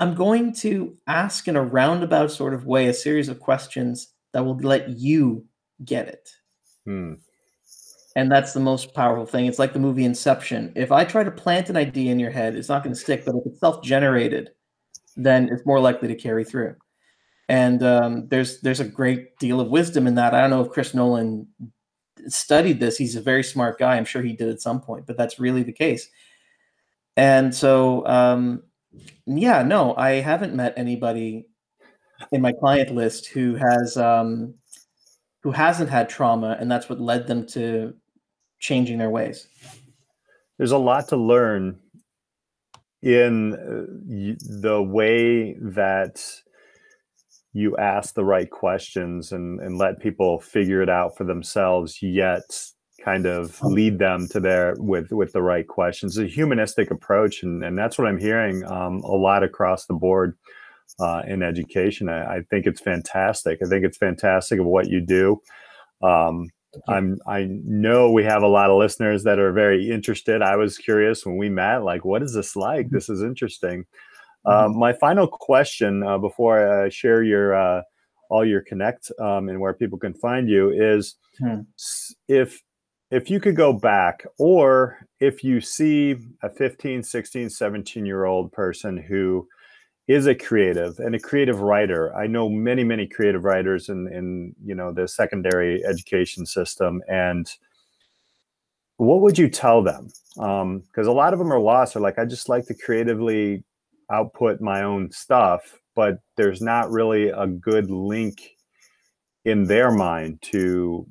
I'm 0.00 0.14
going 0.14 0.54
to 0.54 0.96
ask 1.06 1.46
in 1.46 1.56
a 1.56 1.62
roundabout 1.62 2.30
sort 2.30 2.54
of 2.54 2.64
way 2.64 2.86
a 2.86 2.94
series 2.94 3.28
of 3.28 3.38
questions 3.38 4.14
that 4.32 4.42
will 4.42 4.56
let 4.56 4.88
you 4.88 5.44
get 5.84 6.08
it. 6.08 6.30
Hmm. 6.86 7.14
And 8.16 8.30
that's 8.30 8.52
the 8.52 8.60
most 8.60 8.94
powerful 8.94 9.26
thing. 9.26 9.46
It's 9.46 9.58
like 9.58 9.72
the 9.72 9.78
movie 9.78 10.04
Inception. 10.04 10.72
If 10.74 10.90
I 10.92 11.04
try 11.04 11.22
to 11.22 11.30
plant 11.30 11.70
an 11.70 11.76
idea 11.76 12.10
in 12.10 12.18
your 12.18 12.30
head, 12.30 12.56
it's 12.56 12.68
not 12.68 12.82
going 12.82 12.94
to 12.94 13.00
stick. 13.00 13.24
But 13.24 13.36
if 13.36 13.42
it's 13.46 13.60
self-generated, 13.60 14.50
then 15.16 15.48
it's 15.52 15.64
more 15.66 15.80
likely 15.80 16.08
to 16.08 16.14
carry 16.14 16.44
through. 16.44 16.74
And 17.48 17.82
um, 17.82 18.28
there's 18.28 18.60
there's 18.60 18.80
a 18.80 18.84
great 18.84 19.36
deal 19.38 19.60
of 19.60 19.68
wisdom 19.68 20.06
in 20.06 20.14
that. 20.16 20.34
I 20.34 20.40
don't 20.40 20.50
know 20.50 20.60
if 20.60 20.70
Chris 20.70 20.94
Nolan 20.94 21.48
studied 22.26 22.80
this. 22.80 22.96
He's 22.96 23.16
a 23.16 23.20
very 23.20 23.42
smart 23.42 23.78
guy. 23.78 23.96
I'm 23.96 24.04
sure 24.04 24.22
he 24.22 24.32
did 24.32 24.48
at 24.48 24.60
some 24.60 24.80
point, 24.80 25.06
but 25.06 25.16
that's 25.16 25.40
really 25.40 25.62
the 25.62 25.72
case. 25.72 26.08
And 27.16 27.54
so, 27.54 28.06
um, 28.06 28.62
yeah, 29.26 29.62
no, 29.62 29.94
I 29.96 30.20
haven't 30.20 30.54
met 30.54 30.74
anybody 30.76 31.46
in 32.32 32.40
my 32.40 32.52
client 32.52 32.94
list 32.94 33.26
who 33.26 33.56
has 33.56 33.96
um, 33.96 34.54
who 35.42 35.50
hasn't 35.50 35.90
had 35.90 36.08
trauma, 36.08 36.56
and 36.60 36.70
that's 36.70 36.88
what 36.88 37.00
led 37.00 37.26
them 37.26 37.46
to 37.48 37.94
changing 38.60 38.98
their 38.98 39.10
ways. 39.10 39.48
There's 40.58 40.72
a 40.72 40.78
lot 40.78 41.08
to 41.08 41.16
learn 41.16 41.78
in 43.02 43.54
uh, 43.54 44.34
the 44.62 44.82
way 44.82 45.54
that 45.54 46.22
you 47.52 47.76
ask 47.78 48.14
the 48.14 48.24
right 48.24 48.50
questions 48.50 49.32
and, 49.32 49.58
and 49.60 49.78
let 49.78 49.98
people 49.98 50.38
figure 50.38 50.82
it 50.82 50.90
out 50.90 51.16
for 51.16 51.24
themselves, 51.24 52.02
yet 52.02 52.42
kind 53.02 53.26
of 53.26 53.60
lead 53.62 53.98
them 53.98 54.28
to 54.28 54.38
there 54.38 54.74
with 54.78 55.10
with 55.10 55.32
the 55.32 55.42
right 55.42 55.66
questions. 55.66 56.18
it's 56.18 56.30
A 56.30 56.34
humanistic 56.34 56.90
approach, 56.90 57.42
and, 57.42 57.64
and 57.64 57.76
that's 57.76 57.98
what 57.98 58.06
I'm 58.06 58.18
hearing 58.18 58.62
um, 58.64 59.00
a 59.00 59.16
lot 59.16 59.42
across 59.42 59.86
the 59.86 59.94
board 59.94 60.36
uh, 61.00 61.22
in 61.26 61.42
education. 61.42 62.08
I, 62.08 62.36
I 62.36 62.40
think 62.50 62.66
it's 62.66 62.80
fantastic. 62.80 63.60
I 63.64 63.68
think 63.68 63.84
it's 63.84 63.96
fantastic 63.96 64.60
of 64.60 64.66
what 64.66 64.88
you 64.88 65.00
do. 65.00 65.40
Um, 66.02 66.50
I'm 66.88 67.18
I 67.26 67.48
know 67.50 68.10
we 68.10 68.24
have 68.24 68.42
a 68.42 68.48
lot 68.48 68.70
of 68.70 68.78
listeners 68.78 69.24
that 69.24 69.38
are 69.38 69.52
very 69.52 69.90
interested. 69.90 70.42
I 70.42 70.56
was 70.56 70.78
curious 70.78 71.26
when 71.26 71.36
we 71.36 71.48
met, 71.48 71.78
like, 71.78 72.04
what 72.04 72.22
is 72.22 72.34
this 72.34 72.54
like? 72.56 72.90
This 72.90 73.08
is 73.08 73.22
interesting. 73.22 73.86
Uh, 74.46 74.68
my 74.68 74.92
final 74.92 75.26
question 75.26 76.02
uh, 76.02 76.16
before 76.18 76.84
I 76.84 76.88
share 76.88 77.22
your 77.22 77.54
uh, 77.54 77.82
all 78.30 78.44
your 78.44 78.62
connect 78.62 79.10
um, 79.18 79.48
and 79.48 79.60
where 79.60 79.74
people 79.74 79.98
can 79.98 80.14
find 80.14 80.48
you 80.48 80.70
is 80.70 81.16
Hmm. 81.38 81.60
if 82.28 82.60
if 83.10 83.30
you 83.30 83.40
could 83.40 83.56
go 83.56 83.72
back 83.72 84.24
or 84.38 84.98
if 85.20 85.42
you 85.42 85.60
see 85.60 86.16
a 86.42 86.50
15 86.50 87.02
16 87.02 87.48
17 87.50 88.06
year 88.06 88.24
old 88.26 88.52
person 88.52 88.96
who 88.96 89.48
is 90.08 90.26
a 90.26 90.34
creative 90.34 90.98
and 90.98 91.14
a 91.14 91.20
creative 91.20 91.60
writer. 91.60 92.14
I 92.16 92.26
know 92.26 92.48
many 92.48 92.84
many 92.84 93.06
creative 93.06 93.44
writers 93.44 93.88
in 93.88 94.08
in 94.12 94.54
you 94.64 94.74
know 94.74 94.92
the 94.92 95.06
secondary 95.08 95.84
education 95.84 96.46
system 96.46 97.02
and 97.08 97.50
what 98.96 99.22
would 99.22 99.38
you 99.38 99.48
tell 99.48 99.82
them? 99.82 100.10
Um, 100.38 100.80
because 100.80 101.06
a 101.06 101.12
lot 101.12 101.32
of 101.32 101.38
them 101.38 101.50
are 101.52 101.58
lost. 101.58 101.94
They're 101.94 102.02
like 102.02 102.18
i 102.18 102.24
just 102.24 102.48
like 102.48 102.66
to 102.66 102.74
creatively 102.74 103.64
output 104.10 104.60
my 104.60 104.82
own 104.82 105.10
stuff 105.10 105.80
but 105.94 106.20
there's 106.36 106.62
not 106.62 106.90
really 106.90 107.28
a 107.28 107.46
good 107.46 107.90
link 107.90 108.56
in 109.44 109.64
their 109.64 109.90
mind 109.90 110.40
to 110.42 111.06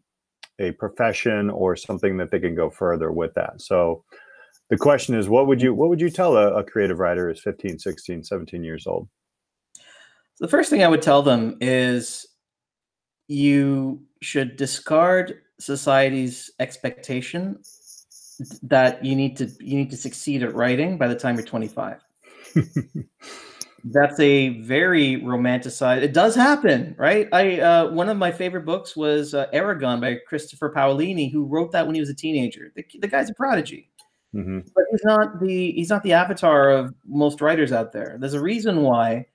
a 0.60 0.71
profession 0.71 1.49
or 1.49 1.75
something 1.75 2.17
that 2.17 2.32
they 2.32 2.39
can 2.39 2.56
go 2.56 2.69
further 2.69 3.12
with 3.12 3.34
that. 3.36 3.62
So 3.62 4.04
the 4.69 4.77
question 4.77 5.15
is 5.15 5.27
what 5.27 5.47
would 5.47 5.62
you 5.62 5.73
what 5.73 5.89
would 5.89 6.01
you 6.01 6.10
tell 6.10 6.38
a, 6.38 6.53
a 6.53 6.63
creative 6.63 6.99
writer 6.99 7.27
who's 7.27 7.41
15 7.41 7.79
16 7.79 8.23
17 8.23 8.63
years 8.63 8.88
old 8.88 9.08
The 10.39 10.47
first 10.47 10.69
thing 10.69 10.84
I 10.84 10.88
would 10.88 11.01
tell 11.01 11.21
them 11.21 11.58
is 11.60 12.27
you 13.27 14.01
should 14.21 14.58
discard 14.58 15.41
society's 15.60 16.51
expectation 16.60 17.60
that 18.63 19.03
you 19.03 19.15
need 19.15 19.38
to 19.38 19.45
you 19.60 19.77
need 19.77 19.91
to 19.91 19.97
succeed 19.97 20.43
at 20.43 20.55
writing 20.55 20.97
by 20.97 21.08
the 21.08 21.15
time 21.15 21.36
you're 21.36 21.45
25. 21.45 21.97
That's 23.86 24.19
a 24.19 24.62
very 24.62 25.21
romanticized. 25.21 26.01
It 26.01 26.13
does 26.13 26.36
happen, 26.36 26.95
right? 26.97 27.30
I 27.32 27.59
uh, 27.59 27.91
one 27.91 28.09
of 28.09 28.17
my 28.17 28.32
favorite 28.32 28.65
books 28.65 28.95
was 28.95 29.34
uh, 29.34 29.47
Eragon 29.53 30.01
by 30.01 30.17
Christopher 30.28 30.74
Paolini, 30.76 31.32
who 31.32 31.45
wrote 31.45 31.72
that 31.72 31.86
when 31.86 31.95
he 31.95 32.01
was 32.01 32.09
a 32.09 32.15
teenager. 32.15 32.72
The, 32.76 32.84
the 32.99 33.07
guy's 33.07 33.30
a 33.30 33.34
prodigy. 33.34 33.89
Hmm 34.34 34.59
but 34.75 34.84
he's 34.91 35.03
not 35.03 35.39
the 35.39 35.71
he's 35.71 35.89
not 35.89 36.03
the 36.03 36.13
avatar 36.13 36.69
of 36.69 36.93
most 37.07 37.41
writers 37.41 37.71
out 37.71 37.91
there. 37.91 38.17
There's 38.19 38.34
a 38.36 38.41
reason 38.41 38.84
why. 38.84 39.25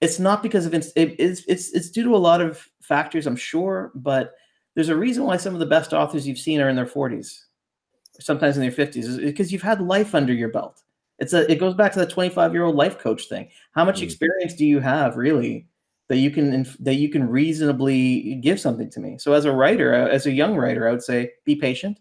It's 0.00 0.18
not 0.18 0.42
because 0.42 0.66
of 0.66 0.74
ins- 0.74 0.92
it, 0.96 1.16
it's 1.18 1.42
it's 1.46 1.70
it's 1.72 1.90
due 1.90 2.04
to 2.04 2.16
a 2.16 2.18
lot 2.18 2.40
of 2.40 2.66
factors, 2.82 3.26
I'm 3.26 3.36
sure, 3.36 3.92
but 3.94 4.34
there's 4.74 4.88
a 4.88 4.96
reason 4.96 5.24
why 5.24 5.36
some 5.36 5.54
of 5.54 5.60
the 5.60 5.66
best 5.66 5.92
authors 5.92 6.26
you've 6.26 6.38
seen 6.38 6.60
are 6.60 6.68
in 6.70 6.76
their 6.76 6.86
40s, 6.86 7.44
sometimes 8.18 8.56
in 8.56 8.62
their 8.62 8.70
50s, 8.72 9.18
because 9.18 9.52
you've 9.52 9.62
had 9.62 9.80
life 9.82 10.14
under 10.14 10.32
your 10.32 10.48
belt. 10.50 10.82
It's 11.18 11.32
a 11.34 11.50
it 11.50 11.60
goes 11.60 11.74
back 11.74 11.92
to 11.92 11.98
the 12.00 12.06
25 12.06 12.52
year 12.54 12.64
old 12.64 12.76
life 12.76 12.98
coach 12.98 13.28
thing. 13.28 13.50
How 13.72 13.84
much 13.84 14.00
Mm. 14.00 14.04
experience 14.04 14.54
do 14.54 14.64
you 14.66 14.80
have 14.80 15.16
really 15.16 15.68
that 16.08 16.16
you 16.18 16.30
can 16.30 16.66
that 16.80 16.94
you 16.94 17.08
can 17.10 17.28
reasonably 17.28 18.36
give 18.36 18.58
something 18.60 18.90
to 18.90 19.00
me? 19.00 19.18
So 19.18 19.32
as 19.34 19.44
a 19.44 19.52
writer, 19.52 19.92
as 19.92 20.26
a 20.26 20.32
young 20.32 20.56
writer, 20.56 20.88
I 20.88 20.92
would 20.92 21.02
say 21.02 21.32
be 21.44 21.56
patient. 21.56 22.00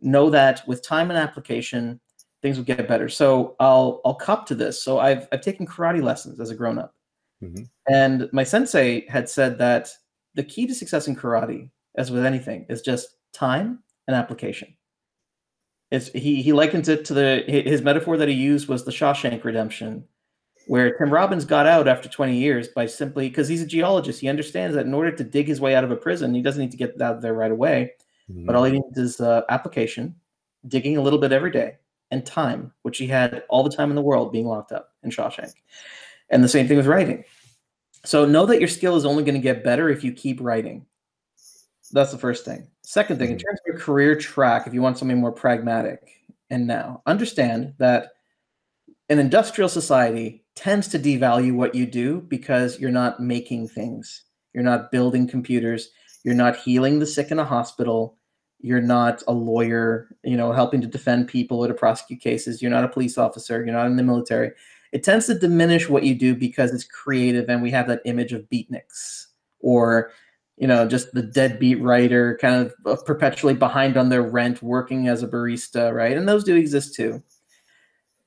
Know 0.00 0.30
that 0.30 0.66
with 0.68 0.82
time 0.82 1.10
and 1.10 1.18
application, 1.18 2.00
things 2.42 2.56
will 2.56 2.64
get 2.64 2.86
better. 2.88 3.08
So 3.08 3.56
I'll 3.58 4.00
I'll 4.04 4.14
cop 4.14 4.46
to 4.46 4.54
this. 4.54 4.82
So 4.82 4.98
I've 5.00 5.26
I've 5.32 5.40
taken 5.40 5.66
karate 5.66 6.02
lessons 6.02 6.38
as 6.40 6.50
a 6.50 6.54
grown 6.54 6.78
up, 6.78 6.94
Mhm. 7.42 7.68
and 7.88 8.28
my 8.32 8.44
sensei 8.44 9.06
had 9.08 9.28
said 9.28 9.58
that 9.58 9.90
the 10.34 10.44
key 10.44 10.66
to 10.68 10.74
success 10.74 11.08
in 11.08 11.16
karate, 11.16 11.70
as 11.96 12.10
with 12.12 12.24
anything, 12.24 12.66
is 12.68 12.80
just 12.82 13.16
time 13.32 13.82
and 14.06 14.14
application. 14.16 14.72
It's, 15.90 16.08
he 16.12 16.42
he 16.42 16.52
likens 16.52 16.88
it 16.88 17.04
to 17.06 17.14
the 17.14 17.42
his 17.48 17.82
metaphor 17.82 18.16
that 18.18 18.28
he 18.28 18.34
used 18.34 18.68
was 18.68 18.84
the 18.84 18.90
Shawshank 18.92 19.42
Redemption, 19.42 20.04
where 20.66 20.96
Tim 20.96 21.10
Robbins 21.10 21.44
got 21.46 21.66
out 21.66 21.88
after 21.88 22.08
20 22.10 22.36
years 22.36 22.68
by 22.68 22.86
simply 22.86 23.28
because 23.28 23.48
he's 23.48 23.62
a 23.62 23.66
geologist. 23.66 24.20
He 24.20 24.28
understands 24.28 24.76
that 24.76 24.84
in 24.86 24.92
order 24.94 25.10
to 25.10 25.24
dig 25.24 25.46
his 25.48 25.60
way 25.60 25.74
out 25.74 25.84
of 25.84 25.90
a 25.90 25.96
prison, 25.96 26.34
he 26.34 26.42
doesn't 26.42 26.60
need 26.60 26.70
to 26.72 26.76
get 26.76 27.00
out 27.00 27.20
there 27.22 27.32
right 27.34 27.50
away. 27.50 27.94
But 28.28 28.54
all 28.54 28.64
he 28.64 28.72
needs 28.72 28.98
is 28.98 29.20
uh, 29.20 29.42
application, 29.48 30.14
digging 30.66 30.96
a 30.96 31.02
little 31.02 31.18
bit 31.18 31.32
every 31.32 31.50
day, 31.50 31.76
and 32.10 32.24
time, 32.26 32.72
which 32.82 32.98
he 32.98 33.06
had 33.06 33.44
all 33.48 33.62
the 33.62 33.74
time 33.74 33.90
in 33.90 33.96
the 33.96 34.02
world 34.02 34.32
being 34.32 34.46
locked 34.46 34.72
up 34.72 34.92
in 35.02 35.10
Shawshank. 35.10 35.52
And 36.30 36.44
the 36.44 36.48
same 36.48 36.68
thing 36.68 36.76
with 36.76 36.86
writing. 36.86 37.24
So 38.04 38.26
know 38.26 38.44
that 38.46 38.58
your 38.60 38.68
skill 38.68 38.96
is 38.96 39.06
only 39.06 39.24
going 39.24 39.34
to 39.34 39.40
get 39.40 39.64
better 39.64 39.88
if 39.88 40.04
you 40.04 40.12
keep 40.12 40.40
writing. 40.40 40.84
That's 41.90 42.12
the 42.12 42.18
first 42.18 42.44
thing. 42.44 42.68
Second 42.82 43.18
thing, 43.18 43.30
in 43.30 43.36
Mhm. 43.36 43.42
terms 43.44 43.60
of 43.60 43.66
your 43.66 43.78
career 43.78 44.14
track, 44.14 44.66
if 44.66 44.74
you 44.74 44.82
want 44.82 44.98
something 44.98 45.18
more 45.18 45.32
pragmatic 45.32 46.10
and 46.50 46.66
now, 46.66 47.02
understand 47.06 47.72
that 47.78 48.12
an 49.08 49.18
industrial 49.18 49.70
society 49.70 50.44
tends 50.54 50.88
to 50.88 50.98
devalue 50.98 51.54
what 51.54 51.74
you 51.74 51.86
do 51.86 52.20
because 52.20 52.78
you're 52.78 52.90
not 52.90 53.20
making 53.20 53.68
things. 53.68 54.24
You're 54.52 54.64
not 54.64 54.92
building 54.92 55.26
computers. 55.26 55.90
You're 56.24 56.34
not 56.34 56.56
healing 56.56 56.98
the 56.98 57.06
sick 57.06 57.30
in 57.30 57.38
a 57.38 57.44
hospital. 57.44 58.17
You're 58.60 58.80
not 58.80 59.22
a 59.28 59.32
lawyer, 59.32 60.08
you 60.24 60.36
know, 60.36 60.52
helping 60.52 60.80
to 60.80 60.86
defend 60.86 61.28
people 61.28 61.64
or 61.64 61.68
to 61.68 61.74
prosecute 61.74 62.20
cases. 62.20 62.60
You're 62.60 62.70
not 62.70 62.84
a 62.84 62.88
police 62.88 63.16
officer. 63.16 63.64
You're 63.64 63.74
not 63.74 63.86
in 63.86 63.96
the 63.96 64.02
military. 64.02 64.50
It 64.92 65.04
tends 65.04 65.26
to 65.26 65.38
diminish 65.38 65.88
what 65.88 66.02
you 66.02 66.14
do 66.14 66.34
because 66.34 66.72
it's 66.72 66.84
creative 66.84 67.48
and 67.48 67.62
we 67.62 67.70
have 67.70 67.86
that 67.88 68.02
image 68.04 68.32
of 68.32 68.48
beatniks 68.50 69.26
or 69.60 70.10
you 70.56 70.66
know 70.66 70.86
just 70.86 71.12
the 71.12 71.22
deadbeat 71.22 71.80
writer 71.80 72.36
kind 72.40 72.70
of 72.84 73.04
perpetually 73.04 73.54
behind 73.54 73.96
on 73.96 74.08
their 74.08 74.22
rent 74.22 74.62
working 74.62 75.08
as 75.08 75.22
a 75.22 75.28
barista 75.28 75.92
right 75.92 76.16
and 76.16 76.28
those 76.28 76.44
do 76.44 76.56
exist 76.56 76.94
too 76.94 77.22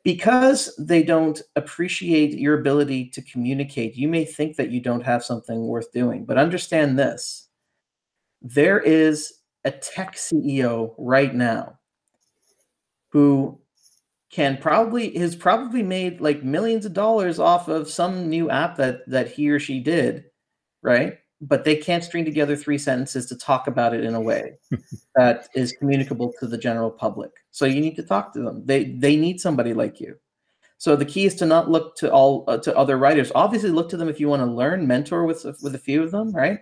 because 0.03 0.73
they 0.79 1.03
don't 1.03 1.41
appreciate 1.55 2.33
your 2.33 2.59
ability 2.59 3.09
to 3.09 3.21
communicate 3.21 3.95
you 3.95 4.07
may 4.07 4.25
think 4.25 4.55
that 4.55 4.71
you 4.71 4.79
don't 4.79 5.03
have 5.03 5.23
something 5.23 5.67
worth 5.67 5.91
doing 5.91 6.25
but 6.25 6.37
understand 6.37 6.97
this 6.97 7.47
there 8.41 8.79
is 8.79 9.40
a 9.65 9.71
tech 9.71 10.15
ceo 10.15 10.93
right 10.97 11.35
now 11.35 11.77
who 13.09 13.59
can 14.31 14.57
probably 14.57 15.17
has 15.17 15.35
probably 15.35 15.83
made 15.83 16.21
like 16.21 16.43
millions 16.43 16.85
of 16.85 16.93
dollars 16.93 17.39
off 17.39 17.67
of 17.67 17.89
some 17.89 18.29
new 18.29 18.49
app 18.49 18.77
that 18.77 19.07
that 19.07 19.29
he 19.29 19.49
or 19.49 19.59
she 19.59 19.79
did 19.79 20.25
right? 20.81 21.17
But 21.41 21.63
they 21.63 21.75
can't 21.75 22.03
string 22.03 22.23
together 22.25 22.55
three 22.55 22.77
sentences 22.77 23.25
to 23.27 23.37
talk 23.37 23.67
about 23.67 23.95
it 23.95 24.03
in 24.03 24.13
a 24.13 24.21
way 24.21 24.57
that 25.15 25.47
is 25.55 25.73
communicable 25.73 26.33
to 26.39 26.47
the 26.47 26.57
general 26.57 26.91
public. 26.91 27.31
So 27.49 27.65
you 27.65 27.81
need 27.81 27.95
to 27.95 28.03
talk 28.03 28.33
to 28.33 28.41
them. 28.41 28.65
They 28.65 28.85
they 28.85 29.15
need 29.15 29.39
somebody 29.39 29.73
like 29.73 29.99
you. 29.99 30.17
So 30.77 30.95
the 30.95 31.05
key 31.05 31.25
is 31.25 31.35
to 31.35 31.45
not 31.45 31.69
look 31.69 31.95
to 31.97 32.11
all 32.11 32.43
uh, 32.47 32.57
to 32.59 32.75
other 32.77 32.97
writers. 32.97 33.31
Obviously 33.33 33.71
look 33.71 33.89
to 33.89 33.97
them 33.97 34.09
if 34.09 34.19
you 34.19 34.29
want 34.29 34.41
to 34.41 34.45
learn 34.45 34.85
mentor 34.85 35.25
with 35.25 35.43
with 35.61 35.75
a 35.75 35.79
few 35.79 36.03
of 36.03 36.11
them 36.11 36.31
right 36.31 36.59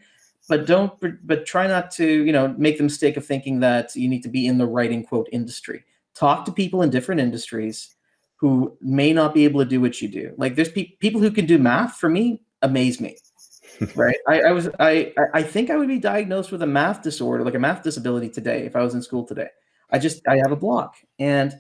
but 0.49 0.65
don't 0.65 0.91
but 1.25 1.45
try 1.45 1.67
not 1.67 1.91
to 1.91 2.05
you 2.25 2.33
know 2.33 2.53
make 2.57 2.77
the 2.77 2.83
mistake 2.83 3.15
of 3.15 3.25
thinking 3.25 3.59
that 3.61 3.95
you 3.95 4.09
need 4.09 4.23
to 4.23 4.29
be 4.29 4.47
in 4.47 4.57
the 4.57 4.65
writing 4.65 5.05
quote 5.05 5.29
industry. 5.31 5.83
Talk 6.15 6.43
to 6.45 6.51
people 6.51 6.81
in 6.81 6.89
different 6.89 7.21
industries 7.21 7.95
who 8.35 8.77
may 8.81 9.13
not 9.13 9.33
be 9.33 9.45
able 9.45 9.59
to 9.61 9.69
do 9.69 9.79
what 9.79 10.01
you 10.01 10.09
do. 10.09 10.33
Like 10.37 10.55
there's 10.55 10.71
pe- 10.71 10.95
people 10.99 11.21
who 11.21 11.31
can 11.31 11.45
do 11.45 11.57
math 11.57 11.95
for 11.97 12.09
me 12.09 12.41
amaze 12.61 12.99
me 12.99 13.15
right? 13.95 14.17
I, 14.27 14.41
I 14.41 14.51
was 14.51 14.67
I 14.79 15.13
I- 15.17 15.39
i 15.39 15.43
think 15.43 15.69
i 15.69 15.77
would 15.77 15.87
be 15.87 15.99
diagnosed 15.99 16.51
with 16.51 16.61
a 16.61 16.67
math 16.67 17.01
disorder 17.01 17.45
like 17.45 17.55
a 17.55 17.59
math 17.59 17.83
disability 17.83 18.27
today 18.29 18.65
if 18.65 18.75
i 18.75 18.81
was 18.83 18.95
in 18.95 19.01
school 19.01 19.23
today. 19.23 19.47
I 19.91 19.99
just 19.99 20.27
i 20.27 20.35
have 20.37 20.51
a 20.51 20.55
block. 20.57 20.95
And 21.19 21.53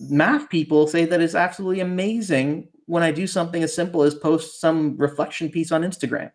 math 0.00 0.48
people 0.48 0.86
say 0.86 1.04
that 1.06 1.20
it's 1.20 1.34
absolutely 1.34 1.80
amazing 1.80 2.68
when 2.86 3.02
i 3.02 3.10
do 3.10 3.26
something 3.26 3.62
as 3.64 3.74
simple 3.74 4.02
as 4.02 4.14
post 4.14 4.60
some 4.60 4.96
reflection 4.96 5.48
piece 5.50 5.72
on 5.72 5.82
instagram 5.82 6.30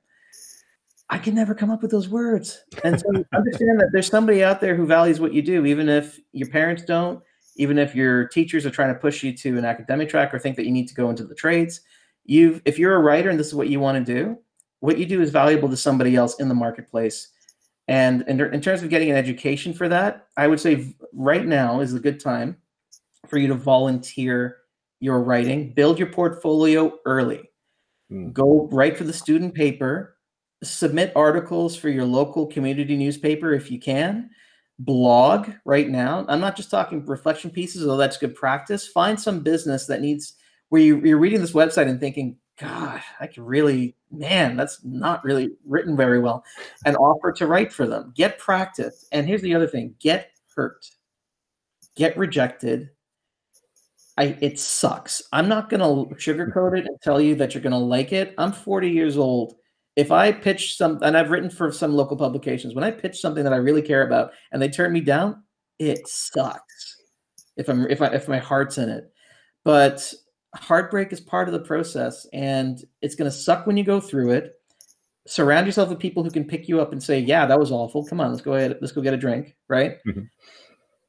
i 1.13 1.17
can 1.19 1.35
never 1.35 1.53
come 1.53 1.69
up 1.69 1.81
with 1.83 1.91
those 1.91 2.09
words. 2.09 2.63
And 2.83 2.99
so 2.99 3.07
understand 3.35 3.79
that 3.79 3.89
there's 3.91 4.07
somebody 4.07 4.43
out 4.43 4.59
there 4.59 4.75
who 4.75 4.85
values 4.85 5.19
what 5.19 5.33
you 5.33 5.41
do 5.41 5.65
even 5.65 5.87
if 5.87 6.19
your 6.31 6.49
parents 6.49 6.83
don't 6.83 7.21
even 7.55 7.77
if 7.77 7.93
your 7.93 8.27
teachers 8.29 8.65
are 8.65 8.71
trying 8.71 8.91
to 8.91 8.99
push 8.99 9.21
you 9.21 9.31
to 9.37 9.59
an 9.59 9.63
academic 9.63 10.09
track 10.09 10.33
or 10.33 10.39
think 10.39 10.55
that 10.55 10.65
you 10.65 10.71
need 10.71 10.87
to 10.87 10.95
go 10.95 11.11
into 11.11 11.23
the 11.23 11.35
trades. 11.35 11.81
You've 12.25 12.61
if 12.65 12.79
you're 12.79 12.95
a 12.95 12.99
writer 12.99 13.29
and 13.29 13.39
this 13.39 13.47
is 13.47 13.55
what 13.55 13.69
you 13.69 13.79
want 13.79 14.03
to 14.03 14.13
do 14.13 14.37
what 14.79 14.97
you 14.97 15.05
do 15.05 15.21
is 15.21 15.29
valuable 15.29 15.69
to 15.69 15.77
somebody 15.77 16.15
else 16.15 16.39
in 16.39 16.49
the 16.49 16.55
marketplace. 16.55 17.29
And 17.87 18.23
in, 18.23 18.41
in 18.41 18.59
terms 18.59 18.81
of 18.81 18.89
getting 18.89 19.11
an 19.11 19.17
education 19.17 19.73
for 19.73 19.87
that 19.89 20.27
i 20.35 20.47
would 20.47 20.59
say 20.59 20.95
right 21.13 21.45
now 21.45 21.79
is 21.79 21.93
a 21.93 21.99
good 21.99 22.19
time 22.19 22.57
for 23.27 23.37
you 23.37 23.47
to 23.47 23.55
volunteer 23.55 24.57
your 24.99 25.21
writing. 25.21 25.73
Build 25.73 25.99
your 25.99 26.09
portfolio 26.09 26.97
early. 27.05 27.49
Mm. 28.13 28.33
go 28.33 28.67
write 28.71 28.97
for 28.97 29.05
the 29.05 29.13
student 29.13 29.53
paper 29.53 30.12
submit 30.63 31.11
articles 31.15 31.75
for 31.75 31.89
your 31.89 32.05
local 32.05 32.47
community 32.47 32.97
newspaper 32.97 33.53
if 33.53 33.69
you 33.71 33.79
can. 33.79 34.29
Blog 34.79 35.49
right 35.65 35.89
now. 35.89 36.25
I'm 36.27 36.41
not 36.41 36.55
just 36.55 36.71
talking 36.71 37.05
reflection 37.05 37.51
pieces 37.51 37.83
although 37.83 37.97
that's 37.97 38.17
good 38.17 38.35
practice. 38.35 38.87
Find 38.87 39.19
some 39.19 39.41
business 39.41 39.85
that 39.87 40.01
needs 40.01 40.33
where 40.69 40.81
you, 40.81 40.99
you're 41.01 41.19
reading 41.19 41.41
this 41.41 41.53
website 41.53 41.87
and 41.87 41.99
thinking 41.99 42.37
god 42.59 43.01
i 43.19 43.25
could 43.25 43.41
really 43.41 43.95
man 44.11 44.55
that's 44.55 44.83
not 44.83 45.23
really 45.23 45.49
written 45.65 45.97
very 45.97 46.19
well 46.19 46.43
and 46.85 46.95
offer 46.97 47.31
to 47.31 47.47
write 47.47 47.73
for 47.73 47.87
them. 47.87 48.13
Get 48.15 48.37
practice. 48.37 49.07
And 49.11 49.27
here's 49.27 49.41
the 49.41 49.55
other 49.55 49.67
thing. 49.67 49.95
Get 49.99 50.29
hurt. 50.55 50.85
Get 51.95 52.17
rejected. 52.17 52.89
I 54.17 54.37
it 54.41 54.59
sucks. 54.59 55.23
I'm 55.31 55.49
not 55.49 55.69
gonna 55.69 56.05
sugarcoat 56.15 56.77
it 56.77 56.85
and 56.85 57.01
tell 57.01 57.19
you 57.19 57.35
that 57.35 57.53
you're 57.53 57.63
gonna 57.63 57.79
like 57.79 58.13
it. 58.13 58.35
I'm 58.37 58.51
40 58.51 58.89
years 58.89 59.17
old. 59.17 59.55
If 59.95 60.11
I 60.11 60.31
pitch 60.31 60.75
some, 60.77 60.99
and 61.03 61.15
I've 61.15 61.29
written 61.29 61.49
for 61.49 61.71
some 61.71 61.93
local 61.93 62.17
publications, 62.17 62.73
when 62.73 62.83
I 62.83 62.91
pitch 62.91 63.19
something 63.19 63.43
that 63.43 63.53
I 63.53 63.57
really 63.57 63.81
care 63.81 64.05
about 64.05 64.31
and 64.51 64.61
they 64.61 64.69
turn 64.69 64.91
me 64.91 65.01
down, 65.01 65.43
it 65.79 66.07
sucks. 66.07 66.97
If 67.57 67.69
I'm 67.69 67.85
if 67.89 68.01
I 68.01 68.07
if 68.07 68.27
my 68.27 68.39
heart's 68.39 68.79
in 68.79 68.89
it, 68.89 69.11
but 69.63 70.11
heartbreak 70.55 71.13
is 71.13 71.19
part 71.21 71.47
of 71.47 71.53
the 71.53 71.59
process, 71.59 72.25
and 72.33 72.83
it's 73.01 73.15
gonna 73.15 73.29
suck 73.31 73.67
when 73.67 73.77
you 73.77 73.83
go 73.83 73.99
through 73.99 74.31
it. 74.31 74.53
Surround 75.27 75.67
yourself 75.67 75.89
with 75.89 75.99
people 75.99 76.23
who 76.23 76.31
can 76.31 76.45
pick 76.45 76.67
you 76.67 76.81
up 76.81 76.91
and 76.91 77.01
say, 77.01 77.19
"Yeah, 77.19 77.45
that 77.45 77.59
was 77.59 77.71
awful. 77.71 78.05
Come 78.05 78.19
on, 78.19 78.31
let's 78.31 78.41
go 78.41 78.53
ahead. 78.55 78.77
Let's 78.81 78.91
go 78.93 79.01
get 79.01 79.13
a 79.13 79.17
drink." 79.17 79.55
Right? 79.69 79.97
Mhm. 80.07 80.27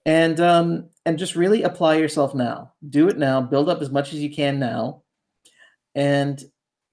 and 0.07 0.39
um 0.41 0.91
and 1.07 1.18
just 1.18 1.35
really 1.35 1.62
apply 1.62 1.95
yourself 1.97 2.35
now 2.35 2.70
do 2.91 3.09
it 3.09 3.16
now 3.16 3.41
build 3.41 3.70
up 3.70 3.80
as 3.80 3.91
much 3.91 4.12
as 4.12 4.20
you 4.20 4.30
can 4.30 4.59
now 4.59 5.03
and 5.95 6.45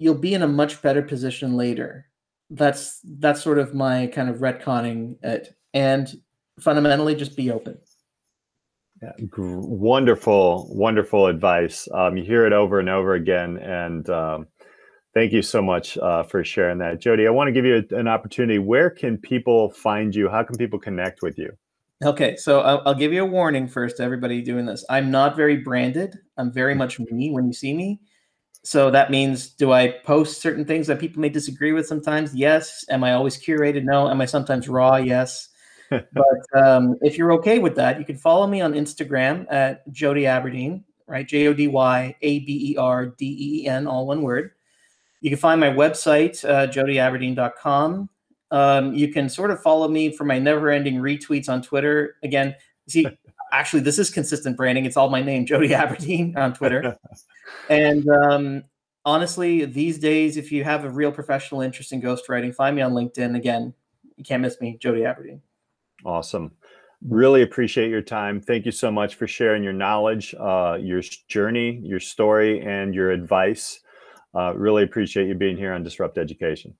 you'll 0.01 0.15
be 0.15 0.33
in 0.33 0.41
a 0.41 0.47
much 0.47 0.81
better 0.81 1.03
position 1.03 1.55
later 1.55 2.07
that's 2.49 2.99
that's 3.19 3.41
sort 3.41 3.59
of 3.59 3.75
my 3.75 4.07
kind 4.07 4.29
of 4.29 4.37
retconning 4.37 5.15
it 5.21 5.55
and 5.73 6.15
fundamentally 6.59 7.15
just 7.15 7.37
be 7.37 7.51
open 7.51 7.77
Yeah, 9.01 9.13
wonderful, 9.37 10.67
wonderful 10.69 11.27
advice. 11.27 11.87
Um, 11.93 12.17
you 12.17 12.23
hear 12.23 12.45
it 12.45 12.53
over 12.53 12.79
and 12.79 12.87
over 12.89 13.15
again, 13.15 13.57
and 13.57 14.07
um, 14.09 14.47
thank 15.15 15.31
you 15.31 15.41
so 15.41 15.59
much 15.59 15.97
uh, 15.97 16.21
for 16.23 16.43
sharing 16.43 16.77
that, 16.79 17.01
Jody. 17.01 17.25
I 17.25 17.31
want 17.31 17.47
to 17.47 17.51
give 17.51 17.65
you 17.65 17.83
an 17.97 18.07
opportunity. 18.07 18.59
Where 18.59 18.91
can 18.91 19.17
people 19.17 19.71
find 19.71 20.13
you? 20.13 20.29
How 20.29 20.43
can 20.43 20.55
people 20.55 20.77
connect 20.77 21.23
with 21.23 21.39
you? 21.39 21.51
okay 22.03 22.35
so 22.35 22.61
I'll, 22.61 22.81
I'll 22.85 22.95
give 22.95 23.13
you 23.13 23.21
a 23.21 23.25
warning 23.25 23.67
first 23.67 23.97
to 23.97 24.03
everybody 24.03 24.41
doing 24.41 24.65
this 24.65 24.83
i'm 24.89 25.11
not 25.11 25.35
very 25.35 25.57
branded 25.57 26.17
i'm 26.37 26.51
very 26.51 26.73
much 26.73 26.99
me 26.99 27.29
when 27.29 27.45
you 27.45 27.53
see 27.53 27.73
me 27.73 27.99
so 28.63 28.91
that 28.91 29.11
means 29.11 29.49
do 29.49 29.71
i 29.71 29.89
post 30.03 30.41
certain 30.41 30.65
things 30.65 30.87
that 30.87 30.99
people 30.99 31.21
may 31.21 31.29
disagree 31.29 31.71
with 31.73 31.87
sometimes? 31.87 32.35
Yes. 32.35 32.85
Am 32.89 33.03
i 33.03 33.13
always 33.13 33.37
curated? 33.37 33.83
No. 33.83 34.09
Am 34.09 34.21
i 34.21 34.25
sometimes 34.25 34.69
raw? 34.69 34.95
Yes. 34.97 35.49
But 35.89 36.45
um, 36.55 36.95
if 37.01 37.17
you're 37.17 37.33
okay 37.33 37.59
with 37.59 37.75
that 37.75 37.99
you 37.99 38.05
can 38.05 38.15
follow 38.15 38.47
me 38.47 38.61
on 38.61 38.71
instagram 38.73 39.45
at 39.51 39.85
jody 39.91 40.25
aberdeen 40.25 40.85
right? 41.05 41.27
J-o-d-y-a-b-e-r-d-e-e-n 41.27 43.87
all 43.87 44.07
one 44.07 44.21
word. 44.21 44.51
You 45.19 45.29
can 45.29 45.37
find 45.37 45.59
my 45.59 45.67
website 45.67 46.45
uh, 46.45 46.67
jodyaberdeen.com 46.67 48.09
um, 48.51 48.93
you 48.93 49.11
can 49.11 49.27
sort 49.27 49.51
of 49.51 49.61
follow 49.61 49.89
me 49.89 50.15
for 50.15 50.23
my 50.23 50.39
never-ending 50.39 50.95
retweets 50.95 51.49
on 51.49 51.61
twitter. 51.61 52.15
Again 52.23 52.55
see 52.87 53.05
actually, 53.51 53.81
this 53.81 53.99
is 53.99 54.09
consistent 54.09 54.57
branding. 54.57 54.85
It's 54.85 54.97
all 54.97 55.09
my 55.09 55.21
name, 55.21 55.45
Jody 55.45 55.73
Aberdeen, 55.73 56.35
on 56.37 56.53
Twitter. 56.53 56.97
and 57.69 58.07
um, 58.09 58.63
honestly, 59.05 59.65
these 59.65 59.97
days, 59.97 60.37
if 60.37 60.51
you 60.51 60.63
have 60.63 60.85
a 60.85 60.89
real 60.89 61.11
professional 61.11 61.61
interest 61.61 61.91
in 61.91 62.01
ghostwriting, 62.01 62.53
find 62.53 62.75
me 62.75 62.81
on 62.81 62.93
LinkedIn. 62.93 63.35
Again, 63.35 63.73
you 64.17 64.23
can't 64.23 64.41
miss 64.41 64.59
me, 64.61 64.77
Jody 64.79 65.05
Aberdeen. 65.05 65.41
Awesome. 66.05 66.51
Really 67.07 67.41
appreciate 67.41 67.89
your 67.89 68.01
time. 68.01 68.39
Thank 68.41 68.65
you 68.65 68.71
so 68.71 68.91
much 68.91 69.15
for 69.15 69.27
sharing 69.27 69.63
your 69.63 69.73
knowledge, 69.73 70.35
uh, 70.39 70.77
your 70.79 71.01
journey, 71.27 71.79
your 71.83 71.99
story, 71.99 72.61
and 72.61 72.93
your 72.93 73.11
advice. 73.11 73.79
Uh, 74.35 74.53
really 74.55 74.83
appreciate 74.83 75.27
you 75.27 75.33
being 75.33 75.57
here 75.57 75.73
on 75.73 75.83
Disrupt 75.83 76.17
Education. 76.17 76.75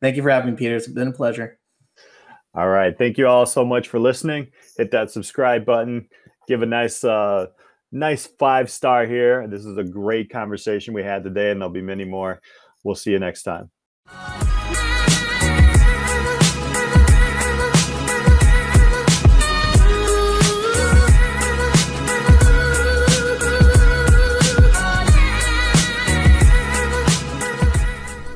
Thank 0.00 0.16
you 0.16 0.22
for 0.22 0.30
having 0.30 0.52
me, 0.52 0.56
Peter. 0.56 0.76
It's 0.76 0.86
been 0.86 1.08
a 1.08 1.12
pleasure. 1.12 1.58
All 2.54 2.68
right. 2.68 2.96
Thank 2.96 3.18
you 3.18 3.26
all 3.26 3.46
so 3.46 3.64
much 3.64 3.88
for 3.88 3.98
listening. 3.98 4.48
Hit 4.76 4.92
that 4.92 5.10
subscribe 5.10 5.64
button. 5.64 6.08
Give 6.46 6.62
a 6.62 6.66
nice, 6.66 7.02
uh, 7.02 7.46
nice 7.94 8.26
five 8.26 8.70
star 8.70 9.06
here. 9.06 9.46
This 9.46 9.64
is 9.64 9.78
a 9.78 9.84
great 9.84 10.28
conversation 10.28 10.92
we 10.92 11.02
had 11.02 11.24
today, 11.24 11.50
and 11.50 11.60
there'll 11.60 11.72
be 11.72 11.80
many 11.80 12.04
more. 12.04 12.42
We'll 12.82 12.96
see 12.96 13.12
you 13.12 13.18
next 13.18 13.44
time. 13.44 13.70